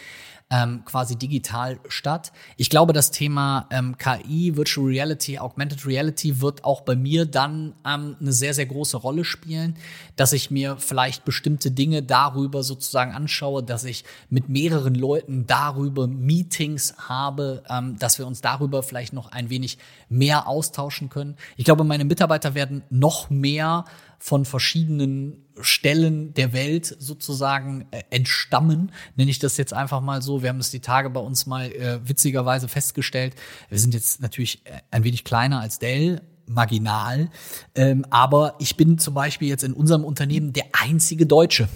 ähm, 0.50 0.84
quasi 0.84 1.16
digital 1.16 1.78
statt. 1.88 2.32
Ich 2.56 2.70
glaube, 2.70 2.92
das 2.92 3.12
Thema 3.12 3.66
ähm, 3.70 3.96
KI, 3.98 4.56
Virtual 4.56 4.86
Reality, 4.86 5.38
Augmented 5.38 5.86
Reality 5.86 6.40
wird 6.40 6.64
auch 6.64 6.80
bei 6.80 6.96
mir 6.96 7.24
dann 7.24 7.74
ähm, 7.86 8.16
eine 8.20 8.32
sehr, 8.32 8.52
sehr 8.52 8.66
große 8.66 8.96
Rolle 8.96 9.24
spielen, 9.24 9.76
dass 10.16 10.32
ich 10.32 10.50
mir 10.50 10.76
vielleicht 10.78 11.24
bestimmte 11.24 11.70
Dinge 11.70 12.02
darüber 12.02 12.64
sozusagen 12.64 13.12
anschaue, 13.12 13.62
dass 13.62 13.84
ich 13.84 14.04
mit 14.28 14.48
mehreren 14.48 14.96
Leuten 14.96 15.46
darüber 15.46 16.08
Meetings 16.08 16.94
habe, 17.08 17.62
ähm, 17.70 17.96
dass 17.98 18.18
wir 18.18 18.26
uns 18.26 18.40
darüber 18.40 18.82
vielleicht 18.82 19.12
noch 19.12 19.30
ein 19.30 19.50
wenig 19.50 19.78
mehr 20.08 20.48
austauschen 20.48 21.10
können. 21.10 21.36
Ich 21.56 21.64
glaube, 21.64 21.84
meine 21.84 22.04
Mitarbeiter 22.04 22.54
werden 22.54 22.82
noch 22.90 23.30
mehr 23.30 23.84
von 24.20 24.44
verschiedenen 24.44 25.46
Stellen 25.62 26.35
der 26.35 26.52
Welt 26.52 26.94
sozusagen 26.98 27.87
äh, 27.90 28.02
entstammen, 28.11 28.92
nenne 29.16 29.31
ich 29.31 29.38
das 29.38 29.56
jetzt 29.56 29.73
einfach 29.73 30.02
mal 30.02 30.21
so. 30.21 30.42
Wir 30.42 30.50
haben 30.50 30.58
das 30.58 30.71
die 30.71 30.81
Tage 30.81 31.08
bei 31.08 31.21
uns 31.21 31.46
mal 31.46 31.73
äh, 31.73 32.06
witzigerweise 32.06 32.68
festgestellt. 32.68 33.35
Wir 33.71 33.79
sind 33.79 33.94
jetzt 33.94 34.21
natürlich 34.21 34.64
äh, 34.66 34.81
ein 34.90 35.04
wenig 35.04 35.25
kleiner 35.25 35.60
als 35.60 35.79
Dell, 35.79 36.21
marginal, 36.46 37.31
ähm, 37.75 38.04
aber 38.10 38.56
ich 38.58 38.77
bin 38.77 38.98
zum 38.98 39.14
Beispiel 39.14 39.48
jetzt 39.48 39.64
in 39.64 39.73
unserem 39.73 40.04
Unternehmen 40.04 40.52
der 40.52 40.66
einzige 40.73 41.25
Deutsche. 41.25 41.68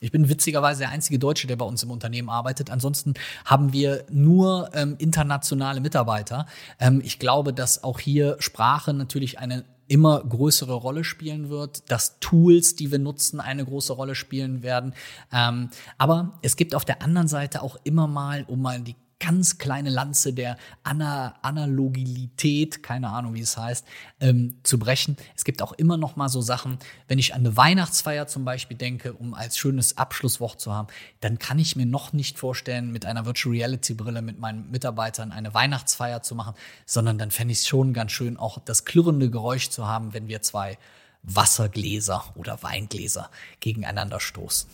Ich 0.00 0.12
bin 0.12 0.28
witzigerweise 0.28 0.80
der 0.80 0.90
einzige 0.90 1.18
Deutsche, 1.18 1.48
der 1.48 1.56
bei 1.56 1.64
uns 1.64 1.82
im 1.82 1.90
Unternehmen 1.90 2.28
arbeitet. 2.28 2.70
Ansonsten 2.70 3.14
haben 3.44 3.72
wir 3.72 4.04
nur 4.10 4.70
ähm, 4.72 4.94
internationale 4.98 5.80
Mitarbeiter. 5.80 6.46
Ähm, 6.78 7.00
ich 7.04 7.18
glaube, 7.18 7.52
dass 7.52 7.82
auch 7.82 7.98
hier 7.98 8.36
Sprache 8.38 8.94
natürlich 8.94 9.40
eine 9.40 9.64
immer 9.88 10.22
größere 10.22 10.74
Rolle 10.74 11.02
spielen 11.02 11.48
wird, 11.48 11.90
dass 11.90 12.20
Tools, 12.20 12.76
die 12.76 12.92
wir 12.92 12.98
nutzen, 12.98 13.40
eine 13.40 13.64
große 13.64 13.92
Rolle 13.92 14.14
spielen 14.14 14.62
werden. 14.62 14.94
Ähm, 15.32 15.70
aber 15.96 16.38
es 16.42 16.56
gibt 16.56 16.74
auf 16.74 16.84
der 16.84 17.02
anderen 17.02 17.28
Seite 17.28 17.62
auch 17.62 17.76
immer 17.84 18.06
mal, 18.06 18.44
um 18.48 18.62
mal 18.62 18.80
die 18.80 18.96
ganz 19.20 19.58
kleine 19.58 19.90
Lanze 19.90 20.32
der 20.32 20.56
Ana 20.82 21.34
Analogilität, 21.42 22.82
keine 22.82 23.08
Ahnung, 23.08 23.34
wie 23.34 23.40
es 23.40 23.56
heißt, 23.56 23.84
ähm, 24.20 24.58
zu 24.62 24.78
brechen. 24.78 25.16
Es 25.36 25.44
gibt 25.44 25.60
auch 25.62 25.72
immer 25.72 25.96
noch 25.96 26.16
mal 26.16 26.28
so 26.28 26.40
Sachen, 26.40 26.78
wenn 27.08 27.18
ich 27.18 27.34
an 27.34 27.40
eine 27.40 27.56
Weihnachtsfeier 27.56 28.26
zum 28.26 28.44
Beispiel 28.44 28.76
denke, 28.76 29.12
um 29.12 29.34
als 29.34 29.58
schönes 29.58 29.98
Abschlusswort 29.98 30.60
zu 30.60 30.72
haben, 30.72 30.88
dann 31.20 31.38
kann 31.38 31.58
ich 31.58 31.74
mir 31.74 31.86
noch 31.86 32.12
nicht 32.12 32.38
vorstellen, 32.38 32.92
mit 32.92 33.06
einer 33.06 33.26
Virtual 33.26 33.54
Reality 33.54 33.94
Brille 33.94 34.22
mit 34.22 34.38
meinen 34.38 34.70
Mitarbeitern 34.70 35.32
eine 35.32 35.52
Weihnachtsfeier 35.54 36.22
zu 36.22 36.34
machen, 36.34 36.54
sondern 36.86 37.18
dann 37.18 37.30
fände 37.30 37.52
ich 37.52 37.58
es 37.58 37.68
schon 37.68 37.92
ganz 37.92 38.12
schön, 38.12 38.36
auch 38.36 38.58
das 38.64 38.84
klirrende 38.84 39.30
Geräusch 39.30 39.70
zu 39.70 39.86
haben, 39.86 40.14
wenn 40.14 40.28
wir 40.28 40.42
zwei 40.42 40.78
Wassergläser 41.22 42.24
oder 42.36 42.62
Weingläser 42.62 43.30
gegeneinander 43.60 44.20
stoßen. 44.20 44.70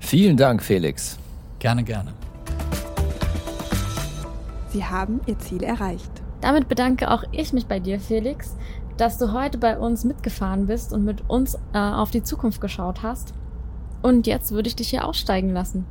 Vielen 0.00 0.36
Dank, 0.36 0.62
Felix. 0.62 1.18
Gerne, 1.58 1.84
gerne. 1.84 2.12
Sie 4.78 4.84
haben 4.84 5.20
Ihr 5.26 5.36
Ziel 5.40 5.64
erreicht. 5.64 6.12
Damit 6.40 6.68
bedanke 6.68 7.10
auch 7.10 7.24
ich 7.32 7.52
mich 7.52 7.66
bei 7.66 7.80
dir, 7.80 7.98
Felix, 7.98 8.54
dass 8.96 9.18
du 9.18 9.32
heute 9.32 9.58
bei 9.58 9.76
uns 9.76 10.04
mitgefahren 10.04 10.68
bist 10.68 10.92
und 10.92 11.04
mit 11.04 11.28
uns 11.28 11.56
äh, 11.72 11.78
auf 11.78 12.12
die 12.12 12.22
Zukunft 12.22 12.60
geschaut 12.60 13.02
hast. 13.02 13.34
Und 14.02 14.28
jetzt 14.28 14.52
würde 14.52 14.68
ich 14.68 14.76
dich 14.76 14.90
hier 14.90 15.04
aussteigen 15.04 15.50
lassen. 15.50 15.84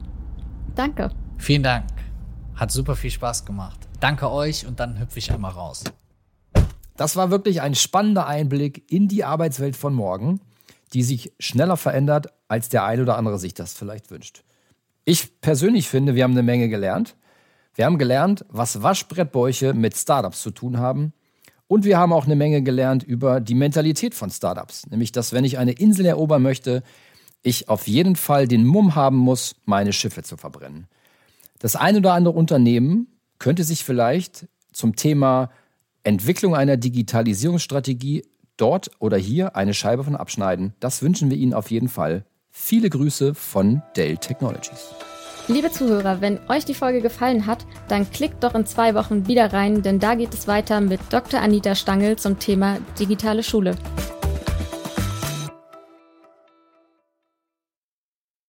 Danke. 0.73 1.11
Vielen 1.38 1.63
Dank. 1.63 1.83
Hat 2.55 2.71
super 2.71 2.95
viel 2.95 3.11
Spaß 3.11 3.43
gemacht. 3.43 3.77
Danke 3.99 4.31
euch 4.31 4.65
und 4.65 4.79
dann 4.79 4.97
hüpfe 4.97 5.19
ich 5.19 5.33
einmal 5.33 5.51
raus. 5.51 5.83
Das 6.95 7.17
war 7.17 7.29
wirklich 7.29 7.61
ein 7.61 7.75
spannender 7.75 8.25
Einblick 8.25 8.89
in 8.89 9.09
die 9.09 9.25
Arbeitswelt 9.25 9.75
von 9.75 9.93
morgen, 9.93 10.39
die 10.93 11.03
sich 11.03 11.33
schneller 11.39 11.75
verändert, 11.75 12.27
als 12.47 12.69
der 12.69 12.85
ein 12.85 13.01
oder 13.01 13.17
andere 13.17 13.38
sich 13.38 13.53
das 13.53 13.73
vielleicht 13.73 14.11
wünscht. 14.11 14.45
Ich 15.03 15.41
persönlich 15.41 15.89
finde, 15.89 16.15
wir 16.15 16.23
haben 16.23 16.31
eine 16.31 16.41
Menge 16.41 16.69
gelernt. 16.69 17.17
Wir 17.78 17.86
haben 17.86 17.99
gelernt, 17.99 18.43
was 18.49 18.82
Waschbrettbäuche 18.82 19.75
mit 19.75 19.95
Startups 19.95 20.41
zu 20.41 20.49
tun 20.49 20.80
haben. 20.80 21.13
Und 21.67 21.86
wir 21.86 21.99
haben 21.99 22.11
auch 22.11 22.25
eine 22.25 22.36
Menge 22.36 22.63
gelernt 22.63 23.03
über 23.03 23.39
die 23.39 23.53
Mentalität 23.53 24.15
von 24.15 24.32
Startups. 24.32 24.88
Nämlich, 24.88 25.11
dass 25.11 25.32
wenn 25.32 25.43
ich 25.43 25.59
eine 25.59 25.73
Insel 25.73 26.07
erobern 26.07 26.41
möchte, 26.41 26.82
ich 27.43 27.69
auf 27.69 27.88
jeden 27.88 28.15
Fall 28.15 28.47
den 28.47 28.65
Mumm 28.65 28.95
haben 28.95 29.17
muss, 29.17 29.57
meine 29.65 29.93
Schiffe 29.93 30.23
zu 30.23 30.38
verbrennen. 30.38 30.88
Das 31.59 31.75
ein 31.75 31.95
oder 31.95 32.13
andere 32.13 32.34
Unternehmen 32.34 33.19
könnte 33.38 33.63
sich 33.63 33.84
vielleicht 33.84 34.47
zum 34.71 34.95
Thema 34.95 35.51
Entwicklung 36.03 36.55
einer 36.55 36.78
Digitalisierungsstrategie 36.78 38.25
dort 38.57 38.89
oder 38.97 39.17
hier 39.17 39.55
eine 39.55 39.75
Scheibe 39.75 40.03
von 40.03 40.15
abschneiden. 40.15 40.73
Das 40.80 41.03
wünschen 41.03 41.30
wir 41.30 41.38
Ihnen 41.38 41.53
auf 41.53 41.69
jeden 41.69 41.89
Fall. 41.89 42.25
Viele 42.49 42.89
Grüße 42.89 43.36
von 43.36 43.84
Dell 43.95 44.17
Technologies. 44.17 44.95
Liebe 45.49 45.71
Zuhörer, 45.71 46.19
wenn 46.19 46.39
euch 46.49 46.65
die 46.65 46.73
Folge 46.73 46.99
gefallen 46.99 47.47
hat, 47.47 47.59
dann 47.87 48.11
klickt 48.11 48.43
doch 48.43 48.53
in 48.53 48.65
zwei 48.65 48.93
Wochen 48.95 49.27
wieder 49.27 49.53
rein, 49.53 49.81
denn 49.81 49.97
da 49.97 50.15
geht 50.15 50.33
es 50.33 50.45
weiter 50.45 50.81
mit 50.81 50.99
Dr. 51.09 51.39
Anita 51.39 51.73
Stangl 51.73 52.17
zum 52.17 52.37
Thema 52.37 52.79
digitale 52.99 53.43
Schule. 53.43 53.75